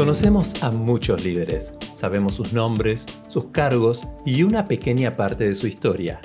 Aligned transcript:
Conocemos 0.00 0.62
a 0.62 0.70
muchos 0.70 1.22
líderes, 1.22 1.74
sabemos 1.92 2.34
sus 2.34 2.54
nombres, 2.54 3.04
sus 3.28 3.48
cargos 3.48 4.08
y 4.24 4.44
una 4.44 4.64
pequeña 4.64 5.14
parte 5.14 5.44
de 5.44 5.52
su 5.52 5.66
historia. 5.66 6.20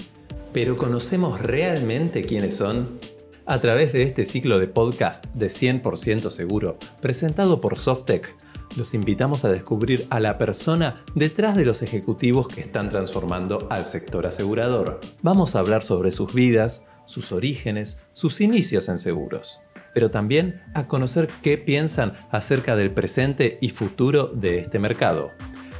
Pero 0.54 0.78
¿conocemos 0.78 1.42
realmente 1.42 2.24
quiénes 2.24 2.56
son? 2.56 2.98
A 3.46 3.60
través 3.60 3.92
de 3.92 4.04
este 4.04 4.24
ciclo 4.24 4.60
de 4.60 4.70
podcast 4.70 5.26
de 5.34 5.48
100% 5.48 6.30
seguro, 6.30 6.78
presentado 7.02 7.60
por 7.60 7.78
Softec, 7.78 8.38
los 8.78 8.94
invitamos 8.94 9.44
a 9.44 9.52
descubrir 9.52 10.08
a 10.10 10.22
la 10.22 10.38
persona 10.38 11.04
detrás 11.14 11.58
de 11.58 11.66
los 11.66 11.82
ejecutivos 11.82 12.48
que 12.48 12.62
están 12.62 12.88
transformando 12.88 13.68
al 13.70 13.84
sector 13.84 14.26
asegurador. 14.26 15.02
Vamos 15.22 15.54
a 15.54 15.60
hablar 15.60 15.84
sobre 15.84 16.12
sus 16.12 16.34
vidas, 16.34 16.86
sus 17.06 17.34
orígenes, 17.34 18.00
sus 18.14 18.40
inicios 18.40 18.88
en 18.88 19.00
seguros, 19.00 19.60
pero 19.96 20.12
también 20.12 20.62
a 20.74 20.90
conocer 20.90 21.30
qué 21.42 21.58
piensan 21.58 22.12
acerca 22.30 22.76
del 22.76 22.92
presente 22.92 23.58
y 23.62 23.70
futuro 23.70 24.28
de 24.28 24.60
este 24.60 24.78
mercado. 24.78 25.32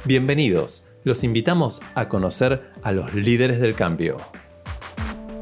Bienvenidos, 0.06 0.88
los 1.04 1.22
invitamos 1.22 1.82
a 1.94 2.08
conocer 2.08 2.70
a 2.82 2.92
los 2.92 3.12
líderes 3.12 3.60
del 3.60 3.74
cambio. 3.74 4.16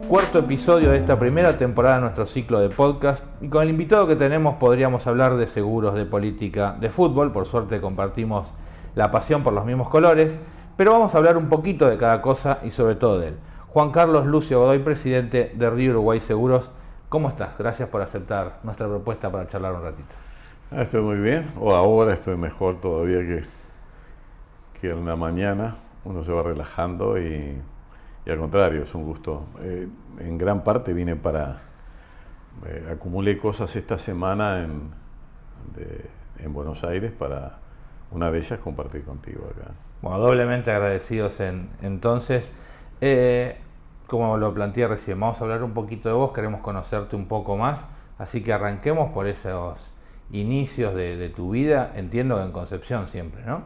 Cuarto 0.08 0.40
episodio 0.40 0.90
de 0.90 0.98
esta 0.98 1.20
primera 1.20 1.56
temporada 1.56 1.94
de 1.94 2.00
nuestro 2.00 2.26
ciclo 2.26 2.58
de 2.58 2.68
podcast 2.68 3.24
y 3.40 3.48
con 3.48 3.62
el 3.62 3.70
invitado 3.70 4.08
que 4.08 4.16
tenemos 4.16 4.56
podríamos 4.56 5.06
hablar 5.06 5.36
de 5.36 5.46
seguros, 5.46 5.94
de 5.94 6.04
política, 6.04 6.76
de 6.80 6.90
fútbol, 6.90 7.30
por 7.30 7.46
suerte 7.46 7.80
compartimos 7.80 8.54
la 8.96 9.12
pasión 9.12 9.44
por 9.44 9.52
los 9.52 9.64
mismos 9.64 9.88
colores, 9.88 10.36
pero 10.76 10.90
vamos 10.90 11.14
a 11.14 11.18
hablar 11.18 11.36
un 11.36 11.48
poquito 11.48 11.88
de 11.88 11.96
cada 11.96 12.20
cosa 12.20 12.58
y 12.64 12.72
sobre 12.72 12.96
todo 12.96 13.20
de 13.20 13.28
él. 13.28 13.34
Juan 13.68 13.92
Carlos 13.92 14.26
Lucio 14.26 14.58
Godoy, 14.58 14.80
presidente 14.80 15.52
de 15.54 15.70
Río 15.70 15.92
Uruguay 15.92 16.20
Seguros. 16.20 16.72
¿Cómo 17.08 17.28
estás? 17.28 17.56
Gracias 17.58 17.88
por 17.88 18.02
aceptar 18.02 18.58
nuestra 18.62 18.88
propuesta 18.88 19.30
para 19.30 19.46
charlar 19.46 19.74
un 19.74 19.82
ratito. 19.82 20.14
Ah, 20.70 20.82
estoy 20.82 21.02
muy 21.02 21.18
bien, 21.18 21.48
o 21.58 21.74
ahora 21.74 22.12
estoy 22.14 22.36
mejor 22.36 22.80
todavía 22.80 23.18
que, 23.18 23.44
que 24.80 24.90
en 24.90 25.06
la 25.06 25.14
mañana. 25.14 25.76
Uno 26.04 26.24
se 26.24 26.32
va 26.32 26.42
relajando 26.42 27.18
y, 27.18 27.62
al 28.26 28.38
contrario, 28.38 28.82
es 28.82 28.94
un 28.94 29.04
gusto. 29.04 29.46
Eh, 29.60 29.88
en 30.18 30.38
gran 30.38 30.64
parte 30.64 30.92
vine 30.92 31.16
para... 31.16 31.60
Eh, 32.66 32.88
acumulé 32.92 33.38
cosas 33.38 33.74
esta 33.76 33.96
semana 33.98 34.62
en, 34.62 34.90
en 36.38 36.52
Buenos 36.52 36.84
Aires 36.84 37.12
para 37.12 37.58
una 38.10 38.30
de 38.30 38.38
ellas 38.38 38.60
compartir 38.60 39.04
contigo 39.04 39.44
acá. 39.46 39.72
Bueno, 40.02 40.18
doblemente 40.18 40.70
agradecidos 40.70 41.40
en, 41.40 41.68
entonces. 41.80 42.50
Eh, 43.00 43.56
como 44.18 44.36
lo 44.36 44.54
planteé 44.54 44.88
recién, 44.88 45.18
vamos 45.18 45.40
a 45.40 45.44
hablar 45.44 45.62
un 45.62 45.72
poquito 45.72 46.08
de 46.08 46.14
vos, 46.14 46.32
queremos 46.32 46.60
conocerte 46.60 47.16
un 47.16 47.26
poco 47.26 47.56
más, 47.56 47.80
así 48.18 48.42
que 48.42 48.52
arranquemos 48.52 49.12
por 49.12 49.26
esos 49.26 49.92
inicios 50.30 50.94
de, 50.94 51.28
tu 51.34 51.50
vida, 51.50 51.92
entiendo 51.94 52.36
que 52.36 52.44
en 52.44 52.52
Concepción 52.52 53.06
siempre, 53.08 53.42
¿no? 53.44 53.62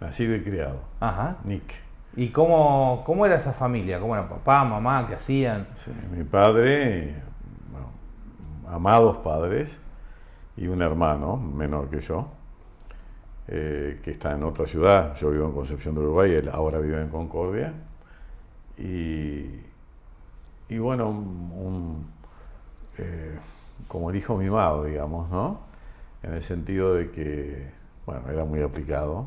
nacido 0.00 0.34
y 0.34 0.42
criado. 0.42 0.80
Ajá. 1.00 1.36
Nick. 1.44 1.74
¿Y 2.16 2.30
cómo, 2.30 3.02
cómo 3.04 3.26
era 3.26 3.36
esa 3.36 3.52
familia? 3.52 4.00
¿Cómo 4.00 4.14
era 4.14 4.28
papá, 4.28 4.64
mamá? 4.64 5.06
¿Qué 5.06 5.14
hacían? 5.14 5.68
mi 6.10 6.24
padre, 6.24 7.14
amados 8.68 9.18
padres, 9.18 9.78
y 10.56 10.66
un 10.66 10.82
hermano 10.82 11.36
menor 11.36 11.88
que 11.88 12.00
yo, 12.00 12.28
eh, 13.48 14.00
que 14.02 14.10
está 14.10 14.32
en 14.32 14.42
otra 14.42 14.66
ciudad. 14.66 15.14
Yo 15.16 15.30
vivo 15.30 15.46
en 15.46 15.52
Concepción 15.52 15.94
de 15.94 16.00
Uruguay, 16.00 16.32
él 16.32 16.50
ahora 16.52 16.78
vive 16.78 17.00
en 17.00 17.08
Concordia. 17.08 17.72
Y, 18.76 19.69
y 20.70 20.78
bueno, 20.78 21.08
un, 21.10 22.06
eh, 22.96 23.38
como 23.88 24.10
el 24.10 24.16
hijo 24.16 24.36
mimado, 24.36 24.84
digamos, 24.84 25.28
¿no? 25.28 25.58
En 26.22 26.32
el 26.32 26.42
sentido 26.42 26.94
de 26.94 27.10
que, 27.10 27.72
bueno, 28.06 28.22
era 28.30 28.44
muy 28.44 28.62
aplicado, 28.62 29.26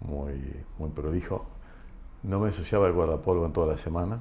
muy, 0.00 0.64
muy 0.78 0.88
prolijo. 0.90 1.44
No 2.22 2.40
me 2.40 2.48
ensuciaba 2.48 2.86
el 2.86 2.94
guardapolvo 2.94 3.44
en 3.44 3.52
toda 3.52 3.66
la 3.66 3.76
semana, 3.76 4.20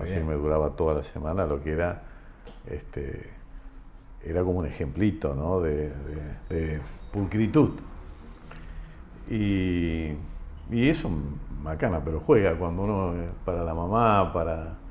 así 0.00 0.18
me 0.20 0.34
duraba 0.34 0.70
toda 0.70 0.94
la 0.94 1.02
semana, 1.02 1.44
lo 1.44 1.60
que 1.60 1.72
era, 1.72 2.02
este, 2.66 3.30
era 4.22 4.42
como 4.42 4.60
un 4.60 4.66
ejemplito, 4.66 5.34
¿no? 5.34 5.60
De, 5.60 5.92
de 6.48 6.80
pulcritud. 7.12 7.72
Y, 9.28 10.12
y 10.70 10.88
eso 10.88 11.10
macana, 11.62 12.02
pero 12.02 12.20
juega 12.20 12.56
cuando 12.56 12.84
uno, 12.84 13.14
eh, 13.16 13.28
para 13.44 13.62
la 13.64 13.74
mamá, 13.74 14.32
para 14.32 14.83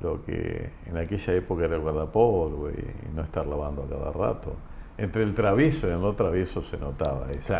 lo 0.00 0.22
que 0.22 0.70
en 0.86 0.96
aquella 0.96 1.34
época 1.34 1.64
era 1.64 1.76
el 1.76 1.82
guardapolvo 1.82 2.70
y 2.70 3.14
no 3.14 3.22
estar 3.22 3.46
lavando 3.46 3.82
a 3.82 3.88
cada 3.88 4.12
rato. 4.12 4.54
Entre 4.96 5.22
el 5.22 5.34
travieso 5.34 5.88
y 5.88 5.90
el 5.90 6.00
no 6.00 6.14
travieso 6.14 6.62
se 6.62 6.78
notaba 6.78 7.30
eso. 7.32 7.54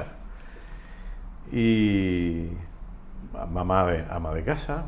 Y 1.51 2.49
mamá 3.51 3.87
de, 3.87 4.05
ama 4.11 4.33
de 4.33 4.45
casa, 4.45 4.87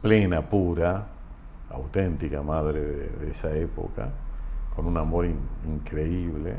plena, 0.00 0.42
pura, 0.42 1.06
auténtica 1.70 2.42
madre 2.42 2.80
de, 2.80 3.30
esa 3.30 3.54
época, 3.54 4.10
con 4.74 4.86
un 4.86 4.96
amor 4.96 5.26
increíble. 5.66 6.56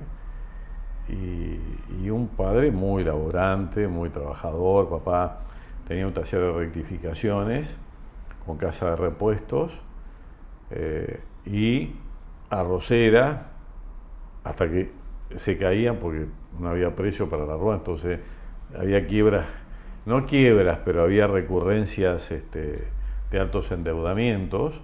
Y, 1.08 1.60
y, 2.02 2.10
un 2.10 2.30
padre 2.30 2.72
muy 2.72 3.04
laborante, 3.04 3.90
muy 3.90 4.10
trabajador. 4.10 4.90
Papá 4.90 5.40
tenía 5.86 6.08
un 6.08 6.14
taller 6.14 6.40
de 6.40 6.52
rectificaciones 6.54 7.78
con 8.46 8.58
casa 8.58 8.92
de 8.92 8.96
repuestos 8.96 9.74
eh, 10.72 11.22
y 11.46 11.96
arrocera 12.50 13.52
hasta 14.44 14.70
que 14.70 14.92
se 15.36 15.58
caían 15.58 15.98
porque 15.98 16.28
no 16.60 16.70
había 16.70 16.96
precio 16.96 17.30
para 17.30 17.46
la 17.46 17.56
rueda, 17.56 17.78
entonces 17.78 18.20
había 18.78 19.06
quiebras, 19.08 19.48
no 20.06 20.26
quiebras, 20.26 20.80
pero 20.84 21.04
había 21.04 21.28
recurrencias 21.28 22.32
este, 22.32 22.88
de 23.32 23.40
altos 23.40 23.72
endeudamientos, 23.72 24.82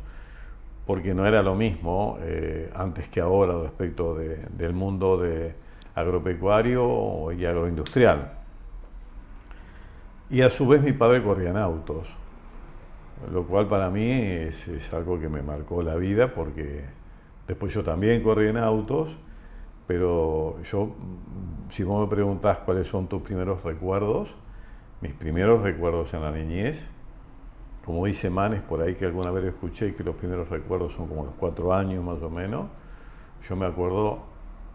porque 0.85 1.13
no 1.13 1.25
era 1.25 1.43
lo 1.43 1.55
mismo 1.55 2.17
eh, 2.21 2.71
antes 2.75 3.09
que 3.09 3.21
ahora 3.21 3.61
respecto 3.61 4.15
del 4.15 4.73
mundo 4.73 5.17
de 5.17 5.53
agropecuario 5.93 7.31
y 7.31 7.45
agroindustrial. 7.45 8.33
Y 10.31 10.41
a 10.41 10.49
su 10.49 10.67
vez 10.67 10.81
mi 10.81 10.93
padre 10.93 11.23
corría 11.23 11.49
en 11.49 11.57
autos, 11.57 12.07
lo 13.31 13.45
cual 13.45 13.67
para 13.67 13.89
mí 13.89 14.11
es, 14.11 14.67
algo 14.93 15.19
que 15.19 15.29
me 15.29 15.41
marcó 15.41 15.83
la 15.83 15.95
vida 15.95 16.33
porque 16.33 16.85
después 17.47 17.73
yo 17.73 17.83
también 17.83 18.23
corrí 18.23 18.47
en 18.47 18.57
autos, 18.57 19.17
pero 19.87 20.61
yo, 20.63 20.95
si 21.69 21.83
vos 21.83 22.07
me 22.07 22.15
preguntás 22.15 22.59
cuáles 22.59 22.87
son 22.87 23.07
tus 23.07 23.21
primeros 23.21 23.63
recuerdos, 23.63 24.35
mis 25.01 25.13
primeros 25.13 25.61
recuerdos 25.61 26.13
en 26.13 26.21
la 26.21 26.31
niñez, 26.31 26.89
como 27.85 28.05
dice 28.05 28.29
Manes 28.29 28.61
por 28.61 28.81
ahí 28.81 28.95
que 28.95 29.05
alguna 29.05 29.31
vez 29.31 29.45
escuché 29.45 29.95
que 29.95 30.03
los 30.03 30.15
primeros 30.15 30.49
recuerdos 30.49 30.93
son 30.93 31.07
como 31.07 31.25
los 31.25 31.33
cuatro 31.35 31.73
años 31.73 32.03
más 32.03 32.21
o 32.21 32.29
menos, 32.29 32.67
yo 33.47 33.55
me 33.55 33.65
acuerdo 33.65 34.19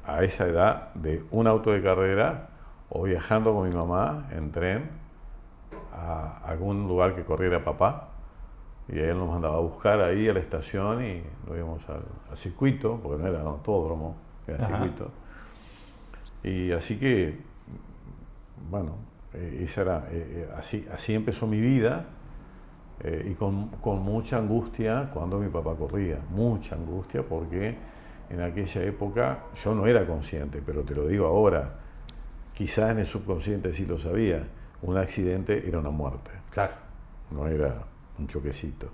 a 0.07 0.23
esa 0.23 0.47
edad 0.47 0.93
de 0.95 1.25
un 1.31 1.47
auto 1.47 1.71
de 1.71 1.83
carrera 1.83 2.51
o 2.89 3.03
viajando 3.03 3.55
con 3.55 3.69
mi 3.69 3.75
mamá 3.75 4.29
en 4.33 4.51
tren 4.53 4.91
a 5.93 6.39
algún 6.45 6.89
lugar 6.89 7.15
que 7.15 7.25
corriera 7.25 7.65
papá. 7.65 8.14
Y 8.89 8.99
él 8.99 9.17
nos 9.17 9.29
mandaba 9.29 9.57
a 9.57 9.61
buscar 9.61 10.01
ahí 10.01 10.29
a 10.29 10.33
la 10.35 10.41
estación 10.41 11.05
y 11.05 11.23
nos 11.47 11.57
íbamos 11.57 11.83
al, 11.89 12.37
circuito, 12.37 13.01
porque 13.03 13.23
no 13.23 13.29
era 13.29 13.41
autódromo, 13.43 14.17
era 14.47 14.67
circuito. 14.67 15.11
Y 16.43 16.73
así 16.73 16.99
que, 16.99 17.39
bueno, 18.71 18.97
eh, 19.33 19.61
esa 19.65 19.83
era, 19.83 20.07
eh, 20.11 20.47
eh, 20.47 20.49
así, 20.57 20.87
así 20.93 21.15
empezó 21.15 21.47
mi 21.47 21.61
vida 21.61 22.07
y 23.27 23.35
con, 23.35 23.69
con, 23.83 24.03
mucha 24.03 24.39
angustia 24.39 25.11
cuando 25.13 25.39
mi 25.39 25.51
papá 25.51 25.75
corría, 25.75 26.21
mucha 26.31 26.75
angustia 26.75 27.23
porque 27.23 27.77
en 28.31 28.41
aquella 28.41 28.83
época 28.83 29.41
yo 29.63 29.75
no 29.75 29.87
era 29.87 30.07
consciente, 30.07 30.63
pero 30.65 30.83
te 30.85 30.95
lo 30.95 31.07
digo 31.07 31.27
ahora, 31.27 31.75
quizás 32.55 32.93
en 32.93 33.01
el 33.01 33.07
subconsciente 33.07 33.75
sí 33.75 33.85
lo 33.85 33.99
sabía 33.99 34.47
un 34.85 34.97
accidente 34.97 35.67
era 35.67 35.79
una 35.79 35.91
muerte. 35.91 36.31
Claro. 36.51 36.75
No 37.31 37.47
era 37.49 37.75
un 38.19 38.27
choquecito. 38.27 38.89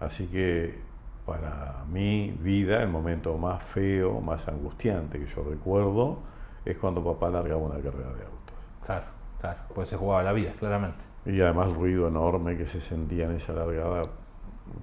Así 0.00 0.26
que 0.26 0.80
para 1.26 1.84
mi 1.90 2.30
vida, 2.30 2.82
el 2.82 2.88
momento 2.88 3.36
más 3.38 3.62
feo, 3.62 4.20
más 4.20 4.48
angustiante 4.48 5.18
que 5.18 5.26
yo 5.26 5.44
recuerdo, 5.44 6.18
es 6.64 6.76
cuando 6.78 7.04
papá 7.04 7.30
largaba 7.30 7.60
una 7.60 7.76
carrera 7.80 8.12
de 8.14 8.24
autos. 8.24 8.56
Claro, 8.84 9.04
claro, 9.40 9.58
pues 9.74 9.88
se 9.88 9.96
jugaba 9.96 10.22
la 10.22 10.32
vida, 10.32 10.52
claramente. 10.58 10.98
Y 11.26 11.40
además 11.40 11.68
el 11.68 11.74
ruido 11.74 12.08
enorme 12.08 12.56
que 12.56 12.66
se 12.66 12.80
sentía 12.80 13.26
en 13.26 13.32
esa 13.32 13.52
largada, 13.52 14.06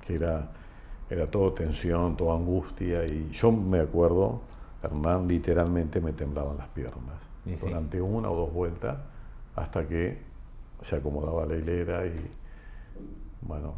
que 0.05 0.15
era, 0.15 0.51
era 1.09 1.29
todo 1.29 1.51
tensión, 1.53 2.15
toda 2.15 2.35
angustia. 2.35 3.05
Y 3.05 3.29
yo 3.31 3.51
me 3.51 3.79
acuerdo, 3.79 4.41
Hernán, 4.83 5.27
literalmente 5.27 5.99
me 5.99 6.13
temblaban 6.13 6.57
las 6.57 6.67
piernas. 6.67 7.27
Durante 7.61 8.01
una 8.01 8.29
o 8.29 8.35
dos 8.35 8.53
vueltas 8.53 8.97
hasta 9.55 9.87
que 9.87 10.21
se 10.81 10.97
acomodaba 10.97 11.45
la 11.45 11.55
hilera 11.55 12.05
y 12.05 12.29
bueno, 13.41 13.75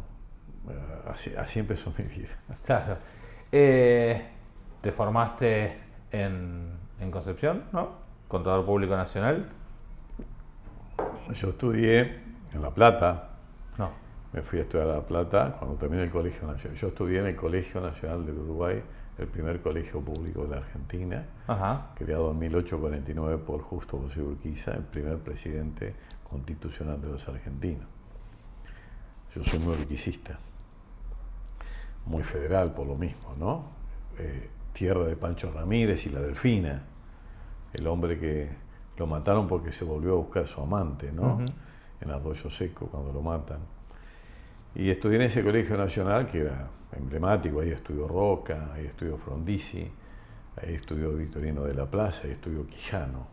eh, 0.68 1.34
así, 1.36 1.58
empezó 1.58 1.92
mi 1.96 2.04
vida. 2.04 2.36
Claro. 2.64 2.96
Eh, 3.52 4.22
¿Te 4.80 4.92
formaste 4.92 5.78
en, 6.12 6.78
Concepción, 7.10 7.64
no? 7.72 7.92
contador 8.28 8.64
público 8.64 8.96
nacional? 8.96 9.48
Yo 11.32 11.48
estudié 11.48 12.20
en 12.52 12.62
La 12.62 12.70
Plata. 12.70 13.30
No. 13.78 13.90
Me 14.32 14.42
fui 14.42 14.58
a 14.58 14.62
estudiar 14.62 14.88
a 14.88 14.94
La 14.96 15.06
Plata 15.06 15.56
cuando 15.58 15.76
terminé 15.76 16.02
el 16.02 16.10
Colegio 16.10 16.46
Nacional. 16.46 16.78
Yo 16.78 16.88
estudié 16.88 17.20
en 17.20 17.26
el 17.26 17.36
Colegio 17.36 17.80
Nacional 17.80 18.24
del 18.26 18.38
Uruguay, 18.38 18.82
el 19.18 19.26
primer 19.26 19.60
colegio 19.60 20.00
público 20.00 20.44
de 20.44 20.50
la 20.50 20.56
Argentina, 20.58 21.24
Ajá. 21.46 21.88
creado 21.94 22.30
en 22.30 22.38
1849 22.38 23.38
por 23.44 23.62
Justo 23.62 23.98
José 23.98 24.22
Urquiza, 24.22 24.72
el 24.72 24.84
primer 24.84 25.18
presidente 25.18 25.94
constitucional 26.22 27.00
de 27.00 27.08
los 27.08 27.28
argentinos. 27.28 27.86
Yo 29.34 29.44
soy 29.44 29.60
muy 29.60 29.74
urquicista, 29.74 30.38
muy 32.06 32.22
federal 32.24 32.74
por 32.74 32.86
lo 32.86 32.96
mismo, 32.96 33.34
¿no? 33.38 33.64
Eh, 34.18 34.50
tierra 34.72 35.04
de 35.04 35.14
Pancho 35.14 35.52
Ramírez 35.52 36.04
y 36.06 36.10
la 36.10 36.20
Delfina, 36.20 36.82
el 37.72 37.86
hombre 37.86 38.18
que 38.18 38.48
lo 38.96 39.06
mataron 39.06 39.46
porque 39.46 39.72
se 39.72 39.84
volvió 39.84 40.14
a 40.14 40.16
buscar 40.16 40.46
su 40.46 40.60
amante, 40.60 41.12
¿no? 41.12 41.34
Ujú. 41.34 41.44
En 42.00 42.10
Arroyo 42.10 42.50
Seco, 42.50 42.86
cuando 42.86 43.12
lo 43.12 43.22
matan. 43.22 43.60
Y 44.74 44.90
estudié 44.90 45.16
en 45.16 45.22
ese 45.22 45.44
colegio 45.44 45.76
nacional 45.76 46.26
que 46.26 46.40
era 46.40 46.68
emblemático, 46.92 47.60
ahí 47.60 47.70
estudió 47.70 48.08
Roca, 48.08 48.72
ahí 48.72 48.86
estudió 48.86 49.16
Frondizi, 49.16 49.90
ahí 50.56 50.74
estudió 50.74 51.12
Victorino 51.14 51.62
de 51.62 51.74
la 51.74 51.86
Plaza, 51.86 52.22
ahí 52.24 52.32
estudió 52.32 52.66
Quijano. 52.66 53.26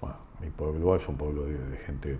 Bueno, 0.00 0.16
mi 0.40 0.50
pueblo 0.50 0.96
es 0.96 1.06
un 1.06 1.16
pueblo 1.16 1.44
de, 1.44 1.58
de 1.58 1.76
gente 1.78 2.18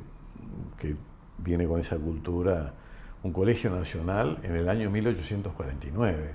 que 0.79 0.95
viene 1.43 1.67
con 1.67 1.81
esa 1.81 1.99
cultura, 1.99 2.75
un 3.23 3.33
colegio 3.33 3.71
nacional 3.71 4.39
en 4.43 4.57
el 4.57 4.69
año 4.69 4.91
1849, 4.91 6.35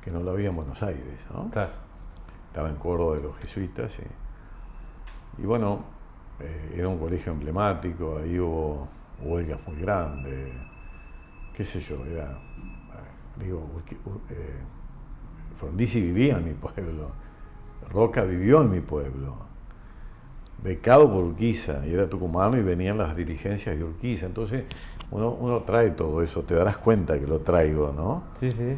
que 0.00 0.10
no 0.10 0.20
lo 0.20 0.30
había 0.32 0.48
en 0.48 0.56
Buenos 0.56 0.82
Aires, 0.82 1.20
¿no? 1.32 1.50
Claro. 1.50 1.72
estaba 2.48 2.68
en 2.68 2.76
Córdoba 2.76 3.16
de 3.16 3.22
los 3.22 3.36
jesuitas 3.38 3.98
y, 3.98 5.42
y 5.42 5.46
bueno, 5.46 5.84
eh, 6.40 6.74
era 6.76 6.88
un 6.88 6.98
colegio 6.98 7.32
emblemático, 7.32 8.18
ahí 8.18 8.38
hubo 8.38 8.88
huelgas 9.20 9.60
muy 9.66 9.76
grandes, 9.76 10.52
qué 11.54 11.64
sé 11.64 11.80
yo, 11.80 12.04
era, 12.06 12.38
digo, 13.38 13.68
eh, 14.30 14.60
Frondizi 15.56 16.00
vivía 16.00 16.38
en 16.38 16.44
mi 16.46 16.54
pueblo, 16.54 17.12
Roca 17.90 18.24
vivió 18.24 18.62
en 18.62 18.70
mi 18.70 18.80
pueblo, 18.80 19.36
becado 20.62 21.10
por 21.12 21.24
Urquiza, 21.24 21.86
y 21.86 21.92
era 21.94 22.08
tucumano 22.08 22.56
y 22.56 22.62
venían 22.62 22.98
las 22.98 23.16
dirigencias 23.16 23.76
de 23.76 23.82
Urquiza, 23.84 24.26
entonces 24.26 24.64
uno, 25.10 25.30
uno 25.30 25.62
trae 25.62 25.90
todo 25.90 26.22
eso, 26.22 26.42
te 26.42 26.54
darás 26.54 26.78
cuenta 26.78 27.18
que 27.18 27.26
lo 27.26 27.40
traigo, 27.40 27.92
¿no? 27.92 28.24
Sí, 28.40 28.52
sí. 28.52 28.76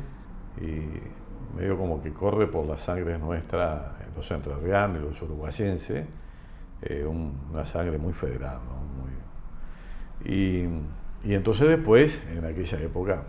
y 0.65 1.57
medio 1.57 1.77
como 1.77 2.03
que 2.03 2.13
corre 2.13 2.47
por 2.47 2.65
la 2.67 2.79
sangre 2.79 3.19
nuestra, 3.19 3.97
los 4.17 4.31
entrerrianos 4.31 4.99
y 5.03 5.05
los 5.05 5.23
uruguayenses, 5.23 6.07
eh, 6.83 7.05
un- 7.07 7.39
una 7.53 7.65
sangre 7.67 7.99
muy 7.99 8.13
federal. 8.13 8.59
¿no? 8.69 8.77
Muy- 9.03 10.33
y, 10.33 10.69
y 11.25 11.35
entonces 11.35 11.69
después, 11.69 12.21
en 12.37 12.45
aquella 12.45 12.81
época, 12.81 13.23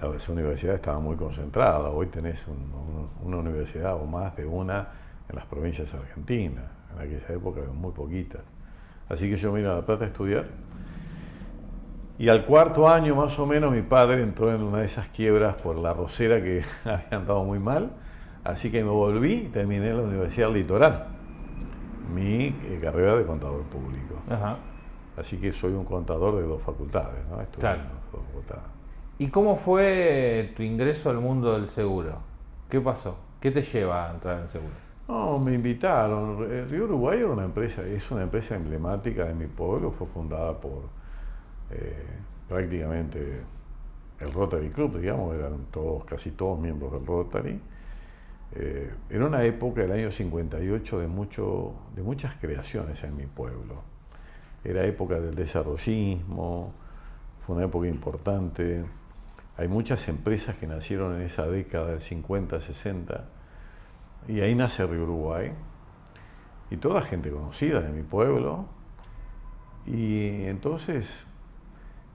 la 0.00 0.08
universidad 0.32 0.74
estaba 0.76 0.98
muy 1.00 1.16
concentrada. 1.16 1.90
Hoy 1.90 2.06
tenés 2.06 2.46
un- 2.48 2.56
un- 2.72 3.10
una 3.26 3.36
universidad 3.38 3.94
o 3.96 4.06
más 4.06 4.36
de 4.36 4.46
una 4.46 4.88
en 5.28 5.36
las 5.36 5.44
provincias 5.46 5.92
argentinas. 5.94 6.64
En 6.96 7.00
aquella 7.02 7.34
época 7.34 7.60
había 7.60 7.72
muy 7.72 7.92
poquitas. 7.92 8.42
Así 9.08 9.28
que 9.28 9.36
yo 9.36 9.52
me 9.52 9.60
iba 9.60 9.72
a 9.72 9.76
La 9.76 9.84
Plata 9.84 10.04
a 10.04 10.06
estudiar. 10.08 10.46
Y 12.18 12.28
al 12.28 12.44
cuarto 12.44 12.88
año 12.88 13.14
más 13.16 13.38
o 13.38 13.46
menos 13.46 13.72
mi 13.72 13.82
padre 13.82 14.22
entró 14.22 14.54
en 14.54 14.62
una 14.62 14.78
de 14.78 14.86
esas 14.86 15.08
quiebras 15.08 15.54
por 15.56 15.76
la 15.76 15.92
rosera 15.92 16.40
que 16.42 16.62
había 16.84 17.18
andado 17.18 17.42
muy 17.44 17.58
mal. 17.58 17.90
Así 18.44 18.70
que 18.70 18.82
me 18.82 18.90
volví 18.90 19.32
y 19.34 19.48
terminé 19.48 19.88
en 19.90 19.96
la 19.96 20.02
Universidad 20.02 20.52
Litoral, 20.52 21.06
mi 22.12 22.46
eh, 22.46 22.78
carrera 22.82 23.16
de 23.16 23.24
contador 23.24 23.62
público. 23.64 24.16
Ajá. 24.28 24.56
Así 25.16 25.36
que 25.36 25.52
soy 25.52 25.72
un 25.72 25.84
contador 25.84 26.36
de 26.36 26.42
dos 26.42 26.60
facultades, 26.62 27.24
¿no? 27.30 27.40
Estudié 27.40 27.60
Claro. 27.60 27.82
dos 28.10 28.22
facultades. 28.26 28.64
¿Y 29.18 29.28
cómo 29.28 29.56
fue 29.56 30.52
tu 30.56 30.62
ingreso 30.62 31.10
al 31.10 31.18
mundo 31.18 31.52
del 31.52 31.68
seguro? 31.68 32.18
¿Qué 32.68 32.80
pasó? 32.80 33.16
¿Qué 33.40 33.50
te 33.50 33.62
lleva 33.62 34.08
a 34.08 34.14
entrar 34.14 34.40
en 34.40 34.48
seguro? 34.48 34.72
No, 35.08 35.38
me 35.38 35.54
invitaron. 35.54 36.46
Eh, 36.50 36.64
Río 36.64 36.84
Uruguay 36.84 37.18
era 37.18 37.28
una 37.28 37.44
empresa, 37.44 37.82
es 37.86 38.10
una 38.10 38.22
empresa 38.22 38.54
emblemática 38.54 39.24
de 39.24 39.34
mi 39.34 39.46
pueblo, 39.46 39.90
fue 39.90 40.06
fundada 40.06 40.58
por 40.60 40.82
eh, 41.70 42.06
prácticamente 42.48 43.42
el 44.20 44.32
Rotary 44.32 44.70
Club, 44.70 45.00
digamos, 45.00 45.34
eran 45.34 45.66
todos, 45.70 46.04
casi 46.04 46.30
todos 46.32 46.58
miembros 46.58 46.92
del 46.92 47.06
Rotary. 47.06 47.60
Eh, 48.54 48.92
era 49.10 49.26
una 49.26 49.44
época, 49.44 49.82
el 49.82 49.92
año 49.92 50.12
58, 50.12 51.00
de, 51.00 51.06
mucho, 51.08 51.74
de 51.94 52.02
muchas 52.02 52.34
creaciones 52.34 53.02
en 53.02 53.16
mi 53.16 53.26
pueblo. 53.26 53.82
Era 54.64 54.84
época 54.84 55.20
del 55.20 55.34
desarrollismo, 55.34 56.72
fue 57.40 57.56
una 57.56 57.64
época 57.64 57.88
importante. 57.88 58.84
Hay 59.56 59.68
muchas 59.68 60.08
empresas 60.08 60.56
que 60.56 60.66
nacieron 60.66 61.16
en 61.16 61.22
esa 61.22 61.46
década 61.46 61.88
del 61.88 62.00
50, 62.00 62.60
60, 62.60 63.24
y 64.28 64.40
ahí 64.40 64.54
nace 64.54 64.86
Río 64.86 65.04
Uruguay. 65.04 65.52
Y 66.70 66.76
toda 66.76 67.02
gente 67.02 67.30
conocida 67.30 67.80
de 67.80 67.92
mi 67.92 68.02
pueblo. 68.02 68.66
Y 69.84 70.44
entonces, 70.44 71.26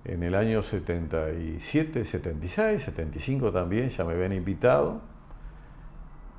en 0.03 0.23
el 0.23 0.35
año 0.35 0.63
77, 0.63 2.05
76, 2.05 2.81
75 2.81 3.51
también, 3.51 3.89
ya 3.89 4.03
me 4.03 4.13
habían 4.13 4.33
invitado. 4.33 5.01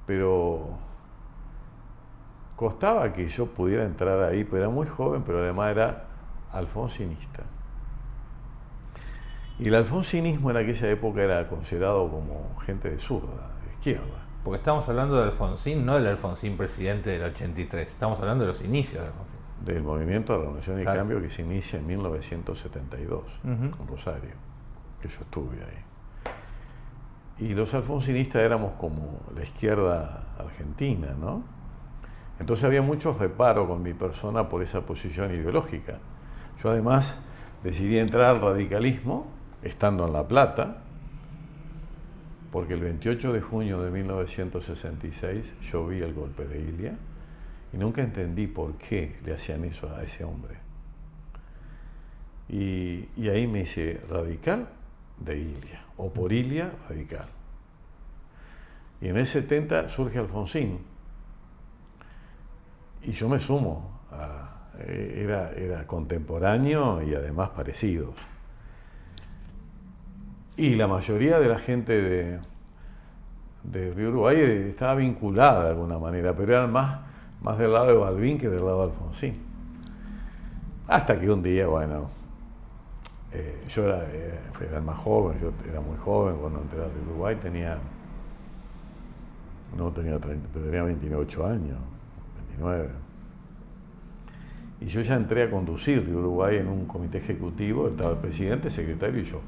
Pero 0.07 0.79
costaba 2.57 3.13
que 3.13 3.29
yo 3.29 3.47
pudiera 3.47 3.85
entrar 3.85 4.21
ahí, 4.23 4.43
pero 4.45 4.59
era 4.65 4.69
muy 4.69 4.87
joven, 4.87 5.23
pero 5.23 5.39
además 5.39 5.71
era 5.71 6.05
alfonsinista. 6.51 7.45
Y 9.59 9.69
el 9.69 9.75
alfonsinismo 9.75 10.51
en 10.51 10.57
aquella 10.57 10.91
época 10.91 11.23
era 11.23 11.49
considerado 11.49 12.09
como 12.11 12.57
gente 12.61 12.91
de 12.91 12.99
zurda, 12.99 13.51
de 13.65 13.73
izquierda. 13.75 14.28
Porque 14.49 14.61
estamos 14.61 14.89
hablando 14.89 15.17
de 15.19 15.25
Alfonsín, 15.25 15.85
no 15.85 15.97
del 15.97 16.07
Alfonsín 16.07 16.57
presidente 16.57 17.11
del 17.11 17.23
83. 17.25 17.87
Estamos 17.87 18.19
hablando 18.19 18.45
de 18.45 18.49
los 18.49 18.63
inicios 18.63 19.03
de 19.03 19.09
Alfonsín. 19.09 19.37
del 19.63 19.83
movimiento 19.83 20.33
de 20.33 20.39
Renovación 20.39 20.81
y 20.81 20.85
Claro. 20.85 21.01
Cambio 21.01 21.21
que 21.21 21.29
se 21.29 21.43
inicia 21.43 21.79
en 21.79 21.87
1972 21.87 23.25
Ujú. 23.45 23.51
en 23.83 23.87
Rosario, 23.87 24.31
que 25.03 25.09
yo 25.09 25.19
estuve 25.21 25.57
ahí. 25.63 27.45
Y 27.47 27.55
los 27.55 27.75
alfonsinistas 27.75 28.41
éramos 28.41 28.73
como 28.79 29.21
la 29.37 29.43
izquierda 29.43 30.29
argentina, 30.39 31.09
¿no? 31.21 31.43
Entonces 32.41 32.65
había 32.65 32.81
mucho 32.81 33.13
reparo 33.13 33.69
con 33.69 33.83
mi 33.83 33.93
persona 33.93 34.49
por 34.49 34.63
esa 34.63 34.81
posición 34.87 35.31
ideológica. 35.35 35.99
Yo 36.65 36.71
además 36.71 37.23
decidí 37.63 37.99
entrar 37.99 38.35
al 38.35 38.41
radicalismo 38.41 39.27
estando 39.63 40.07
en 40.07 40.15
La 40.15 40.27
Plata, 40.27 40.85
porque 42.51 42.75
el 42.75 42.81
28 42.81 43.33
de 43.33 43.41
junio 43.41 43.83
de 43.83 43.91
1966 43.91 45.55
yo 45.61 45.87
vi 45.87 46.01
el 46.01 46.15
golpe 46.15 46.47
de 46.47 46.61
Ilia 46.61 46.97
y 47.73 47.77
nunca 47.77 48.03
entendí 48.03 48.47
por 48.47 48.77
qué 48.77 49.17
le 49.25 49.35
hacían 49.35 49.65
eso 49.65 49.95
a 49.95 50.03
ese 50.03 50.25
hombre. 50.25 50.57
Y, 52.49 53.29
ahí 53.29 53.47
me 53.47 53.61
hice 53.61 54.01
radical 54.09 54.69
de 55.19 55.39
Ilia, 55.39 55.85
o 55.99 56.11
por 56.11 56.33
Ilia 56.33 56.73
radical. 56.89 57.27
Y 59.03 59.09
en 59.09 59.19
el 59.19 59.27
70 59.27 59.91
surge 59.91 60.19
Alfonsín, 60.19 60.79
y 63.03 63.13
yo 63.13 63.29
me 63.29 63.39
sumo, 63.39 64.01
eh, 64.79 65.23
era, 65.25 65.53
era 65.53 65.87
contemporáneo 65.87 67.03
y 67.03 67.15
además 67.15 67.51
parecidos. 67.51 68.15
Y 70.59 70.75
la 70.75 70.89
mayoría 70.89 71.39
de 71.39 71.49
la 71.49 71.57
gente 71.57 71.93
de, 71.93 72.41
de 73.63 73.95
Río 73.95 74.09
Uruguay 74.09 74.41
estaba 74.41 74.97
vinculada 74.97 75.63
de 75.63 75.71
alguna 75.71 76.01
manera, 76.01 76.35
pero 76.35 76.53
eran 76.53 76.73
más, 76.73 76.99
más 77.41 77.57
del 77.59 77.73
lado 77.73 77.87
de 77.87 77.93
Balbín 77.93 78.39
que 78.39 78.49
del 78.49 78.65
lado 78.65 78.79
de 78.79 78.93
Alfonsín. 78.93 79.39
Hasta 80.89 81.17
que 81.17 81.31
un 81.31 81.45
día, 81.45 81.69
bueno, 81.69 82.11
eh, 83.33 83.63
yo 83.69 83.85
era, 83.85 84.03
eh, 84.11 84.41
era 84.69 84.79
el 84.79 84.83
más 84.83 84.99
joven, 84.99 85.39
yo 85.41 85.53
era 85.71 85.81
muy 85.81 85.97
joven 85.97 86.35
cuando 86.39 86.61
entré 86.61 86.81
a 86.81 86.87
Río 86.87 87.03
Uruguay, 87.09 87.37
tenía, 87.41 87.79
no 89.77 89.93
tenía 89.93 90.19
30, 90.19 90.49
pero 90.53 90.65
tenía 90.65 90.83
28 90.83 91.47
años, 91.47 91.79
29. 92.49 92.89
Y 94.81 94.87
yo 94.87 95.03
ya 95.03 95.15
entré 95.15 95.45
a 95.45 95.51
conducir 95.53 96.05
Río 96.05 96.19
Uruguay 96.19 96.57
en 96.57 96.67
un 96.67 96.85
comité 96.87 97.19
ejecutivo, 97.19 97.87
estaba 97.87 98.11
el 98.11 98.19
presidente, 98.19 98.67
el 98.67 98.75
secretario 98.75 99.21
y 99.21 99.25
yo. 99.25 99.41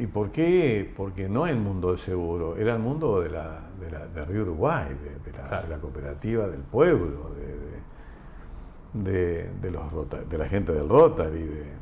¿Y 0.00 0.06
por 0.06 0.30
qué? 0.30 0.90
Porque 0.96 1.28
no 1.28 1.46
el 1.46 1.56
mundo 1.58 1.88
del 1.90 1.98
seguro, 1.98 2.56
era 2.56 2.72
el 2.72 2.78
mundo 2.80 3.20
de, 3.20 3.28
la, 3.30 3.60
de, 3.78 3.90
la- 3.90 4.06
de 4.06 4.24
Río 4.24 4.42
Uruguay, 4.42 4.88
de, 4.94 5.18
de 5.30 5.38
la, 5.38 5.46
Claro. 5.48 5.62
de 5.68 5.74
la 5.76 5.78
cooperativa 5.80 6.46
del 6.48 6.60
pueblo, 6.62 7.30
de, 8.94 9.50
de- 9.60 9.70
los 9.70 9.92
Rota- 9.92 10.22
de 10.22 10.38
la 10.38 10.46
gente 10.48 10.72
del 10.72 10.88
Rotary, 10.88 11.42
de 11.44 11.72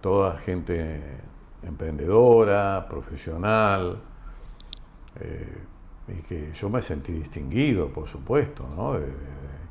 toda 0.00 0.36
gente 0.38 1.02
emprendedora, 1.64 2.86
profesional, 2.88 4.00
eh, 5.20 5.58
y 6.08 6.22
que 6.22 6.52
yo 6.52 6.70
me 6.70 6.80
sentí 6.80 7.12
distinguido, 7.12 7.88
por 7.92 8.06
supuesto, 8.06 8.64
¿no? 8.76 8.92
de, 8.94 9.06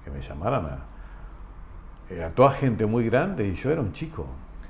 que 0.04 0.12
me 0.12 0.22
llamaran 0.22 0.66
a, 0.66 0.86
eh, 2.10 2.24
a 2.24 2.30
toda 2.32 2.51
gente 2.51 2.86
muy 2.86 3.06
grande 3.06 3.48
y 3.48 3.56
yo 3.56 3.72
era 3.72 3.82
un 3.82 3.94
chico. 3.94 4.25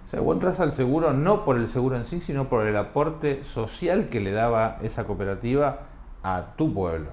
O 0.08 0.10
sea, 0.10 0.22
vos 0.22 0.36
entras 0.36 0.62
al 0.62 0.72
seguro 0.72 1.12
no 1.12 1.44
por 1.44 1.58
el 1.58 1.68
seguro 1.68 1.98
en 1.98 2.06
sí, 2.06 2.22
sino 2.22 2.48
por 2.48 2.66
el 2.66 2.78
aporte 2.78 3.44
social 3.44 4.08
que 4.08 4.22
le 4.22 4.32
daba 4.32 4.80
esa 4.82 5.04
cooperativa 5.04 5.82
a 6.24 6.54
tu 6.56 6.74
pueblo. 6.74 7.10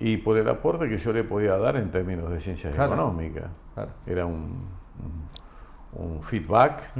Y 0.00 0.16
por 0.16 0.36
el 0.36 0.48
aporte 0.48 0.88
que 0.88 0.98
yo 0.98 1.12
le 1.12 1.22
podía 1.22 1.56
dar 1.58 1.76
en 1.76 1.92
términos 1.92 2.28
de 2.28 2.40
ciencias 2.40 2.74
económicas. 2.74 3.44
Era 4.04 4.26
un, 4.26 4.66
un, 5.92 6.20
feedback. 6.24 6.90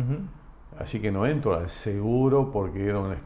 Así 0.79 1.01
que 1.01 1.11
no 1.11 1.27
entro 1.27 1.57
al 1.57 1.69
seguro 1.69 2.53
porque 2.53 2.87
era 2.87 3.01
un, 3.01 3.17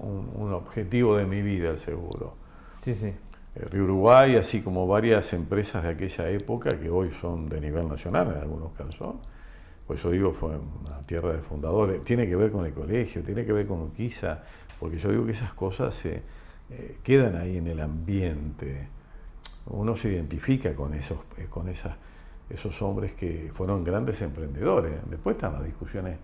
un, 0.00 0.52
objetivo 0.52 1.16
de 1.16 1.26
mi 1.26 1.42
vida 1.42 1.70
el 1.70 1.78
seguro. 1.78 2.34
Sí, 2.82 2.96
sí. 2.96 3.14
El 3.54 3.70
Río 3.70 3.84
Uruguay, 3.84 4.34
así 4.34 4.62
como 4.62 4.88
varias 4.88 5.32
empresas 5.32 5.84
de 5.84 5.90
aquella 5.90 6.28
época 6.28 6.76
que 6.80 6.90
hoy 6.90 7.12
son 7.12 7.48
de 7.48 7.60
nivel 7.60 7.88
nacional 7.88 8.32
en 8.34 8.42
algunos 8.42 8.72
casos, 8.72 9.14
pues 9.86 10.02
yo 10.02 10.10
digo, 10.10 10.32
fue 10.32 10.56
una 10.56 11.00
tierra 11.06 11.32
de 11.32 11.38
fundadores, 11.38 12.02
tiene 12.02 12.26
que 12.26 12.34
ver 12.34 12.50
con 12.50 12.66
el 12.66 12.72
colegio, 12.72 13.22
tiene 13.22 13.44
que 13.44 13.52
ver 13.52 13.66
con 13.66 13.80
Urquiza, 13.80 14.42
porque 14.80 14.98
yo 14.98 15.10
digo 15.10 15.24
que 15.24 15.32
esas 15.32 15.52
cosas 15.52 15.94
se 15.94 16.22
eh, 16.70 16.98
quedan 17.02 17.36
ahí 17.36 17.58
en 17.58 17.68
el 17.68 17.80
ambiente. 17.80 18.88
Uno 19.66 19.94
se 19.94 20.10
identifica 20.10 20.74
con 20.74 20.94
esos, 20.94 21.18
eh, 21.38 21.46
con 21.48 21.68
esas, 21.68 21.96
esos 22.50 22.82
hombres 22.82 23.14
que 23.14 23.50
fueron 23.52 23.84
grandes 23.84 24.20
emprendedores. 24.22 24.94
Después 25.08 25.36
están 25.36 25.52
las 25.52 25.64
discusiones 25.64 26.18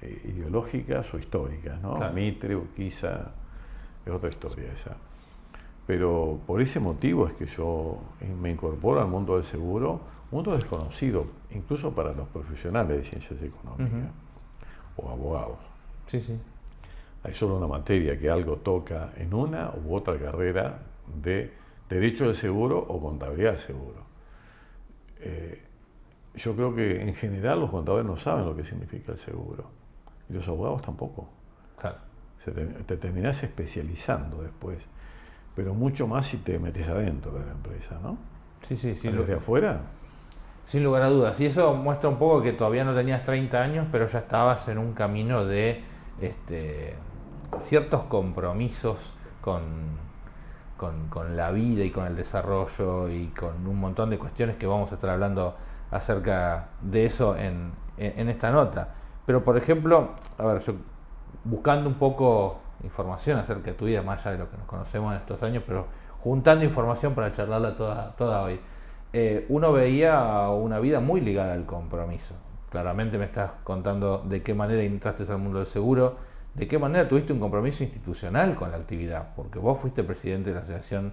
eh, 0.00 0.32
ideológicas 0.34 1.12
o 1.12 1.18
históricas, 1.18 1.80
¿no? 1.82 1.98
Mitre, 2.12 2.56
Urquiza, 2.56 3.32
es 4.04 4.12
otra 4.12 4.30
historia 4.30 4.72
esa. 4.72 4.96
Pero 5.86 6.40
por 6.46 6.60
ese 6.60 6.80
motivo 6.80 7.28
es 7.28 7.34
que 7.34 7.46
yo 7.46 7.98
me 8.40 8.50
incorporo 8.50 9.00
al 9.00 9.06
mundo 9.06 9.36
del 9.36 9.44
seguro, 9.44 10.00
mundo 10.32 10.56
desconocido, 10.56 11.26
incluso 11.50 11.94
para 11.94 12.12
los 12.12 12.26
profesionales 12.28 12.96
de 12.96 13.04
ciencias 13.04 13.40
económicas 13.42 14.10
o 14.96 15.10
abogados. 15.10 15.58
Sí, 16.08 16.20
sí. 16.20 16.36
Hay 17.22 17.34
solo 17.34 17.56
una 17.56 17.68
materia 17.68 18.18
que 18.18 18.28
algo 18.28 18.56
toca 18.56 19.12
en 19.16 19.32
una 19.32 19.72
u 19.84 19.94
otra 19.94 20.18
carrera 20.18 20.80
de 21.22 21.52
derecho 21.88 22.26
del 22.26 22.34
seguro 22.34 22.78
o 22.78 23.00
contabilidad 23.00 23.52
del 23.52 23.60
seguro. 23.60 24.06
Eh, 25.20 25.62
yo 26.34 26.54
creo 26.54 26.74
que 26.74 27.00
en 27.02 27.14
general 27.14 27.60
los 27.60 27.70
contadores 27.70 28.06
no 28.06 28.16
saben 28.16 28.44
lo 28.44 28.56
que 28.56 28.64
significa 28.64 29.12
el 29.12 29.18
seguro 29.18 29.70
y 30.28 30.32
los 30.32 30.46
abogados 30.48 30.82
tampoco. 30.82 31.28
Claro. 31.78 31.98
te, 32.44 32.52
te 32.52 32.96
terminás 32.96 33.42
especializando 33.42 34.42
después 34.42 34.86
pero 35.56 35.72
mucho 35.72 36.06
más 36.06 36.26
si 36.26 36.36
te 36.36 36.58
metes 36.58 36.86
adentro 36.86 37.32
de 37.32 37.46
la 37.46 37.52
empresa, 37.52 37.98
¿no? 38.02 38.18
Sí, 38.68 38.76
sí, 38.76 38.94
sí. 38.94 39.08
¿Desde 39.08 39.34
afuera? 39.34 39.80
Sin 40.64 40.84
lugar 40.84 41.02
a 41.02 41.08
dudas. 41.08 41.40
Y 41.40 41.46
eso 41.46 41.72
muestra 41.74 42.10
un 42.10 42.18
poco 42.18 42.42
que 42.42 42.52
todavía 42.52 42.84
no 42.84 42.94
tenías 42.94 43.24
30 43.24 43.58
años, 43.58 43.86
pero 43.90 44.06
ya 44.06 44.18
estabas 44.18 44.68
en 44.68 44.76
un 44.76 44.92
camino 44.92 45.46
de 45.46 45.82
este, 46.20 46.94
ciertos 47.60 48.02
compromisos 48.02 48.98
con, 49.40 49.62
con, 50.76 51.36
la 51.36 51.52
vida 51.52 51.84
y 51.84 51.90
con 51.90 52.06
el 52.06 52.16
desarrollo 52.16 53.08
y 53.08 53.28
con 53.28 53.66
un 53.66 53.78
montón 53.80 54.10
de 54.10 54.18
cuestiones 54.18 54.56
que 54.56 54.66
vamos 54.66 54.92
a 54.92 54.96
estar 54.96 55.08
hablando 55.08 55.56
acerca 55.90 56.68
de 56.82 57.06
eso 57.06 57.34
en, 57.36 57.72
en 57.96 58.28
esta 58.28 58.50
nota. 58.50 58.94
Pero, 59.24 59.42
por 59.42 59.56
ejemplo, 59.56 60.10
a 60.36 60.44
ver, 60.44 60.62
yo 60.62 60.74
buscando 61.44 61.88
un 61.88 61.94
poco 61.94 62.60
información 62.84 63.38
acerca 63.38 63.70
de 63.70 63.76
tu 63.76 63.86
vida, 63.86 64.02
más 64.02 64.24
allá 64.26 64.32
de 64.32 64.44
lo 64.44 64.50
que 64.50 64.56
nos 64.56 64.66
conocemos 64.66 65.12
en 65.14 65.20
estos 65.20 65.42
años, 65.42 65.62
pero 65.66 65.86
juntando 66.20 66.64
información 66.64 67.14
para 67.14 67.32
charlarla 67.32 67.76
toda, 67.76 68.14
toda 68.16 68.42
hoy. 68.42 68.60
Eh, 69.12 69.46
uno 69.48 69.72
veía 69.72 70.48
una 70.50 70.78
vida 70.78 71.00
muy 71.00 71.20
ligada 71.20 71.54
al 71.54 71.64
compromiso. 71.64 72.34
Claramente 72.70 73.16
me 73.16 73.24
estás 73.24 73.52
contando 73.64 74.18
de 74.18 74.42
qué 74.42 74.52
manera 74.52 74.82
entraste 74.82 75.24
al 75.30 75.38
mundo 75.38 75.58
del 75.58 75.68
seguro, 75.68 76.16
de 76.54 76.66
qué 76.66 76.78
manera 76.78 77.08
tuviste 77.08 77.32
un 77.32 77.40
compromiso 77.40 77.84
institucional 77.84 78.54
con 78.56 78.70
la 78.70 78.76
actividad, 78.76 79.34
porque 79.36 79.58
vos 79.58 79.78
fuiste 79.78 80.02
presidente 80.02 80.50
de 80.50 80.56
la 80.56 80.62
Asociación 80.62 81.12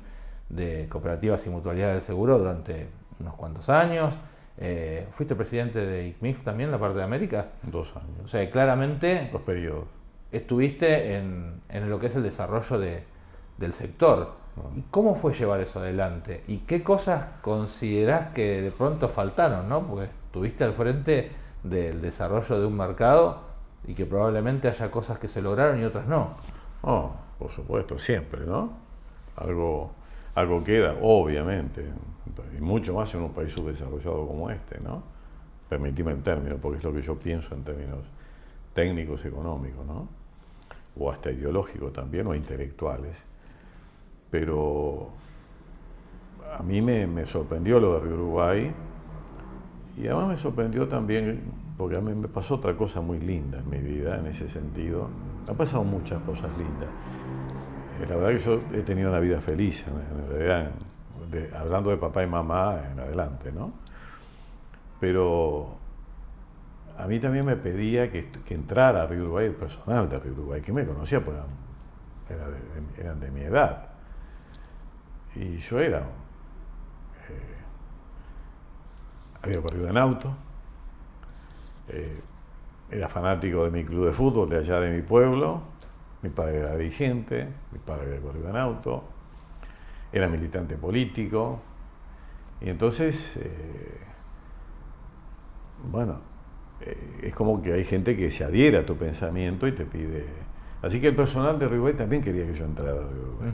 de 0.50 0.88
Cooperativas 0.90 1.46
y 1.46 1.50
Mutualidades 1.50 1.96
del 1.96 2.04
Seguro 2.04 2.38
durante 2.38 2.90
unos 3.20 3.36
cuantos 3.36 3.70
años, 3.70 4.18
eh, 4.58 5.08
fuiste 5.12 5.36
presidente 5.36 5.80
de 5.86 6.08
ICMIF 6.08 6.44
también, 6.44 6.72
la 6.72 6.80
parte 6.80 6.98
de 6.98 7.04
América. 7.04 7.48
Dos 7.64 7.96
años. 7.96 8.26
O 8.26 8.28
sea, 8.28 8.50
claramente... 8.50 9.30
Dos 9.32 9.42
periodos 9.42 10.03
estuviste 10.38 11.16
en, 11.16 11.62
en 11.70 11.90
lo 11.90 12.00
que 12.00 12.08
es 12.08 12.16
el 12.16 12.24
desarrollo 12.24 12.80
de, 12.80 13.04
del 13.58 13.74
sector. 13.74 14.34
Ah. 14.58 14.70
¿Y 14.76 14.82
cómo 14.92 15.16
fue 15.16 15.34
llevar 15.34 15.62
eso 15.62 15.80
adelante? 15.80 16.44
¿Y 16.48 16.60
qué 16.60 16.84
cosas 16.84 17.26
considerás 17.42 18.34
que 18.34 18.62
de 18.62 18.72
pronto 18.72 19.08
faltaron? 19.08 19.70
¿no? 19.70 19.82
Porque 19.88 20.10
estuviste 20.26 20.64
al 20.64 20.74
frente 20.74 21.32
del 21.64 22.02
desarrollo 22.02 22.60
de 22.60 22.66
un 22.66 22.78
mercado 22.78 23.42
y 23.88 23.94
que 23.94 24.06
probablemente 24.06 24.68
haya 24.68 24.92
cosas 24.92 25.20
que 25.20 25.28
se 25.28 25.42
lograron 25.42 25.82
y 25.82 25.86
otras 25.86 26.08
no. 26.08 26.36
Oh, 26.82 27.16
por 27.40 27.52
supuesto, 27.52 27.98
siempre, 28.00 28.46
¿no? 28.46 28.72
Algo, 29.36 29.92
algo 30.36 30.64
queda, 30.64 30.96
obviamente, 31.02 31.86
y 32.58 32.62
mucho 32.62 32.94
más 32.94 33.14
en 33.16 33.22
un 33.22 33.34
país 33.34 33.52
subdesarrollado 33.52 34.28
como 34.28 34.50
este, 34.50 34.80
¿no? 34.80 35.04
Permitime 35.70 36.12
el 36.12 36.22
término, 36.22 36.58
porque 36.58 36.78
es 36.78 36.84
lo 36.84 36.94
que 36.94 37.02
yo 37.02 37.18
pienso 37.18 37.54
en 37.56 37.64
términos 37.64 38.00
técnicos 38.74 39.26
económicos, 39.26 39.86
¿no? 39.86 40.08
O 40.98 41.12
hasta 41.12 41.32
ideológicos 41.32 41.94
también, 41.94 42.28
o 42.28 42.36
intelectuales. 42.36 43.26
Pero 44.30 45.10
a 46.58 46.64
mí 46.64 46.82
me, 46.82 47.26
sorprendió 47.26 47.80
lo 47.80 48.00
de 48.00 48.14
Uruguay 48.14 48.72
y 49.98 50.08
además 50.08 50.30
me 50.30 50.38
sorprendió 50.38 50.88
también, 50.88 51.42
porque 51.78 51.98
a 51.98 52.02
mí 52.02 52.14
me 52.14 52.28
pasó 52.28 52.56
otra 52.56 52.76
cosa 52.76 53.02
muy 53.02 53.20
linda 53.20 53.60
en 53.60 53.70
mi 53.70 53.78
vida 53.78 54.18
en 54.18 54.28
ese 54.28 54.50
sentido. 54.50 55.10
Me 55.46 55.52
han 55.52 55.58
pasado 55.58 55.84
muchas 55.84 56.22
cosas 56.24 56.50
lindas. 56.58 56.90
Eh, 58.02 58.06
la 58.08 58.16
verdad 58.16 58.38
que 58.38 58.40
yo 58.40 58.62
he 58.74 58.82
tenido 58.82 59.10
una 59.10 59.20
vida 59.20 59.40
feliz, 59.42 59.86
en, 59.88 60.30
realidad, 60.30 60.72
hablando 61.60 61.90
de 61.90 61.98
papá 61.98 62.24
y 62.24 62.28
mamá 62.28 62.82
en 62.92 63.00
adelante, 63.00 63.52
¿no? 63.52 63.72
Pero 65.00 65.83
a 66.98 67.08
mí 67.08 67.20
también 67.20 67.46
me 67.46 67.56
pedía 67.56 68.12
que, 68.12 68.30
entrara 68.50 69.04
a 69.04 69.08
Río 69.08 69.24
Uruguay 69.24 69.48
el 69.48 69.56
personal 69.56 70.08
de 70.10 70.20
Río 70.20 70.34
Uruguay, 70.34 70.62
que 70.62 70.72
me 70.72 70.86
conocía, 70.86 71.24
pues 71.24 71.38
eran, 72.98 73.20
de, 73.20 73.32
mi 73.32 73.42
edad. 73.42 73.90
Y 75.36 75.58
yo 75.58 75.80
era. 75.80 76.00
Eh, 76.00 77.58
había 79.42 79.62
corrido 79.62 79.90
en 79.90 79.98
auto, 79.98 80.36
eh, 81.90 82.22
era 82.92 83.10
fanático 83.10 83.66
de 83.66 83.72
mi 83.72 83.84
club 83.84 84.06
de 84.06 84.14
fútbol 84.14 84.50
de 84.50 84.58
allá 84.58 84.80
de 84.80 84.92
mi 84.92 85.02
pueblo, 85.02 85.62
mi 86.22 86.30
padre 86.30 86.60
era 86.60 86.78
dirigente, 86.78 87.48
mi 87.72 87.80
padre 87.80 88.06
había 88.06 88.22
corrido 88.22 88.50
en 88.50 88.56
auto, 88.56 89.04
era 90.12 90.30
militante 90.30 90.78
político, 90.78 91.60
y 92.62 92.70
entonces, 92.70 93.36
eh, 93.38 94.00
bueno, 95.84 96.33
es 97.22 97.34
como 97.34 97.62
que 97.62 97.74
hay 97.74 97.84
gente 97.84 98.16
que 98.16 98.32
se 98.32 98.44
adhiere 98.44 98.78
a 98.78 98.86
tu 98.86 98.96
pensamiento 98.96 99.68
y 99.68 99.72
te 99.72 99.86
pide. 99.86 100.26
Así 100.82 101.00
que 101.00 101.08
el 101.08 101.16
personal 101.16 101.58
de 101.58 101.66
Uruguay 101.66 101.94
también 101.94 102.22
quería 102.22 102.46
que 102.46 102.54
yo 102.54 102.66
entrara 102.66 102.92
a 102.92 103.06
Uruguay. 103.06 103.52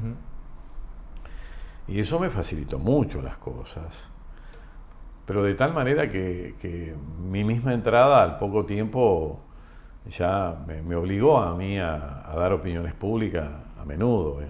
Y 1.88 2.00
eso 2.00 2.20
me 2.20 2.30
facilitó 2.30 2.80
mucho 2.80 3.22
las 3.22 3.38
cosas. 3.38 4.10
Pero 5.26 5.44
de 5.44 5.54
tal 5.54 5.74
manera 5.74 6.10
que, 6.10 6.96
mi 7.22 7.44
misma 7.44 7.74
entrada 7.74 8.24
al 8.24 8.40
poco 8.40 8.66
tiempo 8.66 9.42
ya 10.10 10.58
me, 10.66 10.96
obligó 10.96 11.40
a 11.40 11.56
mí 11.56 11.78
a, 11.78 12.34
dar 12.36 12.54
opiniones 12.54 12.94
públicas 12.94 13.48
a 13.80 13.86
menudo. 13.86 14.42
Eh. 14.42 14.48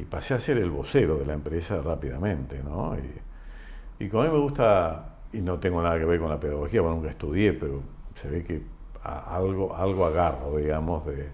Y 0.00 0.04
pasé 0.04 0.34
a 0.34 0.38
ser 0.38 0.58
el 0.58 0.70
vocero 0.70 1.16
de 1.16 1.26
la 1.26 1.34
empresa 1.34 1.80
rápidamente. 1.82 2.62
¿no? 2.62 2.96
Y, 2.96 4.04
y 4.04 4.08
como 4.08 4.22
a 4.22 4.26
mí 4.26 4.32
me 4.32 4.38
gusta 4.38 5.15
y 5.36 5.42
no 5.42 5.58
tengo 5.58 5.82
nada 5.82 5.98
que 5.98 6.04
ver 6.04 6.18
con 6.18 6.30
la 6.30 6.40
pedagogía, 6.40 6.80
bueno, 6.80 6.96
nunca 6.96 7.10
estudié, 7.10 7.52
pero 7.52 7.82
se 8.14 8.30
ve 8.30 8.42
que 8.42 8.62
algo, 9.02 9.76
algo 9.76 10.06
agarro, 10.06 10.56
digamos, 10.56 11.04
de, 11.04 11.28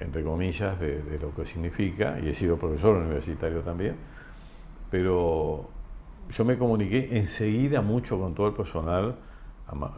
entre 0.00 0.24
comillas, 0.24 0.78
de, 0.80 1.18
lo 1.20 1.34
que 1.34 1.44
significa, 1.44 2.18
y 2.18 2.28
he 2.28 2.34
sido 2.34 2.56
profesor 2.56 2.96
universitario 2.96 3.60
también, 3.60 3.96
pero 4.90 5.68
yo 6.30 6.44
me 6.44 6.56
comuniqué 6.56 7.18
enseguida 7.18 7.82
mucho 7.82 8.18
con 8.18 8.34
todo 8.34 8.48
el 8.48 8.54
personal, 8.54 9.16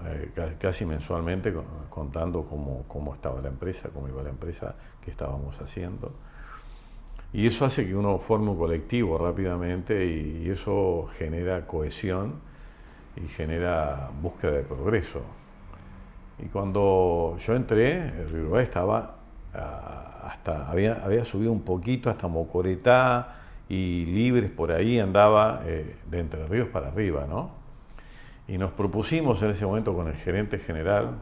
eh, 0.07 0.57
casi 0.59 0.85
mensualmente, 0.85 1.55
contando 1.88 2.45
cómo, 2.45 2.85
cómo 2.88 3.14
estaba 3.14 3.41
la 3.41 3.49
empresa, 3.49 3.88
cómo 3.95 4.09
iba 4.09 4.23
la 4.23 4.31
empresa, 4.31 4.75
qué 5.02 5.11
estábamos 5.11 5.59
haciendo. 5.61 6.12
Y 7.33 7.47
eso 7.47 7.64
hace 7.64 7.87
que 7.87 7.95
uno 7.95 8.19
forme 8.19 8.50
un 8.50 8.59
colectivo 8.59 9.17
rápidamente 9.17 10.05
y 10.05 10.50
eso 10.50 11.07
genera 11.17 11.67
cohesión 11.67 12.52
y 13.16 13.28
genera 13.28 14.11
búsqueda 14.21 14.52
de 14.52 14.62
progreso. 14.62 15.23
Y 16.38 16.47
cuando 16.47 17.37
yo 17.38 17.54
entré, 17.54 18.09
el 18.23 18.35
Uruguay 18.35 18.64
estaba 18.64 19.16
ah, 19.54 20.28
hasta, 20.31 20.69
había, 20.71 21.04
había 21.04 21.25
subido 21.25 21.52
un 21.52 21.62
poquito 21.62 22.11
hasta 22.11 22.26
Mocoretá 22.28 23.37
y 23.69 24.04
Libres 24.07 24.50
por 24.50 24.73
ahí 24.73 24.99
andaba 24.99 25.62
eh, 25.64 25.97
de 26.11 26.21
Entre 26.21 26.47
Ríos 26.47 26.69
para 26.69 26.88
arriba, 26.88 27.26
¿no? 27.28 27.50
Y 28.49 28.59
nos 28.59 28.73
propusimos 28.73 29.42
en 29.42 29.50
ese 29.50 29.64
momento 29.64 29.95
con 29.95 30.09
el 30.09 30.16
gerente 30.16 30.59
general, 30.59 31.19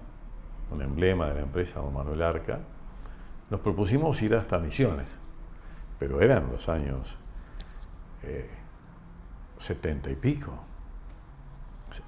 un 0.71 0.83
emblema 0.83 1.29
de 1.29 1.35
la 1.35 1.41
empresa, 1.43 1.81
don 1.81 1.93
Manuel 1.93 2.23
Arca, 2.23 2.61
nos 3.51 3.61
propusimos 3.61 4.21
ir 4.23 4.35
hasta 4.35 4.59
Misiones, 4.59 5.19
pero 5.99 6.21
eran 6.21 6.51
los 6.51 6.69
años 6.69 7.19
eh, 8.23 8.49
setenta 9.59 10.11
y 10.11 10.17
pico, 10.17 10.53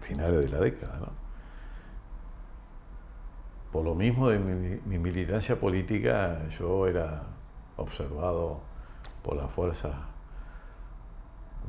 finales 0.01 0.41
de 0.41 0.49
la 0.49 0.61
década, 0.61 0.99
¿no? 0.99 1.23
Por 3.71 3.85
lo 3.85 3.95
mismo 3.95 4.29
de 4.29 4.39
mi, 4.39 4.99
militancia 4.99 5.59
política, 5.59 6.47
yo 6.51 6.87
era 6.87 7.23
observado 7.79 8.61
por 9.23 9.35
las 9.35 9.51
fuerzas 9.51 9.95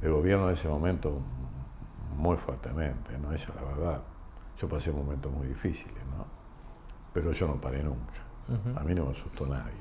de 0.01 0.09
gobierno 0.09 0.47
en 0.47 0.53
ese 0.53 0.67
momento 0.67 1.21
muy 2.17 2.35
fuertemente, 2.35 3.17
¿no? 3.17 3.31
Esa 3.31 3.49
es 3.49 3.55
la 3.55 3.63
verdad. 3.63 4.01
Yo 4.59 4.67
pasé 4.67 4.91
momentos 4.91 5.31
muy 5.31 5.47
difíciles, 5.47 6.05
¿no? 6.07 6.25
Pero 7.13 7.31
yo 7.31 7.47
no 7.47 7.61
paré 7.61 7.81
nunca. 7.81 8.13
A 8.75 8.83
mí 8.83 8.93
no 8.93 9.05
me 9.05 9.11
asustó 9.11 9.47
nadie. 9.47 9.71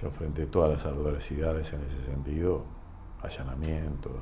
Yo 0.00 0.12
frente 0.12 0.44
a 0.44 0.46
todas 0.46 0.70
las 0.70 0.86
adversidades 0.86 1.72
en 1.72 1.82
ese 1.82 2.00
sentido, 2.04 2.64
allanamientos, 3.20 4.12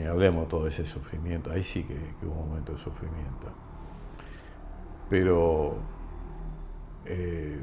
ni 0.00 0.06
hablemos 0.06 0.48
todo 0.48 0.66
ese 0.66 0.86
sufrimiento, 0.86 1.50
ahí 1.50 1.62
sí 1.62 1.84
que, 1.84 1.94
hubo 2.26 2.40
un 2.40 2.48
momento 2.48 2.72
de 2.72 2.78
sufrimiento. 2.78 3.48
Pero 5.10 5.76
eh, 7.04 7.62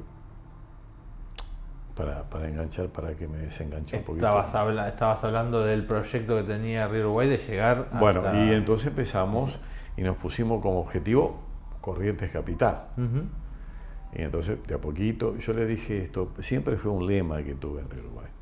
para, 1.95 2.29
para, 2.29 2.47
enganchar, 2.47 2.89
para 2.89 3.15
que 3.15 3.27
me 3.27 3.39
desenganche 3.39 3.97
un 3.97 4.03
poquito. 4.03 4.27
Estabas, 4.27 4.87
estabas 4.87 5.23
hablando 5.23 5.65
del 5.65 5.85
proyecto 5.85 6.35
que 6.35 6.43
tenía 6.43 6.87
Río 6.87 7.05
Uruguay 7.05 7.27
de 7.27 7.37
llegar 7.39 7.87
a. 7.91 7.99
Bueno, 7.99 8.21
y 8.35 8.51
entonces 8.53 8.87
empezamos 8.87 9.59
y 9.95 10.03
nos 10.03 10.17
pusimos 10.17 10.61
como 10.61 10.79
objetivo 10.79 11.41
Corrientes 11.81 12.29
Capital. 12.29 12.89
Y 14.13 14.21
entonces, 14.21 14.59
de 14.67 14.75
a 14.75 14.79
poquito, 14.79 15.37
yo 15.37 15.53
le 15.53 15.65
dije 15.65 16.03
esto, 16.03 16.33
siempre 16.39 16.77
fue 16.77 16.91
un 16.91 17.07
lema 17.07 17.41
que 17.41 17.55
tuve 17.55 17.81
en 17.81 17.89
Río 17.89 18.03
Uruguay 18.03 18.36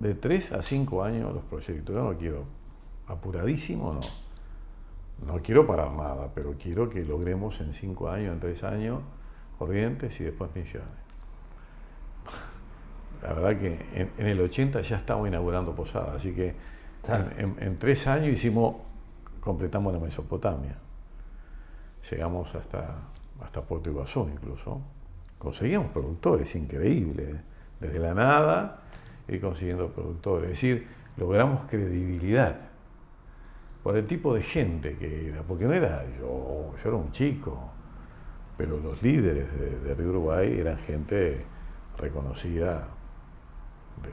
de 0.00 0.14
3 0.14 0.52
a 0.52 0.62
5 0.62 1.04
años 1.04 1.32
los 1.32 1.44
proyectos. 1.44 1.94
Yo 1.94 2.02
no 2.02 2.18
quiero 2.18 2.44
apuradísimo, 3.06 3.92
no. 3.92 4.00
No 5.26 5.42
quiero 5.42 5.66
parar 5.66 5.92
nada, 5.92 6.30
pero 6.34 6.54
quiero 6.58 6.88
que 6.88 7.04
logremos 7.04 7.60
en 7.60 7.74
5 7.74 8.08
años, 8.08 8.32
en 8.32 8.40
3 8.40 8.64
años, 8.64 9.00
Corrientes 9.58 10.18
y 10.20 10.24
después 10.24 10.50
Misiones. 10.54 10.88
La 13.22 13.34
verdad 13.34 13.60
que 13.60 14.10
en, 14.16 14.26
el 14.26 14.40
80 14.40 14.80
ya 14.80 14.96
estamos 14.96 15.28
inaugurando 15.28 15.74
Posada, 15.74 16.14
así 16.14 16.32
que 16.32 16.54
en, 17.06 17.78
3 17.78 18.06
años 18.06 18.28
hicimos, 18.28 18.76
completamos 19.40 19.92
la 19.92 19.98
Mesopotamia. 19.98 20.78
Llegamos 22.10 22.54
hasta, 22.54 22.96
hasta 23.42 23.60
Puerto 23.60 23.90
Iguazú 23.90 24.30
incluso. 24.32 24.80
Conseguimos 25.38 25.88
productores 25.88 26.54
increíbles, 26.56 27.36
desde 27.78 27.98
la 27.98 28.14
nada 28.14 28.80
ir 29.30 29.40
consiguiendo 29.40 29.88
productores. 29.88 30.50
Es 30.50 30.60
decir, 30.60 30.86
logramos 31.16 31.66
credibilidad 31.66 32.70
por 33.82 33.96
el 33.96 34.06
tipo 34.06 34.34
de 34.34 34.42
gente 34.42 34.96
que 34.96 35.28
era, 35.28 35.42
porque 35.42 35.64
no 35.64 35.72
era 35.72 36.04
yo, 36.18 36.74
yo 36.82 36.88
era 36.88 36.96
un 36.96 37.10
chico, 37.10 37.70
pero 38.56 38.78
los 38.78 39.02
líderes 39.02 39.48
de, 39.82 39.94
Río 39.94 40.10
Uruguay 40.10 40.58
eran 40.58 40.76
gente 40.78 41.44
reconocida 41.96 42.88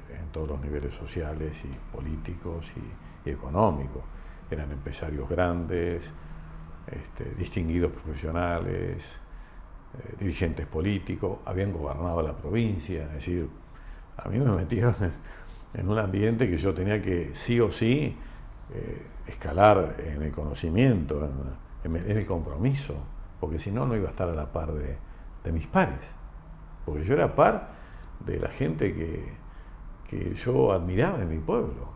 en 0.09 0.27
todos 0.31 0.49
los 0.49 0.61
niveles 0.61 0.93
sociales 0.93 1.63
y 1.65 1.95
políticos 1.95 2.71
y, 2.75 3.29
económicos. 3.29 4.03
Eran 4.49 4.71
empresarios 4.71 5.27
grandes, 5.27 6.09
este, 6.89 7.35
distinguidos 7.35 7.91
profesionales, 7.91 9.03
eh, 9.97 10.15
dirigentes 10.17 10.65
políticos, 10.65 11.39
habían 11.43 11.73
gobernado 11.73 12.21
la 12.21 12.37
provincia, 12.37 13.03
es 13.03 13.13
decir, 13.15 13.49
a 14.17 14.29
mí 14.29 14.39
me 14.39 14.51
metieron 14.51 14.95
en, 15.73 15.89
un 15.89 15.99
ambiente 15.99 16.49
que 16.49 16.57
yo 16.57 16.73
tenía 16.73 17.01
que 17.01 17.31
sí 17.33 17.59
o 17.59 17.71
sí 17.71 18.17
eh, 18.73 19.07
escalar 19.27 19.95
en 19.99 20.23
el 20.23 20.31
conocimiento, 20.31 21.29
en, 21.83 21.95
el 21.95 22.25
compromiso, 22.25 22.95
porque 23.39 23.59
si 23.59 23.71
no, 23.71 23.85
no 23.85 23.95
iba 23.95 24.07
a 24.07 24.11
estar 24.11 24.27
a 24.27 24.33
la 24.33 24.51
par 24.51 24.73
de, 24.73 24.97
mis 25.51 25.67
pares, 25.67 26.13
porque 26.85 27.05
yo 27.05 27.13
era 27.13 27.33
par 27.33 27.69
de 28.25 28.37
la 28.37 28.49
gente 28.49 28.93
que, 28.93 29.47
yo 30.35 30.71
admiraba 30.71 31.21
en 31.21 31.29
mi 31.29 31.39
pueblo, 31.39 31.89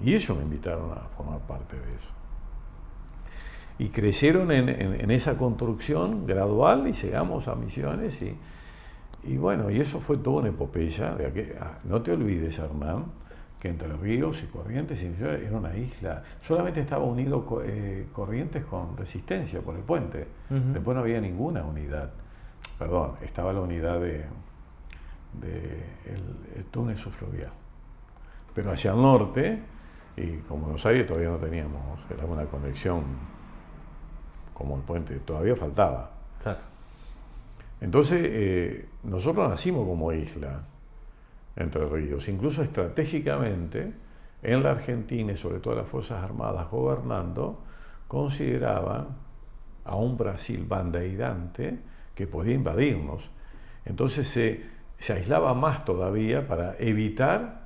y 0.00 0.14
ellos 0.14 0.36
me 0.36 0.44
invitaron 0.44 0.92
a 0.92 1.08
formar 1.16 1.40
parte 1.40 1.76
de 1.76 1.88
eso. 1.88 2.08
Y 3.78 3.88
crecieron 3.88 4.52
en, 4.52 4.68
en 4.68 5.10
esa 5.10 5.36
construcción 5.36 6.26
gradual 6.26 6.86
y 6.86 6.92
llegamos 6.92 7.48
a 7.48 7.54
misiones 7.54 8.22
y, 8.22 8.36
y 9.26 9.36
bueno, 9.36 9.70
y 9.70 9.80
eso 9.80 10.00
fue 10.00 10.18
toda 10.18 10.40
una 10.40 10.48
epopeya. 10.50 11.14
De 11.14 11.56
ah, 11.60 11.78
no 11.84 12.02
te 12.02 12.12
olvides, 12.12 12.58
Hernán, 12.58 13.06
que 13.58 13.68
entre 13.68 13.88
Ríos 13.96 14.42
y 14.42 14.46
Corrientes 14.46 15.02
era 15.02 15.56
una 15.56 15.74
isla. 15.76 16.22
Solamente 16.42 16.80
estaba 16.80 17.04
unido 17.04 17.46
eh, 17.64 18.08
Corrientes 18.12 18.64
con 18.66 18.96
Resistencia 18.96 19.60
por 19.60 19.74
el 19.76 19.82
puente. 19.82 20.26
Después 20.50 20.94
no 20.94 21.00
había 21.02 21.20
ninguna 21.20 21.64
unidad. 21.64 22.10
Perdón, 22.78 23.12
estaba 23.22 23.52
la 23.52 23.60
unidad 23.60 24.00
de, 24.00 24.24
de 25.40 25.84
el, 26.56 26.64
túnel 26.66 26.98
subfluvial. 26.98 27.52
Pero 28.54 28.70
hacia 28.70 28.92
el 28.92 29.00
norte, 29.00 29.62
y 30.16 30.36
como 30.38 30.62
Buenos 30.62 30.84
Aires 30.86 31.06
todavía 31.06 31.30
no 31.30 31.38
teníamos, 31.38 32.00
era 32.10 32.24
una 32.26 32.44
conexión 32.44 33.02
como 34.52 34.76
el 34.76 34.82
puente, 34.82 35.18
todavía 35.20 35.56
faltaba. 35.56 36.10
Claro. 36.42 36.73
Entonces, 37.80 38.20
eh, 38.22 38.88
nosotros 39.04 39.48
nacimos 39.48 39.86
como 39.86 40.12
isla 40.12 40.64
entre 41.56 41.86
ríos, 41.86 42.28
incluso 42.28 42.62
estratégicamente 42.62 43.92
en 44.42 44.62
la 44.62 44.72
Argentina 44.72 45.32
y 45.32 45.36
sobre 45.36 45.60
todo 45.60 45.74
las 45.74 45.88
Fuerzas 45.88 46.22
Armadas 46.22 46.70
gobernando, 46.70 47.60
consideraban 48.08 49.08
a 49.84 49.96
un 49.96 50.16
Brasil 50.16 50.64
bandeirante 50.66 51.78
que 52.14 52.26
podía 52.26 52.54
invadirnos. 52.54 53.30
Entonces 53.84 54.28
se, 54.28 55.12
aislaba 55.12 55.54
más 55.54 55.84
todavía 55.84 56.46
para 56.46 56.76
evitar 56.78 57.64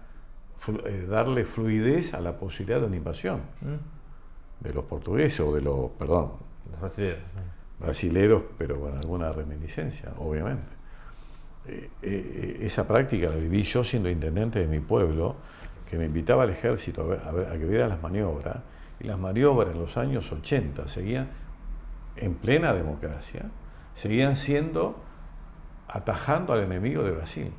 eh, 0.84 1.06
darle 1.08 1.44
fluidez 1.44 2.14
a 2.14 2.20
la 2.20 2.36
posibilidad 2.36 2.80
de 2.80 2.86
una 2.86 2.96
invasión 2.96 3.42
mm. 3.60 4.64
de 4.64 4.74
los 4.74 4.84
portugueses 4.84 5.40
o 5.40 5.54
de 5.54 5.60
los, 5.60 5.90
perdón, 5.90 6.32
los 6.70 6.80
brasileños 6.80 7.18
brasileros, 7.78 8.42
pero 8.56 8.80
con 8.80 8.96
alguna 8.96 9.32
reminiscencia, 9.32 10.12
obviamente. 10.18 10.78
Eh, 11.66 11.90
eh, 12.02 12.58
esa 12.62 12.88
práctica 12.88 13.28
la 13.28 13.36
viví 13.36 13.62
yo 13.62 13.84
siendo 13.84 14.08
intendente 14.08 14.60
de 14.60 14.66
mi 14.66 14.80
pueblo, 14.80 15.36
que 15.88 15.98
me 15.98 16.06
invitaba 16.06 16.42
al 16.42 16.50
ejército 16.50 17.02
a, 17.02 17.32
ver, 17.32 17.46
a, 17.46 17.52
que 17.52 17.64
viera 17.64 17.88
las 17.88 18.02
maniobras, 18.02 18.56
y 19.00 19.04
las 19.04 19.18
maniobras 19.18 19.74
en 19.74 19.80
los 19.80 19.96
años 19.96 20.30
80 20.32 20.88
seguían, 20.88 21.28
en 22.16 22.34
plena 22.34 22.72
democracia, 22.72 23.50
seguían 23.94 24.36
siendo 24.36 25.00
atajando 25.86 26.52
al 26.52 26.60
enemigo 26.64 27.02
de 27.02 27.12
Brasil. 27.12 27.52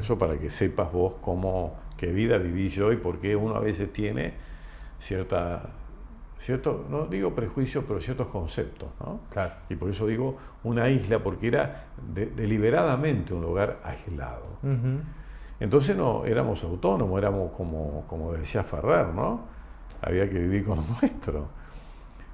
eso 0.00 0.18
para 0.18 0.38
que 0.38 0.50
sepas 0.50 0.90
vos 0.90 1.14
cómo, 1.20 1.78
qué 1.96 2.12
vida 2.12 2.38
viví 2.38 2.68
yo 2.70 2.92
y 2.92 2.96
por 2.96 3.18
qué 3.20 3.36
uno 3.36 3.54
a 3.54 3.60
veces 3.60 3.92
tiene 3.92 4.34
cierta 4.98 5.70
cierto, 6.40 6.86
no 6.88 7.06
digo 7.06 7.34
prejuicios, 7.34 7.84
pero 7.86 8.00
ciertos 8.00 8.28
conceptos, 8.28 8.88
¿no? 9.00 9.20
Claro. 9.30 9.52
Y 9.68 9.76
por 9.76 9.90
eso 9.90 10.06
digo 10.06 10.36
una 10.64 10.88
isla, 10.88 11.18
porque 11.18 11.48
era 11.48 11.84
deliberadamente 12.02 13.34
un 13.34 13.42
lugar 13.42 13.80
aislado. 13.84 14.58
Entonces 15.60 15.94
no 15.96 16.24
éramos 16.24 16.64
autónomos, 16.64 17.18
éramos 17.18 17.52
como, 17.52 18.06
como 18.06 18.32
decía 18.32 18.64
Ferrer, 18.64 19.08
¿no? 19.08 19.42
Había 20.00 20.28
que 20.30 20.38
vivir 20.38 20.64
con 20.64 20.78
lo 20.78 20.84
nuestro. 21.00 21.48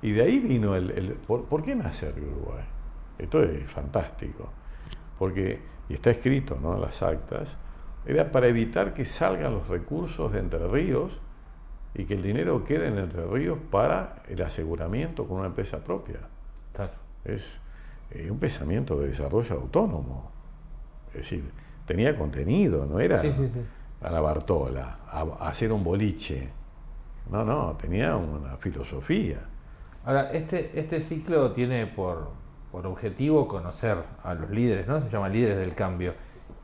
Y 0.02 0.12
de 0.12 0.22
ahí 0.22 0.38
vino 0.38 0.76
el... 0.76 1.18
¿por, 1.26 1.62
qué 1.62 1.74
nacer 1.74 2.14
Uruguay? 2.16 2.62
Esto 3.18 3.42
es 3.42 3.64
fantástico. 3.64 4.48
Porque, 5.18 5.60
y 5.88 5.94
está 5.94 6.10
escrito 6.10 6.58
¿no? 6.62 6.74
en 6.74 6.82
las 6.82 7.02
actas, 7.02 7.56
era 8.04 8.30
para 8.30 8.46
evitar 8.46 8.94
que 8.94 9.04
salgan 9.04 9.52
los 9.52 9.66
recursos 9.66 10.32
de 10.32 10.38
Entre 10.38 10.64
Ríos 10.68 11.20
y 11.94 12.04
que 12.04 12.14
el 12.14 12.22
dinero 12.22 12.64
quede 12.64 12.88
en 12.88 12.98
Entre 12.98 13.24
Ríos 13.26 13.58
para 13.70 14.22
el 14.28 14.42
aseguramiento 14.42 15.26
con 15.26 15.38
una 15.38 15.46
empresa 15.46 15.78
propia. 15.78 16.20
Claro. 16.74 16.92
Es 17.24 17.58
eh, 18.10 18.30
un 18.30 18.38
pensamiento 18.38 18.98
de 19.00 19.08
desarrollo 19.08 19.54
autónomo. 19.54 20.30
Es 21.08 21.20
decir, 21.20 21.44
tenía 21.86 22.16
contenido, 22.16 22.86
no 22.86 23.00
era 23.00 23.22
a 24.02 24.10
la 24.10 24.20
Bartola, 24.20 24.98
a, 25.08 25.48
hacer 25.48 25.72
un 25.72 25.82
boliche. 25.82 26.50
No, 27.30 27.44
no, 27.44 27.76
tenía 27.80 28.16
una 28.16 28.56
filosofía. 28.58 29.38
Ahora, 30.04 30.30
este, 30.32 30.78
este 30.78 31.02
ciclo 31.02 31.52
tiene 31.52 31.86
por, 31.86 32.28
por 32.70 32.86
objetivo 32.86 33.48
conocer 33.48 33.96
a 34.22 34.34
los 34.34 34.50
líderes, 34.50 34.86
¿no? 34.86 35.00
Se 35.00 35.08
llama 35.08 35.28
líderes 35.28 35.58
del 35.58 35.74
cambio. 35.74 36.14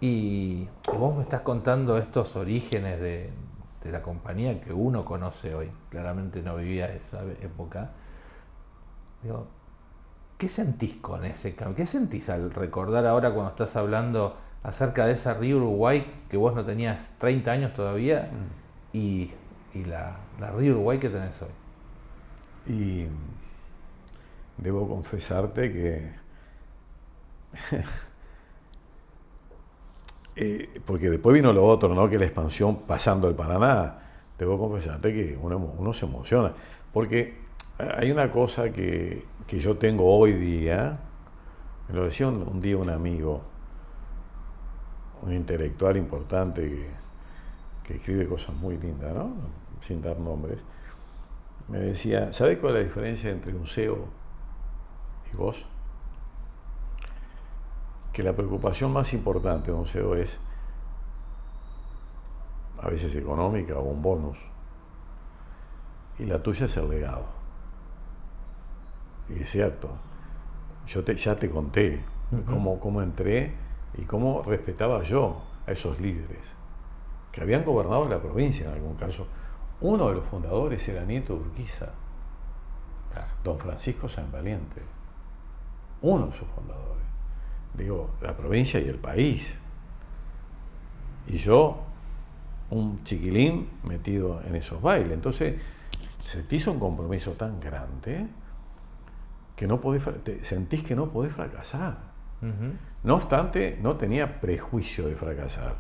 Y 0.01 0.69
vos 0.87 1.17
me 1.17 1.23
estás 1.23 1.41
contando 1.41 1.97
estos 1.97 2.37
orígenes 2.37 3.01
de, 3.01 3.31
de 3.83 3.91
la 3.91 4.03
compañía 4.03 4.61
que 4.61 4.73
uno 4.73 5.05
conoce 5.05 5.55
hoy. 5.55 5.71
Claramente 5.91 6.43
no 6.43 6.57
vivía 6.57 6.93
esa 6.95 7.23
época. 7.43 7.91
Digo, 9.23 9.47
¿qué 10.39 10.49
sentís 10.49 10.97
con 10.97 11.25
ese 11.25 11.55
cambio? 11.55 11.77
¿Qué 11.77 11.87
sentís 11.87 12.29
al 12.29 12.53
recordar 12.53 13.07
ahora 13.07 13.33
cuando 13.33 13.51
estás 13.51 13.77
hablando 13.77 14.37
acerca 14.63 15.07
de 15.07 15.15
esa 15.15 15.35
Río 15.35 15.57
Uruguay 15.57 16.07
que 16.31 16.37
vos 16.37 16.55
no 16.55 16.65
tenías 16.65 17.11
30 17.19 17.51
años 17.51 17.75
todavía 17.75 18.31
mm. 18.93 18.97
y, 18.97 19.33
la, 19.87 20.17
la 20.39 20.51
Río 20.51 20.73
Uruguay 20.73 20.99
que 20.99 21.09
tenés 21.09 21.41
hoy? 21.43 21.49
Y 22.73 23.07
debo 24.59 24.89
confesarte 24.89 25.73
que 25.73 26.13
eh, 30.35 30.81
porque 30.85 31.11
después 31.11 31.35
vino 31.35 31.53
lo 31.53 31.65
otro, 31.65 31.95
¿no? 31.95 32.09
Que 32.09 32.19
la 32.19 32.25
expansión 32.25 32.83
pasando 32.87 33.29
el 33.29 33.35
Paraná. 33.35 33.99
Debo 34.39 34.59
confesarte 34.59 35.13
que 35.13 35.39
uno, 35.41 35.59
uno 35.59 35.93
se 35.93 36.07
emociona. 36.07 36.53
Porque 36.93 37.37
hay 37.79 38.11
una 38.11 38.31
cosa 38.31 38.71
que, 38.73 39.25
que 39.47 39.61
yo 39.61 39.77
tengo 39.77 40.05
hoy 40.17 40.33
día, 40.33 40.99
me 41.89 41.95
lo 41.95 42.05
decía 42.05 42.29
un, 42.29 42.61
día 42.61 42.77
un 42.77 42.91
amigo, 42.91 43.43
un 45.23 45.33
intelectual 45.33 45.97
importante 45.97 46.63
que, 46.69 46.91
que 47.85 47.97
escribe 47.97 48.27
cosas 48.27 48.55
muy 48.57 48.79
lindas, 48.79 49.15
¿no? 49.15 49.33
Sin 49.81 50.01
dar 50.03 50.19
nombres. 50.19 50.59
Me 51.69 51.79
decía, 51.79 52.33
¿sabe 52.33 52.59
cuál 52.59 52.77
es 52.77 52.79
la 52.81 52.85
diferencia 52.85 53.31
entre 53.31 53.55
un 53.55 53.67
CEO 53.67 54.07
y 55.33 55.37
vos? 55.37 55.65
Que 58.13 58.23
la 58.23 58.35
preocupación 58.35 58.93
más 58.93 59.13
importante 59.13 59.71
de 59.71 59.77
un 59.77 59.87
CEO 59.87 60.15
es 60.17 60.39
a 62.81 62.89
veces 62.89 63.15
económica 63.15 63.79
o 63.79 63.83
un 63.83 64.03
bonus. 64.03 64.39
Y 66.19 66.27
la 66.27 66.43
tuya 66.43 66.67
es 66.67 66.77
el 66.77 66.91
legado. 66.91 67.27
Y 69.29 69.43
es 69.43 69.51
cierto, 69.51 69.91
yo 70.87 71.03
te, 71.05 71.17
ya 71.17 71.37
te 71.37 71.49
conté 71.49 72.05
cómo, 72.47 72.79
cómo 72.79 73.01
entré 73.01 73.55
y 73.95 74.03
cómo 74.03 74.43
respetaba 74.43 75.03
yo 75.03 75.43
a 75.67 75.73
esos 75.73 76.01
líderes 76.01 76.63
que 77.33 77.41
habían 77.41 77.65
gobernado 77.65 78.09
la 78.09 78.21
provincia 78.21 78.67
en 78.67 78.75
algún 78.75 78.95
caso. 78.95 79.27
Uno 79.81 80.09
de 80.09 80.15
los 80.15 80.25
fundadores 80.25 80.87
era 80.87 81.05
nieto 81.05 81.35
de 81.35 81.41
Urquiza, 81.41 81.89
don 83.43 83.59
Francisco 83.59 84.07
San 84.07 84.31
Valiente, 84.31 84.83
uno 86.03 86.27
de 86.27 86.37
sus 86.37 86.47
fundadores. 86.49 87.03
Digo, 87.75 88.11
la 88.21 88.37
provincia 88.37 88.81
y 88.81 88.89
el 88.89 88.99
país. 88.99 89.57
Y 91.27 91.37
yo, 91.39 91.83
un 92.71 93.05
chiquilín 93.05 93.69
metido 93.85 94.43
en 94.45 94.57
esos 94.57 94.81
bailes. 94.81 95.13
Entonces, 95.13 95.61
se 96.25 96.43
te 96.43 96.57
hizo 96.57 96.73
un 96.73 96.79
compromiso 96.79 97.33
tan 97.33 97.61
grande 97.61 98.27
que 99.57 99.67
no 99.67 99.81
podés, 99.81 100.03
sentís 100.43 100.83
que 100.83 100.97
no 100.97 101.11
podés 101.11 101.33
fracasar. 101.33 102.13
No 103.05 103.15
obstante, 103.15 103.79
no 103.81 103.97
tenía 103.97 104.41
prejuicio 104.41 105.07
de 105.07 105.15
fracasar, 105.15 105.77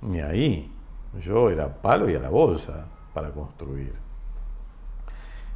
ni 0.00 0.20
ahí. 0.20 0.72
Yo 1.20 1.50
era 1.50 1.82
palo 1.82 2.08
y 2.08 2.14
a 2.14 2.20
la 2.20 2.30
bolsa 2.30 2.86
para 3.12 3.32
construir. 3.32 3.94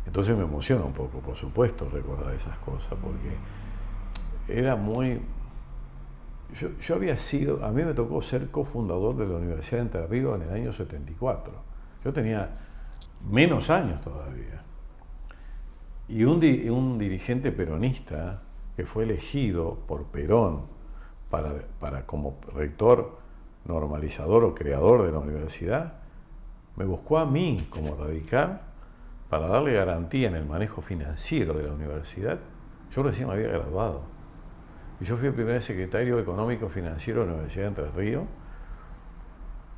Entonces 0.05 0.37
me 0.37 0.45
emociona 0.45 0.85
un 0.85 0.93
poco, 0.93 1.21
por 1.21 1.37
supuesto, 1.37 1.89
recordar 1.89 2.35
esas 2.35 2.59
cosas, 2.59 2.93
porque 3.01 3.37
era 4.49 4.77
muy... 4.77 5.21
Yo, 6.61 6.95
había 6.95 7.17
sido, 7.17 7.65
a 7.65 7.71
mí 7.71 7.83
me 7.83 7.95
tocó 7.95 8.23
ser 8.23 8.51
cofundador 8.51 9.17
de 9.17 9.27
la 9.27 9.37
Universidad 9.37 9.79
de 9.79 9.83
Entre 9.83 10.07
Ríos 10.07 10.41
en 10.41 10.49
el 10.49 10.55
año 10.55 10.73
74. 10.73 11.53
Yo 12.05 12.13
tenía 12.13 12.51
menos 13.29 13.71
años 13.71 14.01
todavía. 14.03 14.63
Y 16.07 16.25
un, 16.25 16.99
dirigente 16.99 17.51
peronista 17.51 18.43
que 18.77 18.85
fue 18.85 19.05
elegido 19.05 19.79
por 19.87 20.05
Perón 20.05 20.67
para, 21.31 22.07
como 22.07 22.39
rector 22.55 23.19
normalizador 23.65 24.45
o 24.45 24.55
creador 24.55 25.07
de 25.07 25.13
la 25.13 25.19
universidad, 25.19 25.95
me 26.77 26.85
buscó 26.85 27.19
a 27.19 27.27
mí 27.27 27.67
como 27.71 27.97
radical 27.97 28.61
para 29.31 29.49
darle 29.49 29.73
garantía 29.73 30.29
en 30.29 30.37
el 30.37 30.45
manejo 30.45 30.83
financiero 30.83 31.55
de 31.55 31.65
la 31.65 31.73
universidad. 31.73 32.39
Yo 32.95 33.03
recién 33.03 33.27
me 33.27 33.35
había 33.35 33.49
graduado. 33.49 34.14
Y 35.01 35.05
yo 35.05 35.17
fui 35.17 35.29
el 35.29 35.35
primer 35.35 35.63
secretario 35.63 36.19
económico 36.19 36.69
financiero 36.69 37.21
de 37.21 37.27
la 37.27 37.33
Universidad 37.35 37.65
de 37.65 37.69
Entre 37.69 37.91
Ríos, 37.91 38.25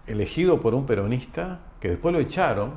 elegido 0.07 0.61
por 0.61 0.75
un 0.75 0.87
peronista 0.87 1.61
que 1.81 1.91
después 1.91 2.13
lo 2.13 2.21
echaron 2.21 2.75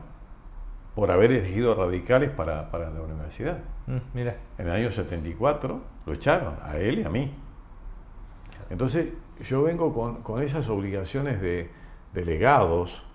por 0.96 1.12
haber 1.12 1.32
elegido 1.32 1.76
radicales 1.76 2.30
para, 2.30 2.70
la 2.72 3.02
universidad. 3.02 3.60
Mm, 3.88 3.98
mira. 4.14 4.38
En 4.58 4.68
el 4.68 4.74
año 4.74 4.92
74 4.92 5.82
lo 6.06 6.14
echaron, 6.14 6.56
a 6.62 6.78
él 6.78 7.00
y 7.00 7.04
a 7.04 7.10
mí. 7.10 7.32
Entonces 8.70 9.14
yo 9.48 9.64
vengo 9.64 9.94
con, 10.24 10.44
esas 10.44 10.68
obligaciones 10.70 11.42
de, 11.42 11.70
delegados, 12.14 13.06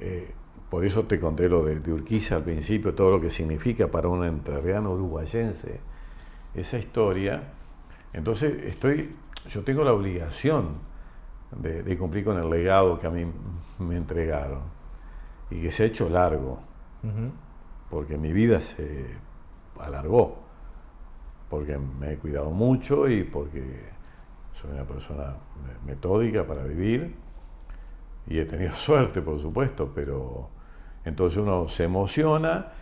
eh, 0.00 0.34
por 0.68 0.84
eso 0.84 1.04
te 1.04 1.18
conté 1.18 1.48
lo 1.48 1.64
de, 1.64 1.90
Urquiza 1.90 2.36
al 2.36 2.44
principio, 2.44 2.94
todo 2.94 3.10
lo 3.12 3.20
que 3.20 3.30
significa 3.30 3.88
para 3.88 4.08
un 4.08 4.24
entrerriano 4.24 4.92
uruguayense 4.92 5.80
esa 6.54 6.78
historia. 6.78 7.54
Entonces 8.12 8.64
estoy, 8.64 9.14
yo 9.48 9.62
tengo 9.64 9.84
la 9.84 9.92
obligación 9.92 10.78
de, 11.52 11.82
de 11.82 11.98
cumplir 11.98 12.24
con 12.24 12.38
el 12.38 12.48
legado 12.48 12.98
que 12.98 13.06
a 13.06 13.10
mí 13.10 13.26
me 13.78 13.96
entregaron 13.96 14.78
y 15.50 15.62
que 15.62 15.70
se 15.70 15.84
ha 15.84 15.86
hecho 15.86 16.08
largo, 16.08 16.60
porque 17.90 18.18
mi 18.18 18.32
vida 18.32 18.60
se 18.60 19.16
alargó, 19.80 20.38
porque 21.48 21.78
me 21.78 22.12
he 22.12 22.18
cuidado 22.18 22.50
mucho 22.50 23.08
y 23.08 23.24
porque 23.24 23.88
soy 24.52 24.72
una 24.72 24.84
persona 24.84 25.36
metódica 25.86 26.46
para 26.46 26.64
vivir 26.64 27.14
y 28.26 28.38
he 28.38 28.44
tenido 28.44 28.72
suerte, 28.74 29.22
por 29.22 29.40
supuesto, 29.40 29.90
pero 29.94 30.50
entonces 31.04 31.38
uno 31.38 31.68
se 31.68 31.84
emociona, 31.84 32.72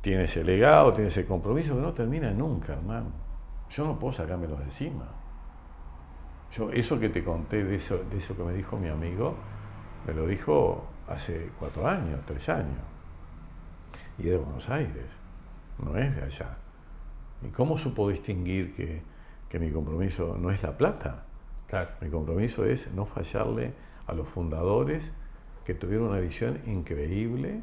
tiene 0.00 0.24
ese 0.24 0.42
legado, 0.42 0.92
tiene 0.92 1.08
ese 1.08 1.26
compromiso 1.26 1.74
que 1.74 1.82
no 1.82 1.92
termina 1.92 2.32
nunca, 2.32 2.72
hermano. 2.72 3.29
Yo 3.70 3.84
no 3.84 3.98
puedo 3.98 4.12
sacármelo 4.12 4.56
de 4.56 4.64
encima. 4.64 5.06
Yo, 6.52 6.70
eso 6.70 6.98
que 6.98 7.08
te 7.08 7.22
conté 7.22 7.64
de 7.64 7.76
eso, 7.76 7.98
de 8.10 8.16
eso 8.16 8.36
que 8.36 8.42
me 8.42 8.52
dijo 8.52 8.76
mi 8.76 8.88
amigo, 8.88 9.36
me 10.06 10.12
lo 10.12 10.26
dijo 10.26 10.84
hace 11.08 11.50
cuatro 11.58 11.86
años, 11.86 12.20
tres 12.26 12.48
años. 12.48 12.80
Y 14.18 14.24
de 14.24 14.36
Buenos 14.36 14.68
Aires, 14.68 15.06
no 15.78 15.96
es 15.96 16.14
de 16.14 16.22
allá. 16.22 16.56
¿Y 17.42 17.48
cómo 17.48 17.78
supo 17.78 18.08
distinguir 18.08 18.74
que, 18.74 19.58
mi 19.58 19.70
compromiso 19.70 20.36
no 20.38 20.50
es 20.50 20.62
la 20.62 20.76
plata? 20.76 21.26
Claro. 21.68 21.90
Mi 22.00 22.10
compromiso 22.10 22.64
es 22.64 22.92
no 22.92 23.06
fallarle 23.06 23.72
a 24.06 24.12
los 24.12 24.28
fundadores 24.28 25.12
que 25.64 25.74
tuvieron 25.74 26.08
una 26.08 26.18
visión 26.18 26.60
increíble, 26.66 27.62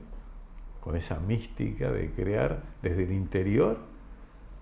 con 0.80 0.96
esa 0.96 1.20
mística 1.20 1.92
de 1.92 2.12
crear 2.12 2.64
desde 2.82 3.04
el 3.04 3.12
interior, 3.12 3.80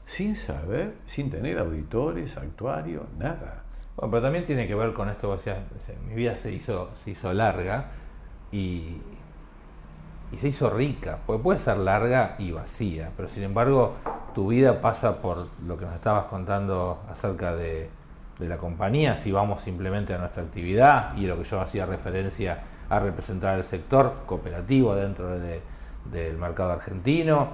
sin 0.05 0.35
saber, 0.35 0.95
sin 1.05 1.29
tener 1.29 1.57
auditores, 1.59 2.37
actuarios, 2.37 3.03
nada. 3.17 3.63
Bueno, 3.95 4.11
pero 4.11 4.23
también 4.23 4.45
tiene 4.45 4.67
que 4.67 4.75
ver 4.75 4.93
con 4.93 5.09
esto, 5.09 5.29
o 5.29 5.37
sea, 5.37 5.63
mi 6.07 6.15
vida 6.15 6.37
se 6.37 6.51
hizo, 6.51 6.91
se 7.03 7.11
hizo 7.11 7.33
larga, 7.33 7.91
y, 8.51 9.01
se 10.37 10.49
hizo 10.49 10.69
rica, 10.69 11.19
porque 11.25 11.41
puede 11.41 11.59
ser 11.59 11.77
larga 11.77 12.35
y 12.39 12.51
vacía, 12.51 13.09
pero 13.15 13.29
sin 13.29 13.43
embargo 13.43 13.93
tu 14.33 14.49
vida 14.49 14.81
pasa 14.81 15.21
por 15.21 15.47
lo 15.65 15.77
que 15.77 15.85
nos 15.85 15.95
estabas 15.95 16.25
contando 16.25 17.01
acerca 17.09 17.55
de, 17.55 17.89
la 18.39 18.57
compañía, 18.57 19.15
si 19.15 19.31
vamos 19.31 19.61
simplemente 19.61 20.13
a 20.13 20.17
nuestra 20.17 20.43
actividad 20.43 21.15
y 21.15 21.25
lo 21.25 21.37
que 21.37 21.45
yo 21.45 21.61
hacía 21.61 21.85
referencia 21.85 22.63
a 22.89 22.99
representar 22.99 23.57
el 23.57 23.63
sector 23.63 24.23
cooperativo 24.25 24.93
dentro 24.93 25.39
del 25.39 26.37
mercado 26.37 26.73
argentino, 26.73 27.47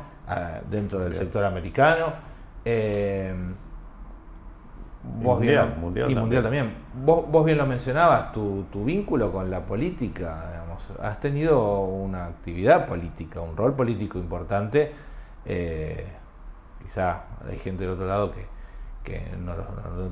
dentro 0.71 1.01
del 1.01 1.13
sector 1.13 1.43
americano. 1.45 2.30
Eh, 2.63 3.33
mundial, 5.03 5.75
mundial 5.79 6.11
y 6.11 6.15
mundial 6.15 6.43
también. 6.43 6.73
Vos, 7.03 7.45
bien 7.45 7.57
lo 7.57 7.65
mencionabas, 7.65 8.31
tu, 8.31 8.65
tu 8.71 8.85
vínculo 8.85 9.31
con 9.31 9.49
la 9.49 9.61
política 9.61 10.61
has 11.01 11.19
tenido 11.19 11.81
una 11.81 12.25
actividad 12.25 12.87
política, 12.87 13.41
un 13.41 13.55
rol 13.55 13.73
político 13.73 14.17
importante. 14.17 14.91
Eh, 15.45 16.05
quizá 16.81 17.23
hay 17.49 17.57
gente 17.57 17.83
del 17.83 17.93
otro 17.93 18.07
lado 18.07 18.31
que, 18.31 19.21
no, 19.37 19.53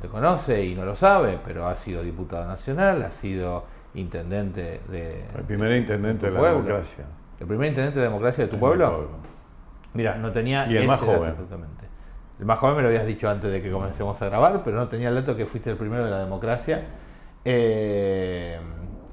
te 0.01 0.07
conoce 0.07 0.63
y 0.65 0.75
no 0.75 0.85
lo 0.85 0.95
sabe, 0.95 1.39
pero 1.45 1.67
ha 1.67 1.75
sido 1.75 2.01
diputado 2.01 2.47
nacional, 2.47 3.03
ha 3.03 3.11
sido 3.11 3.65
intendente 3.93 4.81
de. 4.89 5.25
El 5.35 5.43
primer 5.45 5.75
intendente 5.75 6.29
de, 6.29 6.31
la 6.33 6.49
democracia. 6.49 7.05
El 7.39 7.47
primer 7.47 7.69
intendente 7.69 7.99
de 7.99 8.05
democracia 8.05 8.45
de 8.45 8.51
tu 8.51 8.57
pueblo? 8.57 9.09
Mira, 9.93 10.15
no 10.15 10.31
tenía. 10.31 10.67
Y 10.67 10.77
el 10.77 10.87
más 10.87 10.99
joven. 10.99 11.35
El 12.39 12.45
más 12.45 12.57
joven 12.59 12.77
me 12.77 12.81
lo 12.81 12.87
habías 12.87 13.05
dicho 13.05 13.29
antes 13.29 13.51
de 13.51 13.61
que 13.61 13.69
comencemos 13.69 14.21
a 14.21 14.25
grabar, 14.25 14.61
pero 14.63 14.77
no 14.77 14.87
tenía 14.87 15.09
el 15.09 15.15
dato 15.15 15.35
que 15.35 15.45
fuiste 15.45 15.69
el 15.69 15.75
primero 15.75 16.05
de 16.05 16.11
la 16.11 16.19
democracia. 16.19 16.85
Eh, 17.43 18.57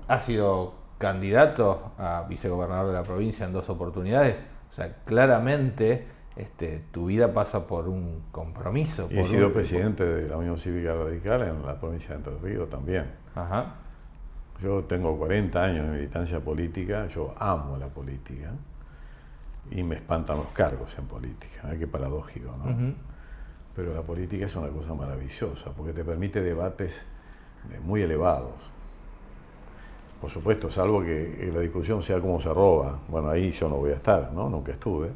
has 0.06 0.24
sido 0.24 0.74
candidato 0.98 1.92
a 1.98 2.24
vicegobernador 2.28 2.86
de 2.86 2.92
la 2.92 3.02
provincia 3.02 3.44
en 3.44 3.52
dos 3.52 3.68
oportunidades. 3.68 4.36
O 4.70 4.72
sea, 4.72 4.94
claramente 5.04 6.06
este, 6.36 6.84
tu 6.92 7.06
vida 7.06 7.32
pasa 7.32 7.66
por 7.66 7.88
un 7.88 8.22
compromiso. 8.30 9.08
he 9.10 9.24
sido 9.24 9.52
presidente 9.52 10.04
de 10.04 10.28
la 10.28 10.36
Unión 10.36 10.58
Cívica 10.58 10.94
Radical 10.94 11.42
en 11.42 11.66
la 11.66 11.80
provincia 11.80 12.10
de 12.10 12.16
Entre 12.16 12.38
Ríos 12.38 12.70
también. 12.70 13.06
Ajá. 13.34 13.74
Yo 14.62 14.84
tengo 14.84 15.18
40 15.18 15.62
años 15.62 15.86
de 15.86 15.92
militancia 15.92 16.40
política, 16.40 17.06
yo 17.08 17.34
amo 17.38 17.76
la 17.76 17.88
política 17.88 18.52
y 19.70 19.82
me 19.82 19.96
espantan 19.96 20.36
los 20.36 20.48
cargos 20.48 20.96
en 20.96 21.06
política. 21.06 21.74
Qué 21.76 21.86
paradójico, 21.86 22.54
¿no? 22.56 22.94
Pero 23.76 23.94
la 23.94 24.00
política 24.00 24.46
es 24.46 24.56
una 24.56 24.68
cosa 24.68 24.94
maravillosa 24.94 25.70
porque 25.76 25.92
te 25.92 26.02
permite 26.02 26.42
debates 26.42 27.04
eh, 27.70 27.78
muy 27.80 28.00
elevados. 28.00 28.54
Por 30.20 30.30
supuesto, 30.30 30.70
salvo 30.70 31.02
que 31.02 31.50
la 31.52 31.60
discusión 31.60 32.02
sea 32.02 32.18
cómo 32.20 32.40
se 32.40 32.52
roba. 32.52 32.98
Bueno, 33.08 33.28
ahí 33.28 33.52
yo 33.52 33.68
no 33.68 33.76
voy 33.76 33.90
a 33.90 33.96
estar, 33.96 34.32
¿no? 34.32 34.48
Nunca 34.48 34.72
estuve. 34.72 35.10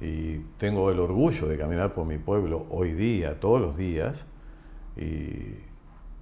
Y 0.00 0.38
tengo 0.58 0.90
el 0.90 0.98
orgullo 0.98 1.46
de 1.46 1.56
caminar 1.56 1.94
por 1.94 2.06
mi 2.06 2.18
pueblo 2.18 2.66
hoy 2.70 2.92
día, 2.92 3.38
todos 3.38 3.60
los 3.60 3.76
días, 3.76 4.26
y 4.96 5.54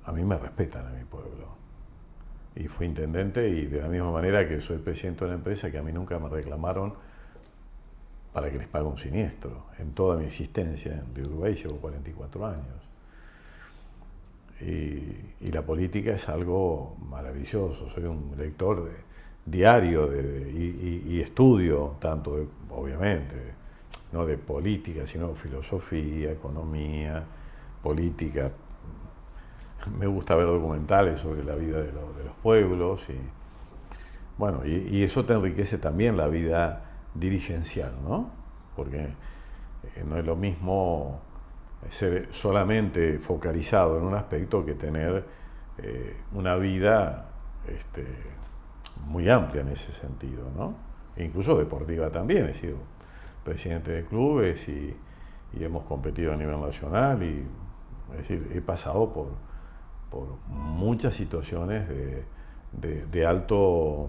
a 0.05 0.13
mí 0.13 0.23
me 0.23 0.37
respetan 0.37 0.87
a 0.87 0.91
mi 0.91 1.05
pueblo. 1.05 1.55
Y 2.55 2.69
fui 2.69 2.87
intendente 2.87 3.49
y 3.49 3.67
de 3.67 3.81
la 3.81 3.89
misma 3.89 4.13
manera 4.13 4.47
que 4.47 4.61
soy 4.61 4.79
presidente 4.79 5.25
de 5.25 5.31
una 5.31 5.39
empresa 5.39 5.71
que 5.71 5.79
a 5.79 5.83
mí 5.83 5.93
nunca 5.93 6.19
me 6.19 6.29
reclamaron 6.29 6.95
para 8.35 8.51
que 8.51 8.59
les 8.59 8.67
pague 8.67 8.85
un 8.85 8.99
siniestro. 8.99 9.67
En 9.79 9.93
toda 9.93 10.17
mi 10.17 10.25
existencia 10.25 10.93
en 10.93 11.25
Uruguay 11.25 11.55
llevo 11.55 11.77
44 11.77 12.47
años. 12.47 12.83
Y, 14.61 15.53
la 15.53 15.63
política 15.63 16.11
es 16.11 16.29
algo 16.29 16.97
maravilloso. 17.09 17.89
Soy 17.91 18.05
un 18.05 18.35
lector 18.37 18.91
diario 19.47 20.09
de, 20.09 20.51
y, 20.51 21.21
estudio, 21.21 21.95
tanto 22.01 22.37
de, 22.37 22.49
obviamente, 22.71 23.37
no 24.11 24.27
de 24.27 24.37
política, 24.37 25.07
sino 25.07 25.33
filosofía, 25.37 26.33
economía, 26.33 27.23
política. 27.85 28.51
Me 29.97 30.09
gusta 30.09 30.35
ver 30.35 30.47
documentales 30.47 31.21
sobre 31.21 31.45
la 31.45 31.55
vida 31.55 31.81
de, 31.81 31.93
los 31.93 32.35
pueblos 32.43 33.09
y 33.11 33.19
bueno, 34.37 34.67
y 34.67 35.05
eso 35.05 35.25
te 35.25 35.35
enriquece 35.35 35.79
también 35.79 36.17
la 36.17 36.27
vida 36.27 36.94
dirigencial, 37.15 37.93
¿no? 38.03 38.31
Porque 38.77 38.99
eh, 38.99 40.05
no 40.07 40.19
es 40.19 40.25
lo 40.25 40.37
mismo 40.37 41.21
ser 41.91 42.29
solamente 42.33 43.19
focalizado 43.19 43.99
en 43.99 44.05
un 44.05 44.15
aspecto 44.15 44.65
que 44.65 44.75
tener 44.75 45.25
eh, 45.79 46.17
una 46.33 46.57
vida 46.57 47.29
este, 47.69 48.07
muy 49.07 49.29
amplia 49.29 49.63
en 49.63 49.69
ese 49.69 49.93
sentido, 49.93 50.51
¿no? 50.57 50.75
E 51.17 51.25
incluso 51.25 51.57
deportiva 51.57 52.11
también, 52.11 52.47
he 52.47 52.55
sido 52.55 52.79
presidente 53.45 53.93
de 53.93 54.05
clubes 54.05 54.69
y, 54.69 54.97
hemos 55.61 55.85
competido 55.85 56.33
a 56.33 56.37
nivel 56.37 56.61
nacional 56.61 57.23
y 57.23 57.47
he 58.53 58.61
pasado 58.61 59.13
por, 59.13 59.29
muchas 60.49 61.15
situaciones 61.15 61.89
de 62.73 63.27
alto 63.27 64.09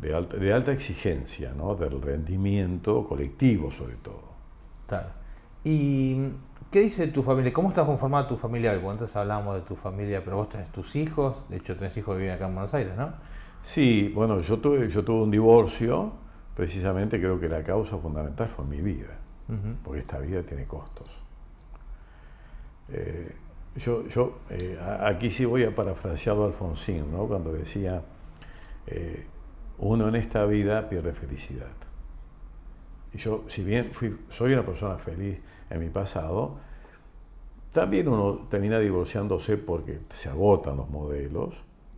de 0.00 0.14
alta, 0.14 0.36
de 0.36 0.52
alta 0.52 0.72
exigencia, 0.72 1.52
¿no? 1.54 1.74
del 1.74 2.00
rendimiento 2.00 3.04
colectivo 3.06 3.70
sobre 3.70 3.96
todo. 3.96 4.30
Claro. 4.86 5.08
¿Y 5.62 6.30
qué 6.70 6.80
dice 6.80 7.06
tu 7.08 7.22
familia? 7.22 7.52
¿Cómo 7.52 7.68
está 7.68 7.84
conformada 7.84 8.26
tu 8.28 8.36
familia? 8.36 8.72
Porque 8.74 8.88
antes 8.88 9.14
hablábamos 9.14 9.56
de 9.56 9.62
tu 9.62 9.76
familia, 9.76 10.22
pero 10.24 10.36
vos 10.38 10.48
tenés 10.48 10.70
tus 10.72 10.96
hijos, 10.96 11.36
de 11.48 11.58
hecho 11.58 11.76
tenés 11.76 11.96
hijos 11.96 12.14
que 12.14 12.22
viven 12.22 12.34
acá 12.34 12.46
en 12.46 12.54
Buenos 12.54 12.74
Aires, 12.74 12.96
¿no? 12.96 13.12
Sí, 13.62 14.10
bueno, 14.14 14.40
yo 14.40 14.58
tuve, 14.58 14.88
yo 14.88 15.04
tuve 15.04 15.22
un 15.22 15.30
divorcio, 15.30 16.12
precisamente 16.56 17.18
creo 17.18 17.38
que 17.38 17.48
la 17.48 17.62
causa 17.62 17.98
fundamental 17.98 18.48
fue 18.48 18.64
mi 18.64 18.80
vida, 18.80 19.18
porque 19.84 20.00
esta 20.00 20.18
vida 20.18 20.42
tiene 20.42 20.64
costos. 20.66 21.08
Eh, 22.88 23.36
yo, 23.76 24.08
yo 24.08 24.40
eh, 24.48 24.78
aquí 25.02 25.30
sí 25.30 25.44
voy 25.44 25.64
a 25.64 25.74
parafrasear 25.74 26.36
a 26.38 26.46
Alfonsín, 26.46 27.12
¿no? 27.12 27.26
cuando 27.26 27.52
decía, 27.52 28.02
eh, 28.86 29.26
uno 29.80 30.08
en 30.08 30.16
esta 30.16 30.44
vida 30.46 30.88
pierde 30.88 31.12
felicidad. 31.12 31.72
Y 33.12 33.18
yo, 33.18 33.44
si 33.48 33.64
bien 33.64 33.92
soy 34.28 34.52
una 34.52 34.64
persona 34.64 34.96
feliz 34.98 35.38
en 35.68 35.80
mi 35.80 35.88
pasado, 35.88 36.58
también 37.72 38.08
uno 38.08 38.46
termina 38.48 38.78
divorciándose 38.78 39.56
porque 39.56 40.00
se 40.10 40.28
agotan 40.28 40.76
los 40.76 40.88
modelos, 40.90 41.54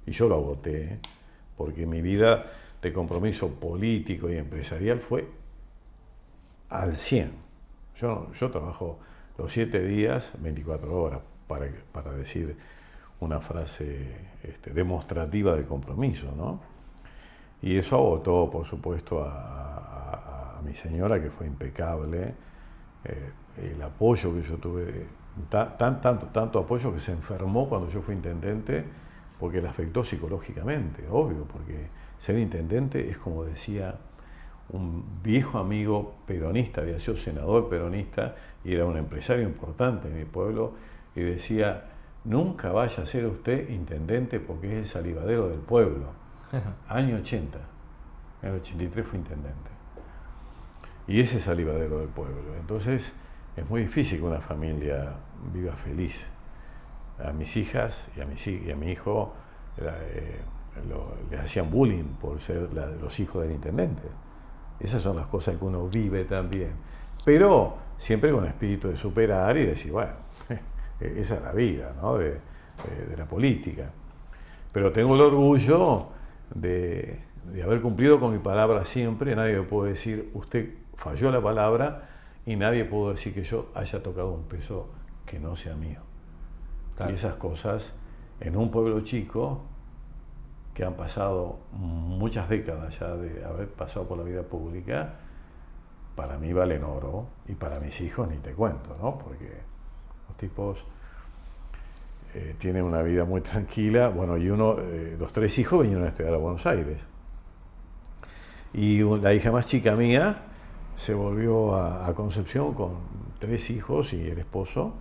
y 0.07 0.12
yo 0.12 0.29
lo 0.29 0.37
agoté, 0.37 0.99
porque 1.57 1.87
mi 1.87 2.01
vida 2.03 2.53
de 2.81 2.92
compromiso 2.92 3.49
político 3.49 4.31
y 4.31 4.37
empresarial 4.37 5.01
fue 5.01 5.29
al 6.68 6.95
100. 6.95 7.33
Yo, 8.01 8.33
yo 8.33 8.51
trabajo 8.51 8.99
los 9.38 9.53
siete 9.53 9.83
días, 9.85 10.33
24 10.38 11.01
horas, 11.01 11.21
para, 11.47 11.68
para 11.92 12.12
decir 12.12 12.57
una 13.21 13.40
frase 13.40 14.31
este, 14.42 14.73
demostrativa 14.73 15.55
de 15.55 15.64
compromiso, 15.64 16.33
¿no? 16.37 16.72
Y 17.62 17.77
eso 17.77 17.96
agotó, 17.96 18.51
por 18.51 18.66
supuesto, 18.66 19.25
a, 19.25 20.61
mi 20.64 20.75
señora, 20.75 21.20
que 21.20 21.31
fue 21.31 21.46
impecable. 21.46 22.35
Eh, 23.05 23.33
el 23.75 23.83
apoyo 23.83 24.35
que 24.35 24.42
yo 24.42 24.57
tuve, 24.57 25.07
tan, 25.48 26.01
tanto, 26.01 26.27
tanto 26.27 26.59
apoyo 26.59 26.92
que 26.92 27.01
se 27.01 27.12
enfermó 27.12 27.68
cuando 27.68 27.88
yo 27.88 28.01
fui 28.03 28.14
intendente, 28.14 28.85
porque 29.38 29.61
le 29.61 29.68
afectó 29.68 30.05
psicológicamente, 30.05 31.07
obvio, 31.11 31.44
porque 31.44 31.88
ser 32.18 32.38
intendente 32.38 33.09
es 33.09 33.18
como 33.18 33.44
decía 33.44 33.96
un 34.70 35.20
viejo 35.22 35.59
amigo 35.59 36.14
peronista, 36.27 36.81
había 36.81 36.98
sido 36.98 37.16
senador 37.16 37.68
peronista 37.68 38.37
y 38.64 38.75
era 38.75 38.87
un 38.87 38.96
empresario 38.96 39.42
importante 39.42 40.09
en 40.09 40.16
mi 40.16 40.25
pueblo, 40.25 40.75
y 41.14 41.20
decía, 41.20 41.90
nunca 42.25 42.70
vaya 42.70 43.03
a 43.03 43.07
ser 43.07 43.27
usted 43.27 43.68
intendente 43.68 44.40
porque 44.40 44.72
es 44.72 44.79
el 44.79 44.87
salivadero 44.87 45.48
del 45.48 45.59
pueblo 45.59 46.22
Año 46.88 47.17
80. 47.17 47.59
En 48.43 48.49
el 48.51 48.57
83 48.57 49.07
fue 49.07 49.19
intendente. 49.19 49.71
Y 51.07 51.21
ese 51.21 51.38
es 51.38 51.45
salivadero 51.45 51.99
del 51.99 52.09
pueblo. 52.09 52.55
Entonces 52.59 53.12
es 53.57 53.69
muy 53.69 53.83
difícil 53.83 54.19
que 54.19 54.25
una 54.25 54.41
familia 54.41 55.17
viva 55.53 55.73
feliz. 55.73 56.27
A 57.25 57.33
mis 57.33 57.57
hijas 57.57 58.09
y 58.17 58.21
a 58.21 58.77
mi, 58.77 58.91
hijo 58.91 59.33
eh, 59.79 60.41
les 61.31 61.41
hacían 61.41 61.71
bullying 61.71 62.17
por 62.21 62.41
ser 62.41 62.69
los 62.73 63.21
hijos 63.21 63.43
del 63.43 63.53
intendente. 63.53 64.03
Esas 64.81 65.03
son 65.03 65.17
las 65.17 65.27
cosas 65.27 65.57
que 65.57 65.65
uno 65.65 65.87
vive 65.88 66.25
también. 66.25 66.73
Pero 67.25 67.77
siempre 67.97 68.33
con 68.33 68.45
espíritu 68.45 68.88
de 68.88 68.97
superar 68.97 69.57
y 69.57 69.67
decir, 69.67 69.93
bueno, 69.93 70.15
esa 71.01 71.37
es 71.37 71.43
la 71.43 71.53
vida 71.53 71.95
¿no? 72.01 72.17
de, 72.17 72.33
de 73.09 73.17
la 73.17 73.27
política. 73.27 73.91
Pero 74.73 74.91
tengo 74.91 75.15
el 75.15 75.21
orgullo 75.21 76.09
de, 76.55 77.23
haber 77.62 77.81
cumplido 77.81 78.21
con 78.21 78.33
mi 78.33 78.38
palabra 78.38 78.85
siempre. 78.85 79.35
Nadie 79.35 79.59
me 79.59 79.62
puede 79.62 79.93
decir, 79.93 80.31
usted 80.35 80.75
falló 80.95 81.31
la 81.31 81.43
palabra 81.43 82.09
y 82.47 82.57
nadie 82.57 82.85
puede 82.85 83.15
decir 83.15 83.35
que 83.35 83.45
yo 83.45 83.71
haya 83.75 84.03
tocado 84.03 84.33
un 84.33 84.45
peso 84.45 84.88
que 85.27 85.38
no 85.38 85.57
sea 85.57 85.75
mío. 85.75 86.01
Y 87.09 87.12
esas 87.12 87.35
cosas 87.35 87.95
en 88.41 88.57
un 88.57 88.71
pueblo 88.71 89.01
chico 89.01 89.62
que 90.75 90.85
han 90.85 90.95
pasado 90.95 91.61
muchas 91.73 92.49
décadas 92.49 92.99
ya 92.99 93.15
de 93.17 93.45
haber 93.45 93.69
pasado 93.69 94.07
por 94.07 94.19
la 94.19 94.25
vida 94.25 94.43
pública, 94.43 95.17
para 96.15 96.38
mí 96.38 96.53
valen 96.53 96.85
oro 96.85 97.27
y 97.47 97.55
para 97.55 97.81
mis 97.81 98.01
hijos 98.01 98.29
ni 98.29 98.37
te 98.37 98.53
cuento, 98.53 98.97
¿no? 99.01 99.19
Porque 99.19 99.61
los 100.29 100.37
tipos 100.37 100.85
eh, 102.35 102.55
tiene 102.59 102.83
una 102.83 103.03
vida 103.03 103.25
muy 103.25 103.40
tranquila. 103.42 104.09
Bueno, 104.09 104.37
y 104.37 104.49
uno, 104.49 104.77
eh, 104.79 105.16
los 105.18 105.33
tres 105.33 105.59
hijos 105.59 105.83
vinieron 105.83 106.05
a 106.05 106.09
estudiar 106.09 106.35
a 106.35 106.38
Buenos 106.38 106.64
Aires. 106.66 106.99
Y 108.73 109.03
la 109.21 109.35
hija 109.35 109.53
más 109.53 109.66
chica 109.66 109.95
mía 109.97 110.45
se 110.97 111.12
volvió 111.12 111.77
a, 111.77 112.14
Concepción 112.14 112.73
con 112.75 112.95
tres 113.38 113.68
hijos 113.71 114.14
y 114.14 114.29
el 114.31 114.38
esposo. 114.38 114.95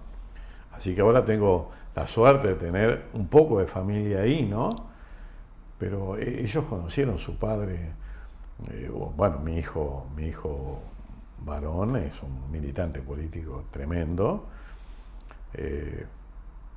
Así 0.73 0.93
que 0.93 1.01
ahora 1.01 1.23
tengo 1.23 1.71
la 1.95 2.05
suerte 2.05 2.49
de 2.49 2.55
tener 2.55 3.05
un 3.13 3.27
poco 3.27 3.59
de 3.59 3.67
familia 3.67 4.21
ahí, 4.21 4.45
¿no? 4.45 4.89
Pero 5.77 6.17
eh, 6.17 6.41
ellos 6.43 6.65
conocieron 6.65 7.17
su 7.17 7.37
padre, 7.37 7.93
bueno, 9.17 9.39
mi 9.39 9.57
hijo, 9.57 10.07
mi 10.15 10.27
hijo 10.27 10.81
varón 11.45 11.95
es 11.95 12.21
un 12.21 12.51
militante 12.51 13.01
político 13.01 13.65
tremendo. 13.71 14.47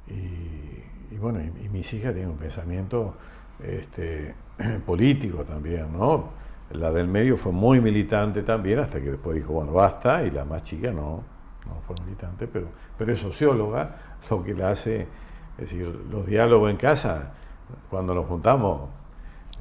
Y, 0.08 1.16
bueno, 1.18 1.40
y, 1.40 1.68
mis 1.68 1.92
hijas 1.94 2.12
tienen 2.12 2.30
un 2.30 2.36
pensamiento 2.38 3.14
este, 3.62 4.34
político 4.86 5.44
también, 5.44 5.92
¿no? 5.92 6.44
La 6.72 6.90
del 6.90 7.08
medio 7.08 7.36
fue 7.36 7.52
muy 7.52 7.80
militante 7.80 8.42
también, 8.42 8.80
hasta 8.80 9.00
que 9.00 9.12
después 9.12 9.36
dijo, 9.36 9.52
bueno, 9.52 9.72
basta, 9.72 10.22
y 10.22 10.30
la 10.30 10.44
más 10.44 10.62
chica 10.62 10.90
no. 10.90 11.22
no 11.66 11.80
fue 11.86 11.94
militante, 12.04 12.46
pero, 12.46 12.68
pero 12.98 13.12
es 13.12 13.20
socióloga, 13.20 13.96
lo 14.30 14.42
que 14.42 14.54
la 14.54 14.70
hace, 14.70 15.02
es 15.58 15.70
decir, 15.70 15.86
los 16.10 16.26
diálogos 16.26 16.70
en 16.70 16.76
casa, 16.76 17.32
cuando 17.90 18.14
nos 18.14 18.26
juntamos, 18.26 18.88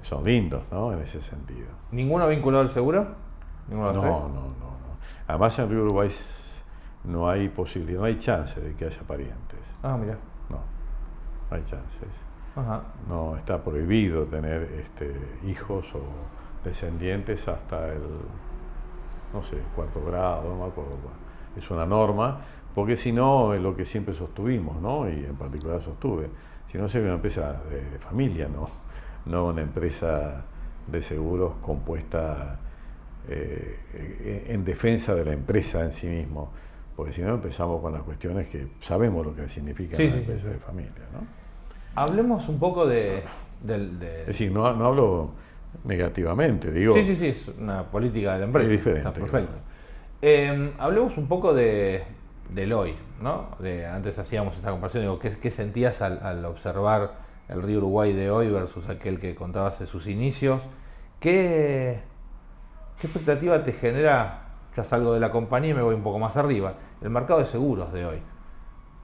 son 0.01 0.23
lindos, 0.23 0.63
¿no? 0.71 0.91
En 0.91 0.99
ese 0.99 1.21
sentido. 1.21 1.67
¿Ninguno 1.91 2.27
vinculado 2.27 2.63
al 2.63 2.71
seguro? 2.71 3.07
¿Ninguno 3.67 3.93
no, 3.93 4.01
no, 4.01 4.29
no, 4.29 4.47
no. 4.49 4.63
Además 5.27 5.57
en 5.59 5.69
Río 5.69 5.83
Uruguay 5.83 6.09
no 7.03 7.29
hay 7.29 7.49
posibilidad, 7.49 7.99
no 7.99 8.05
hay 8.05 8.17
chance 8.17 8.59
de 8.59 8.75
que 8.75 8.85
haya 8.85 9.01
parientes. 9.01 9.59
Ah, 9.81 9.97
mira. 9.97 10.17
Hay 11.53 11.63
chances. 11.63 12.09
No 13.07 13.35
está 13.35 13.63
prohibido 13.63 14.25
tener 14.25 14.61
este, 14.63 15.15
hijos 15.45 15.93
o 15.95 16.01
descendientes 16.63 17.47
hasta 17.47 17.89
el, 17.89 18.01
no 19.33 19.43
sé, 19.43 19.57
cuarto 19.75 20.03
grado, 20.05 20.49
no 20.49 20.63
me 20.63 20.71
acuerdo. 20.71 20.97
Es 21.57 21.69
una 21.71 21.85
norma, 21.85 22.41
porque 22.75 22.95
si 22.95 23.11
no, 23.11 23.53
es 23.53 23.61
lo 23.61 23.75
que 23.75 23.85
siempre 23.85 24.13
sostuvimos, 24.13 24.81
¿no? 24.81 25.09
Y 25.09 25.25
en 25.25 25.35
particular 25.35 25.81
sostuve, 25.81 26.29
si 26.67 26.77
no 26.77 26.87
sería 26.87 27.07
una 27.07 27.15
empresa 27.15 27.61
de 27.69 27.99
familia, 27.99 28.47
¿no? 28.47 28.69
No 29.25 29.45
una 29.45 29.61
empresa 29.61 30.43
de 30.85 31.01
seguros 31.01 31.53
compuesta 31.61 32.59
eh, 33.29 34.43
en 34.49 34.65
defensa 34.65 35.15
de 35.15 35.23
la 35.23 35.31
empresa 35.31 35.81
en 35.81 35.93
sí 35.93 36.07
mismo, 36.07 36.51
porque 36.93 37.13
si 37.13 37.21
no 37.21 37.35
empezamos 37.35 37.81
con 37.81 37.93
las 37.93 38.01
cuestiones 38.01 38.49
que 38.49 38.67
sabemos 38.81 39.25
lo 39.25 39.33
que 39.33 39.47
significa 39.47 39.95
una 39.95 40.15
empresa 40.15 40.49
de 40.49 40.57
familia, 40.57 41.07
¿no? 41.13 41.42
Hablemos 41.95 42.47
un 42.49 42.59
poco 42.59 42.85
de... 42.87 43.23
Es 43.67 44.27
decir, 44.27 44.51
no, 44.51 44.65
hablo 44.65 45.31
negativamente, 45.83 46.71
digo... 46.71 46.93
Sí, 46.93 47.05
sí, 47.05 47.15
sí, 47.15 47.27
es 47.27 47.47
una 47.57 47.83
política 47.83 48.33
de 48.33 48.39
la 48.39 48.45
empresa. 48.45 48.65
Es 48.65 48.71
diferente. 48.71 49.19
perfecto. 49.19 49.53
Em, 50.21 50.71
hablemos 50.79 51.17
un 51.17 51.27
poco 51.27 51.53
de, 51.53 52.03
del 52.49 52.73
hoy, 52.73 52.95
¿no? 53.21 53.49
De, 53.59 53.85
antes 53.85 54.17
hacíamos 54.19 54.55
esta 54.55 54.71
comparación, 54.71 55.03
digo, 55.03 55.19
¿qué, 55.19 55.51
sentías 55.51 56.01
al, 56.01 56.45
observar 56.45 57.13
el 57.49 57.61
río 57.61 57.79
Uruguay 57.79 58.13
de 58.13 58.31
hoy 58.31 58.49
versus 58.49 58.89
aquel 58.89 59.19
que 59.19 59.35
contabas 59.35 59.79
de 59.79 59.85
sus 59.85 60.07
inicios? 60.07 60.61
¿Qué, 61.19 61.99
¿Qué 62.99 63.07
expectativa 63.07 63.63
te 63.63 63.73
genera? 63.73 64.39
Ya 64.75 64.83
salgo 64.83 65.13
de 65.13 65.19
la 65.19 65.31
compañía 65.31 65.71
y 65.71 65.73
me 65.73 65.83
voy 65.83 65.95
un 65.95 66.03
poco 66.03 66.19
más 66.19 66.35
arriba. 66.35 66.73
El 67.01 67.11
mercado 67.11 67.39
de 67.39 67.45
seguros 67.45 67.93
de 67.93 68.05
hoy 68.05 68.19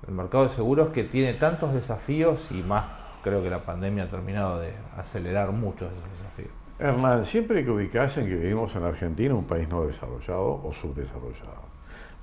el 0.09 0.15
mercado 0.15 0.45
de 0.45 0.49
seguros 0.49 0.89
que 0.89 1.03
tiene 1.03 1.33
tantos 1.33 1.71
desafíos 1.73 2.47
y 2.49 2.63
más 2.63 2.85
creo 3.23 3.43
que 3.43 3.49
la 3.49 3.59
pandemia 3.59 4.05
ha 4.05 4.09
terminado 4.09 4.59
de 4.59 4.73
acelerar 4.97 5.51
muchos 5.51 5.91
de 5.91 5.97
esos 5.97 6.09
desafíos. 6.17 6.51
Hernán, 6.79 7.25
siempre 7.25 7.63
que 7.63 7.69
ubicas 7.69 8.17
en 8.17 8.25
que 8.25 8.35
vivimos 8.35 8.75
en 8.75 8.83
Argentina, 8.83 9.35
un 9.35 9.45
país 9.45 9.69
no 9.69 9.83
desarrollado 9.85 10.61
o 10.63 10.73
subdesarrollado. 10.73 11.69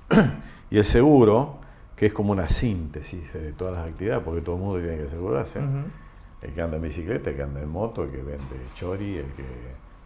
y 0.69 0.77
el 0.77 0.83
seguro, 0.83 1.59
que 1.95 2.07
es 2.07 2.13
como 2.13 2.33
una 2.33 2.47
síntesis 2.47 3.31
de 3.31 3.53
todas 3.53 3.75
las 3.75 3.87
actividades, 3.87 4.23
porque 4.23 4.41
todo 4.41 4.55
el 4.55 4.61
mundo 4.61 4.79
tiene 4.79 4.97
que 4.97 5.05
asegurarse, 5.05 5.61
el 6.41 6.53
que 6.53 6.61
anda 6.61 6.75
en 6.75 6.83
bicicleta, 6.83 7.29
el 7.29 7.35
que 7.37 7.43
anda 7.43 7.61
en 7.61 7.69
moto, 7.69 8.03
el 8.03 8.11
que 8.11 8.17
vende 8.17 8.57
chori, 8.73 9.17
el 9.17 9.31
que 9.31 9.45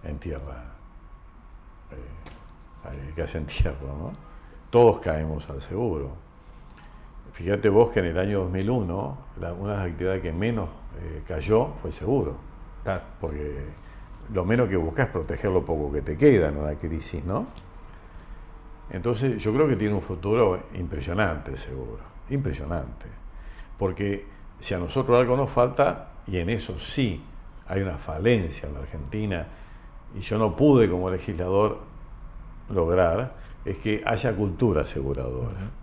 entierra, 0.07 0.65
eh, 1.91 3.07
el 3.07 3.13
que 3.15 3.23
hace 3.23 3.39
entierro, 3.39 3.87
¿no? 3.87 4.13
Todos 4.69 4.99
caemos 4.99 5.49
al 5.49 5.61
seguro. 5.61 6.30
Fíjate 7.33 7.69
vos 7.69 7.91
que 7.91 7.99
en 7.99 8.07
el 8.07 8.19
año 8.19 8.41
2001 8.41 9.17
una 9.37 9.71
de 9.71 9.77
las 9.77 9.87
actividades 9.87 10.21
que 10.21 10.33
menos 10.33 10.69
eh, 11.01 11.23
cayó 11.27 11.73
fue 11.81 11.91
seguro. 11.91 12.35
Claro. 12.83 13.01
Porque 13.19 13.65
lo 14.33 14.45
menos 14.45 14.67
que 14.69 14.75
buscas 14.75 15.07
es 15.07 15.11
proteger 15.11 15.51
lo 15.51 15.63
poco 15.63 15.91
que 15.91 16.01
te 16.01 16.17
queda 16.17 16.49
en 16.49 16.57
una 16.57 16.75
crisis, 16.75 17.23
¿no? 17.23 17.47
Entonces 18.89 19.41
yo 19.41 19.53
creo 19.53 19.67
que 19.67 19.75
tiene 19.75 19.95
un 19.95 20.01
futuro 20.01 20.59
impresionante 20.73 21.55
seguro, 21.55 22.03
impresionante. 22.29 23.07
Porque 23.77 24.25
si 24.59 24.73
a 24.73 24.79
nosotros 24.79 25.17
algo 25.17 25.37
nos 25.37 25.49
falta, 25.49 26.11
y 26.27 26.37
en 26.37 26.49
eso 26.49 26.77
sí 26.77 27.23
hay 27.67 27.81
una 27.81 27.97
falencia 27.97 28.67
en 28.67 28.75
la 28.75 28.81
Argentina, 28.81 29.47
y 30.13 30.19
yo 30.19 30.37
no 30.37 30.55
pude 30.55 30.89
como 30.89 31.09
legislador 31.09 31.79
lograr, 32.69 33.35
es 33.63 33.77
que 33.77 34.03
haya 34.05 34.35
cultura 34.35 34.81
aseguradora. 34.81 35.80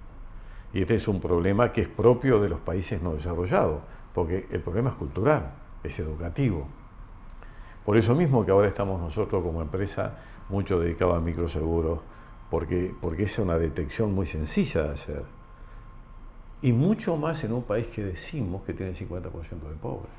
Y 0.79 0.83
este 0.83 0.95
es 0.95 1.09
un 1.09 1.21
problema 1.21 1.73
que 1.73 1.81
es 1.81 1.89
propio 1.89 2.39
de 2.39 2.49
los 2.49 2.61
países 2.61 3.03
no 3.03 3.13
desarrollados, 3.13 3.81
porque 4.15 4.47
el 4.49 4.61
problema 4.61 4.91
es 4.91 4.95
cultural, 4.95 5.53
es 5.83 5.99
educativo. 5.99 6.69
Por 7.85 7.97
eso 7.97 8.15
mismo 8.15 8.45
que 8.45 8.53
ahora 8.53 8.69
estamos 8.69 9.01
nosotros 9.01 9.43
como 9.43 9.61
empresa 9.61 10.19
mucho 10.49 10.79
dedicados 10.79 11.17
a 11.17 11.21
microseguros, 11.21 11.99
porque, 12.49 12.95
porque 13.01 13.25
es 13.25 13.37
una 13.41 13.59
detección 13.59 14.15
muy 14.15 14.29
sencilla 14.29 14.85
de 14.85 14.91
hacer. 14.91 15.25
Y 16.63 16.73
mucho 16.73 17.17
más 17.17 17.43
en 17.43 17.55
un 17.55 17.65
país 17.65 17.89
que 17.89 18.05
decimos 18.05 18.63
que 18.63 18.73
tiene 18.73 18.95
50% 18.95 19.33
de 19.33 19.75
pobres. 19.83 20.13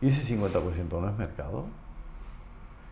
¿Y 0.00 0.08
ese 0.08 0.36
50% 0.36 1.00
no 1.00 1.08
es 1.08 1.16
mercado? 1.16 1.66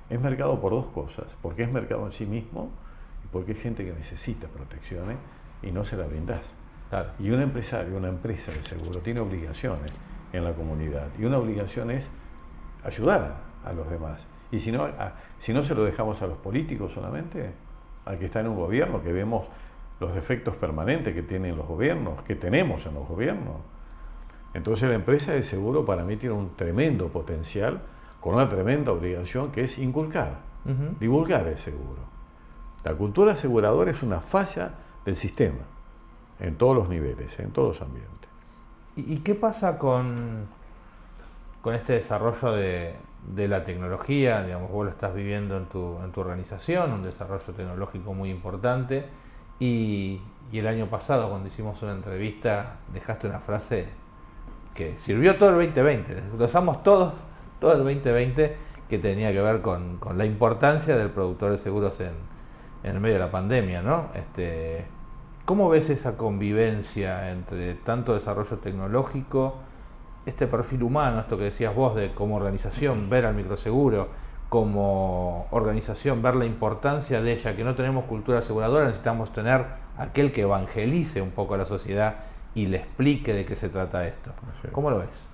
Es 0.09 0.21
mercado 0.21 0.61
por 0.61 0.71
dos 0.71 0.87
cosas, 0.87 1.37
porque 1.43 1.65
es 1.65 1.73
mercado 1.73 2.07
en 2.07 2.13
sí 2.13 2.27
mismo 2.27 2.71
y 3.25 3.27
porque 3.33 3.55
hay 3.55 3.59
gente 3.59 3.85
que 3.85 3.93
necesita 3.93 4.47
protecciones 4.47 5.17
y 5.63 5.73
no 5.73 5.85
se 5.85 5.97
la 5.97 6.07
Y 7.19 7.31
un 7.31 7.43
empresario, 7.43 7.97
una 7.97 8.09
empresa 8.09 8.53
de 8.53 8.63
seguro, 8.63 9.01
tiene 9.01 9.21
obligaciones 9.21 9.93
en 10.33 10.45
la 10.45 10.53
comunidad. 10.53 11.09
Y 11.19 11.25
una 11.25 11.39
obligación 11.39 11.91
es 11.91 12.09
ayudar 12.85 13.41
a, 13.65 13.73
los 13.73 13.91
demás. 13.91 14.27
Y 14.53 14.61
si 14.61 14.71
no, 14.71 14.89
si 15.39 15.53
no 15.53 15.65
se 15.65 15.75
lo 15.75 15.85
dejamos 15.85 16.23
a 16.23 16.27
los 16.27 16.39
políticos 16.39 16.93
solamente, 16.93 17.53
al 18.05 18.19
que 18.19 18.27
está 18.27 18.41
en 18.41 18.49
un 18.49 18.57
gobierno, 18.57 19.03
que 19.03 19.13
vemos 19.13 19.47
los 19.99 20.15
efectos 20.15 20.55
permanentes 20.57 21.13
que 21.13 21.23
tienen 21.23 21.57
los 21.57 21.67
gobiernos, 21.67 22.23
que 22.23 22.37
tenemos 22.37 22.87
en 22.87 22.95
los 22.95 23.09
gobiernos. 23.09 23.57
Entonces 24.55 24.89
la 24.89 24.95
empresa 24.95 25.33
de 25.33 25.43
seguro 25.43 25.85
para 25.85 26.05
mí 26.05 26.17
tiene 26.17 26.37
un 26.37 26.55
tremendo 26.55 27.09
potencial, 27.09 27.83
con 28.21 28.35
una 28.35 28.49
tremenda 28.49 28.93
obligación 28.93 29.51
que 29.51 29.65
es 29.65 29.79
inculcar, 29.79 30.39
divulgar 30.99 31.47
el 31.49 31.59
seguro. 31.59 32.03
La 32.85 32.95
cultura 32.95 33.33
aseguradora 33.33 33.91
es 33.91 34.03
una 34.03 34.21
falla 34.21 34.73
del 35.05 35.17
sistema 35.17 35.76
en 36.41 36.57
todos 36.57 36.77
los 36.77 36.89
niveles, 36.89 37.39
en 37.41 37.51
todos 37.51 37.79
los 37.79 37.83
ambientes. 37.83 38.31
¿Y, 38.97 39.19
qué 39.19 39.35
pasa 39.35 39.79
con, 39.79 40.47
con 41.61 41.75
este 41.75 41.95
desarrollo 41.95 42.53
de, 42.53 42.97
la 43.49 43.65
tecnología? 43.65 44.43
Digamos, 44.43 44.71
vos 44.71 44.87
lo 44.87 44.91
estás 44.91 45.15
viviendo 45.15 45.57
en 45.59 45.67
tu, 45.67 45.99
en 46.03 46.13
tu 46.13 46.23
organización, 46.23 46.93
un 46.93 47.03
desarrollo 47.03 47.53
tecnológico 47.55 48.15
muy 48.15 48.31
importante. 48.31 49.05
Y, 49.61 50.21
y, 50.51 50.59
el 50.59 50.67
año 50.67 50.87
pasado, 50.87 51.29
cuando 51.29 51.49
hicimos 51.49 51.83
una 51.83 51.93
entrevista, 51.93 52.77
dejaste 52.93 53.27
una 53.27 53.41
frase 53.41 53.89
que 54.75 54.97
sirvió 54.97 55.37
todo 55.37 55.51
el 55.51 55.67
2020. 55.67 56.23
Lo 56.39 56.45
usamos 56.47 56.83
todos, 56.83 57.13
todo 57.61 57.73
el 57.73 57.79
2020, 57.79 58.57
que 58.89 58.99
tenía 58.99 59.31
que 59.31 59.43
ver 59.43 59.61
con, 59.61 59.99
con 59.99 60.17
la 60.17 60.25
importancia 60.25 60.97
del 60.97 61.11
productor 61.11 61.53
de 61.53 61.59
seguros 61.59 62.01
en, 62.01 62.13
en 62.83 62.95
el 62.95 63.01
medio 63.01 63.17
de 63.17 63.21
la 63.21 63.31
pandemia, 63.31 63.83
¿no? 63.83 64.11
Este, 64.15 64.87
¿Cómo 65.47 65.69
ves 65.69 65.91
esa 65.91 66.17
convivencia 66.17 67.31
entre 67.31 67.77
tanto 67.77 68.15
desarrollo 68.15 68.59
tecnológico, 68.59 69.55
este 70.27 70.49
perfil 70.49 70.83
humano, 70.83 71.21
esto 71.21 71.39
que 71.39 71.45
decías 71.45 71.73
vos 71.73 71.95
de 71.95 72.13
como 72.15 72.35
organización, 72.35 73.09
ver 73.09 73.27
al 73.27 73.37
microseguro, 73.37 74.09
como 74.49 75.47
organización, 75.53 76.21
ver 76.21 76.35
la 76.35 76.47
importancia 76.47 77.23
de 77.23 77.35
ella, 77.35 77.55
que 77.55 77.63
no 77.63 77.77
tenemos 77.77 78.07
cultura 78.07 78.41
aseguradora, 78.41 78.87
necesitamos 78.87 79.33
tener 79.33 79.65
aquel 79.97 80.33
que 80.33 80.41
evangelice 80.41 81.23
un 81.23 81.31
poco 81.31 81.55
a 81.55 81.59
la 81.59 81.67
sociedad 81.67 82.25
y 82.57 82.67
le 82.67 82.79
explique 82.79 83.33
de 83.33 83.47
qué 83.47 83.55
se 83.55 83.69
trata 83.69 84.05
esto. 84.05 84.33
¿Cómo 84.73 84.91
lo 84.91 84.99
ves? 84.99 85.29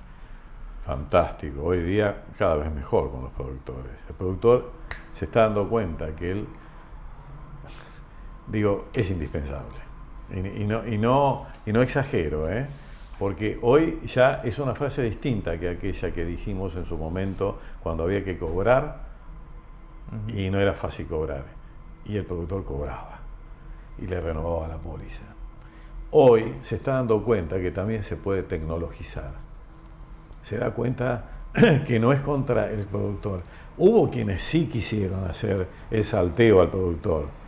Fantástico, 0.85 1.63
hoy 1.65 1.83
día 1.85 2.25
cada 2.37 2.57
vez 2.57 2.71
mejor 2.71 3.11
con 3.11 3.23
los 3.23 3.33
productores. 3.33 3.93
El 4.07 4.15
productor 4.15 4.73
se 5.13 5.25
está 5.25 5.45
dando 5.45 5.71
cuenta 5.71 6.15
que 6.15 6.33
él, 6.33 6.49
digo, 8.49 8.89
es 8.93 9.11
indispensable 9.11 9.92
y, 10.33 10.65
no, 10.65 10.87
y, 10.87 10.99
no, 10.99 11.47
y 11.67 11.73
no 11.73 11.83
exagero, 11.83 12.51
¿eh? 12.51 12.67
porque 13.19 13.59
hoy 13.63 14.01
ya 14.07 14.41
es 14.43 14.59
una 14.59 14.75
frase 14.75 15.03
distinta 15.03 15.59
que 15.59 15.69
aquella 15.69 16.13
que 16.13 16.25
dijimos 16.25 16.75
en 16.77 16.85
su 16.87 16.97
momento 16.97 17.59
cuando 17.83 18.05
había 18.05 18.25
que 18.25 18.37
cobrar 18.37 19.01
y 20.29 20.51
no 20.51 20.59
era 20.59 20.73
fácil 20.73 21.07
cobrar. 21.07 21.45
Y 22.05 22.17
el 22.17 22.25
productor 22.25 22.65
cobraba 22.65 23.21
y 23.99 24.07
le 24.07 24.21
renovaba 24.21 24.67
la 24.67 24.79
póliza. 24.79 25.23
Hoy 26.11 26.55
se 26.63 26.77
está 26.77 26.95
dando 26.95 27.23
cuenta 27.23 27.61
que 27.61 27.71
también 27.71 28.03
se 28.03 28.17
puede 28.17 28.43
tecnologizar. 28.43 29.35
Se 30.43 30.59
da 30.59 30.73
cuenta 30.73 31.25
que 31.87 32.01
no 32.01 32.13
es 32.13 32.21
contra 32.23 32.71
el 32.71 32.87
productor. 32.87 33.43
Hubo 33.79 34.11
quienes 34.11 34.43
sí 34.43 34.67
quisieron 34.67 35.25
hacer 35.25 35.69
el 35.91 36.05
salteo 36.05 36.61
al 36.61 36.71
productor 36.71 37.42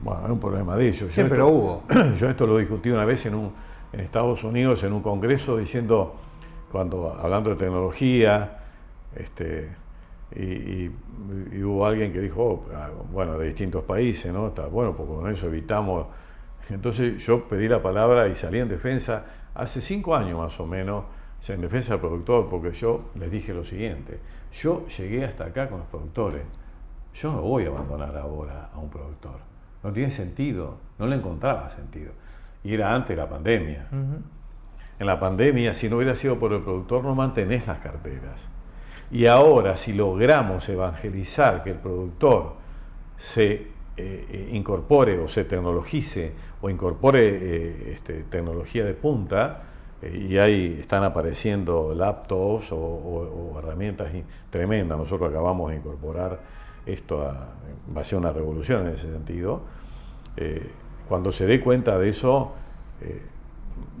bueno, 0.00 0.24
es 0.24 0.30
un 0.30 0.40
problema 0.40 0.76
de 0.76 0.88
ellos. 0.88 1.10
Siempre 1.10 1.38
lo 1.38 1.48
hubo. 1.48 1.82
Yo 2.16 2.28
esto 2.28 2.46
lo 2.46 2.58
discutí 2.58 2.90
una 2.90 3.04
vez 3.04 3.26
en, 3.26 3.34
un, 3.34 3.52
en 3.92 4.00
Estados 4.00 4.44
Unidos, 4.44 4.82
en 4.84 4.92
un 4.92 5.02
congreso, 5.02 5.56
diciendo, 5.56 6.14
cuando 6.70 7.14
hablando 7.14 7.50
de 7.50 7.56
tecnología, 7.56 8.58
este, 9.14 9.70
y, 10.36 10.90
hubo 11.62 11.86
alguien 11.86 12.12
que 12.12 12.20
dijo, 12.20 12.42
oh, 12.42 12.64
ah, 12.74 12.90
bueno, 13.12 13.38
de 13.38 13.46
distintos 13.46 13.84
países, 13.84 14.32
¿no? 14.32 14.48
Está, 14.48 14.66
bueno, 14.66 14.96
porque 14.96 15.14
con 15.14 15.30
eso 15.30 15.46
evitamos 15.46 16.06
Entonces 16.68 17.24
yo 17.24 17.46
pedí 17.46 17.68
la 17.68 17.82
palabra 17.82 18.26
y 18.26 18.34
salí 18.34 18.58
en 18.58 18.68
defensa 18.68 19.24
hace 19.54 19.80
cinco 19.80 20.16
años 20.16 20.38
más 20.38 20.58
o 20.58 20.66
menos, 20.66 21.04
en 21.46 21.60
defensa 21.60 21.92
del 21.92 22.00
productor, 22.00 22.48
porque 22.48 22.72
yo 22.72 23.10
les 23.14 23.30
dije 23.30 23.52
lo 23.52 23.64
siguiente, 23.64 24.18
yo 24.52 24.86
llegué 24.88 25.24
hasta 25.24 25.44
acá 25.44 25.68
con 25.68 25.80
los 25.80 25.88
productores, 25.88 26.42
yo 27.14 27.32
no 27.32 27.42
voy 27.42 27.66
a 27.66 27.68
abandonar 27.68 28.16
ahora 28.16 28.70
a 28.72 28.78
un 28.78 28.88
productor, 28.88 29.13
no 29.84 29.92
tiene 29.92 30.10
sentido, 30.10 30.78
no 30.98 31.06
le 31.06 31.16
encontraba 31.16 31.68
sentido. 31.70 32.12
Y 32.64 32.74
era 32.74 32.94
antes 32.94 33.14
de 33.14 33.22
la 33.22 33.28
pandemia. 33.28 33.86
En 34.98 35.06
la 35.06 35.20
pandemia, 35.20 35.74
si 35.74 35.88
no 35.88 35.96
hubiera 35.96 36.16
sido 36.16 36.38
por 36.38 36.52
el 36.54 36.62
productor, 36.62 37.04
no 37.04 37.14
mantenés 37.14 37.66
las 37.66 37.78
carteras. 37.78 38.48
Y 39.10 39.26
ahora, 39.26 39.76
si 39.76 39.92
logramos 39.92 40.68
evangelizar 40.68 41.62
que 41.62 41.70
el 41.70 41.76
productor 41.76 42.54
se 43.18 43.52
eh, 43.52 43.66
eh, 43.96 44.48
incorpore 44.52 45.18
o 45.18 45.28
se 45.28 45.44
tecnologice 45.44 46.32
o 46.62 46.70
incorpore 46.70 47.28
eh, 47.28 47.92
este, 47.92 48.24
tecnología 48.24 48.84
de 48.84 48.94
punta, 48.94 49.62
y 50.02 50.36
ahí 50.36 50.78
están 50.80 51.02
apareciendo 51.02 51.94
laptops 51.94 52.72
o, 52.72 53.56
herramientas 53.58 54.10
tremendas. 54.50 54.98
Nosotros 54.98 55.30
acabamos 55.30 55.70
de 55.70 55.76
incorporar 55.76 56.40
esto, 56.86 57.18
va 57.18 58.00
a 58.00 58.04
ser 58.04 58.18
una 58.18 58.32
revolución 58.32 58.86
en 58.86 58.94
ese 58.94 59.10
sentido. 59.10 59.62
cuando 61.08 61.32
se 61.32 61.46
dé 61.46 61.60
cuenta 61.60 61.98
de 61.98 62.08
eso, 62.08 62.52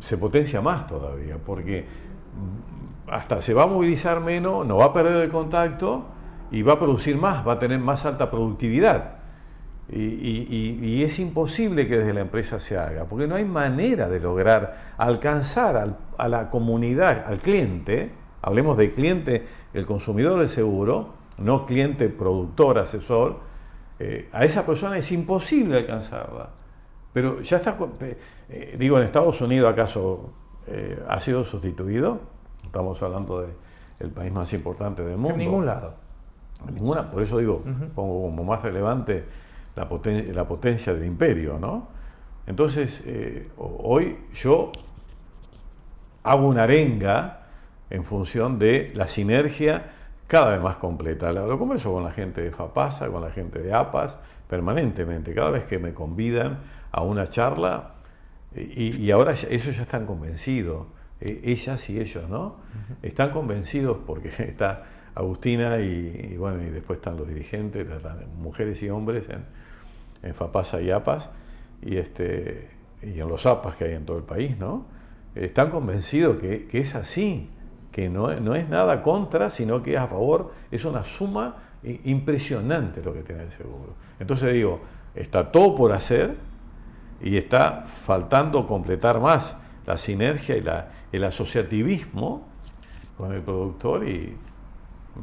se 0.00 0.18
potencia 0.18 0.60
más 0.60 0.86
todavía, 0.86 1.38
porque 1.38 1.84
hasta 3.08 3.42
se 3.42 3.54
va 3.54 3.64
a 3.64 3.66
movilizar 3.66 4.20
menos, 4.20 4.66
no 4.66 4.78
va 4.78 4.86
a 4.86 4.92
perder 4.92 5.16
el 5.22 5.30
contacto 5.30 6.06
y 6.50 6.62
va 6.62 6.74
a 6.74 6.78
producir 6.78 7.16
más, 7.16 7.46
va 7.46 7.54
a 7.54 7.58
tener 7.58 7.78
más 7.78 8.04
alta 8.06 8.30
productividad. 8.30 9.16
Y, 9.90 11.02
es 11.02 11.18
imposible 11.18 11.86
que 11.86 11.98
desde 11.98 12.14
la 12.14 12.22
empresa 12.22 12.58
se 12.58 12.78
haga, 12.78 13.04
porque 13.04 13.26
no 13.26 13.34
hay 13.34 13.44
manera 13.44 14.08
de 14.08 14.18
lograr 14.18 14.94
alcanzar 14.96 15.96
a 16.16 16.28
la 16.28 16.48
comunidad, 16.48 17.24
al 17.26 17.38
cliente, 17.38 18.10
hablemos 18.40 18.78
de 18.78 18.90
cliente, 18.92 19.46
el 19.74 19.84
consumidor 19.84 20.38
del 20.38 20.48
seguro, 20.48 21.13
no 21.38 21.66
cliente 21.66 22.08
productor, 22.08 22.78
asesor, 22.78 23.40
eh, 23.98 24.28
a 24.32 24.44
esa 24.44 24.66
persona 24.66 24.98
es 24.98 25.10
imposible 25.12 25.78
alcanzarla. 25.78 26.50
Pero 27.12 27.42
ya 27.42 27.58
está, 27.58 27.76
eh, 28.48 28.76
digo, 28.78 28.98
en 28.98 29.04
Estados 29.04 29.40
Unidos 29.40 29.72
acaso 29.72 30.32
eh, 30.66 31.02
ha 31.08 31.20
sido 31.20 31.44
sustituido, 31.44 32.20
estamos 32.64 33.02
hablando 33.02 33.40
del 33.40 33.54
el 34.00 34.10
país 34.10 34.32
más 34.32 34.52
importante 34.52 35.04
del 35.04 35.16
mundo. 35.16 35.34
En 35.34 35.38
ningún 35.38 35.66
lado. 35.66 35.94
En 36.66 36.74
ninguna, 36.74 37.10
por 37.10 37.22
eso 37.22 37.38
digo, 37.38 37.62
pongo 37.94 38.22
como 38.22 38.42
más 38.42 38.60
relevante 38.62 39.24
la, 39.76 39.88
la 40.32 40.48
potencia 40.48 40.92
del 40.92 41.04
imperio, 41.04 41.58
¿no? 41.60 41.88
Entonces, 42.46 43.02
hoy 43.56 44.18
yo 44.34 44.72
hago 46.24 46.48
una 46.48 46.64
arenga 46.64 47.46
en 47.90 48.04
función 48.04 48.58
de 48.58 48.92
la 48.94 49.06
sinergia 49.06 49.92
cada 50.26 50.50
vez 50.52 50.62
más 50.62 50.76
completa. 50.76 51.32
Lo 51.32 51.58
converso 51.58 51.92
con 51.92 52.04
la 52.04 52.10
gente 52.10 52.42
de 52.42 52.50
FAPASA, 52.50 53.08
con 53.08 53.22
la 53.22 53.30
gente 53.30 53.60
de 53.60 53.72
APAS, 53.72 54.18
permanentemente. 54.48 55.34
Cada 55.34 55.50
vez 55.50 55.64
que 55.64 55.78
me 55.78 55.92
convidan 55.92 56.60
a 56.90 57.02
una 57.02 57.26
charla, 57.26 57.94
y, 58.54 59.10
ahora 59.10 59.34
ellos 59.50 59.76
ya 59.76 59.82
están 59.82 60.06
convencidos, 60.06 60.86
e, 61.20 61.40
ellas 61.44 61.90
y 61.90 61.98
ellos, 62.00 62.28
¿no? 62.28 62.56
Están 63.02 63.30
convencidos 63.30 63.98
porque 64.06 64.28
está 64.38 64.84
Agustina 65.14 65.78
y, 65.78 66.36
bueno, 66.36 66.62
y 66.62 66.70
después 66.70 66.98
están 66.98 67.16
los 67.16 67.28
dirigentes, 67.28 67.86
mujeres 68.38 68.82
y 68.82 68.90
hombres 68.90 69.28
en, 69.28 69.44
en 70.22 70.34
FAPASA 70.34 70.80
y 70.80 70.90
APAS, 70.90 71.30
y, 71.82 71.96
este, 71.96 72.70
y 73.02 73.20
en 73.20 73.28
los 73.28 73.44
APAS 73.46 73.76
que 73.76 73.84
hay 73.84 73.92
en 73.94 74.06
todo 74.06 74.18
el 74.18 74.24
país, 74.24 74.58
¿no? 74.58 74.86
Están 75.34 75.70
convencidos 75.70 76.40
que, 76.40 76.66
que 76.66 76.80
es 76.80 76.94
así, 76.94 77.50
que 77.94 78.08
no, 78.08 78.28
no, 78.40 78.56
es 78.56 78.68
nada 78.68 79.00
contra, 79.00 79.48
sino 79.48 79.80
que 79.80 79.94
es 79.94 80.00
a 80.00 80.08
favor, 80.08 80.50
es 80.68 80.84
una 80.84 81.04
suma 81.04 81.54
impresionante 81.84 83.00
lo 83.00 83.14
que 83.14 83.22
tiene 83.22 83.44
el 83.44 83.52
seguro. 83.52 83.94
Entonces 84.18 84.52
digo, 84.52 84.80
está 85.14 85.52
todo 85.52 85.76
por 85.76 85.92
hacer 85.92 86.34
y 87.22 87.36
está 87.36 87.84
faltando 87.86 88.66
completar 88.66 89.20
más 89.20 89.56
la 89.86 89.96
sinergia 89.96 90.56
y 90.56 90.60
la, 90.60 90.90
el 91.12 91.22
asociativismo 91.22 92.48
con 93.16 93.32
el 93.32 93.42
productor 93.42 94.08
y 94.08 94.36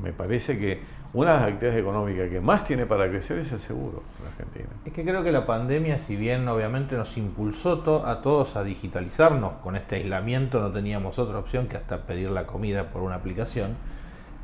me 0.02 0.14
parece 0.14 0.58
que 0.58 0.80
una 1.14 1.32
de 1.34 1.40
las 1.40 1.48
actividades 1.50 1.82
económicas 1.82 2.30
que 2.30 2.40
más 2.40 2.64
tiene 2.64 2.86
para 2.86 3.08
crecer 3.08 3.40
es 3.40 3.52
el 3.52 3.60
seguro 3.60 4.02
en 4.20 4.28
Argentina. 4.28 4.70
Es 4.86 4.94
que 4.94 5.04
creo 5.04 5.24
que 5.24 5.32
la 5.32 5.46
pandemia, 5.46 6.00
si 6.00 6.16
bien 6.16 6.48
obviamente 6.48 6.96
nos 6.96 7.18
impulsó 7.18 7.84
a 8.06 8.22
todos 8.22 8.56
a 8.56 8.64
digitalizarnos, 8.64 9.54
con 9.64 9.76
este 9.76 9.98
aislamiento 9.98 10.62
no 10.62 10.72
teníamos 10.72 11.20
otra 11.20 11.40
opción 11.40 11.68
que 11.68 11.78
hasta 11.78 12.04
pedir 12.04 12.32
la 12.32 12.48
comida 12.48 12.86
por 12.92 13.02
una 13.02 13.16
aplicación, 13.16 13.76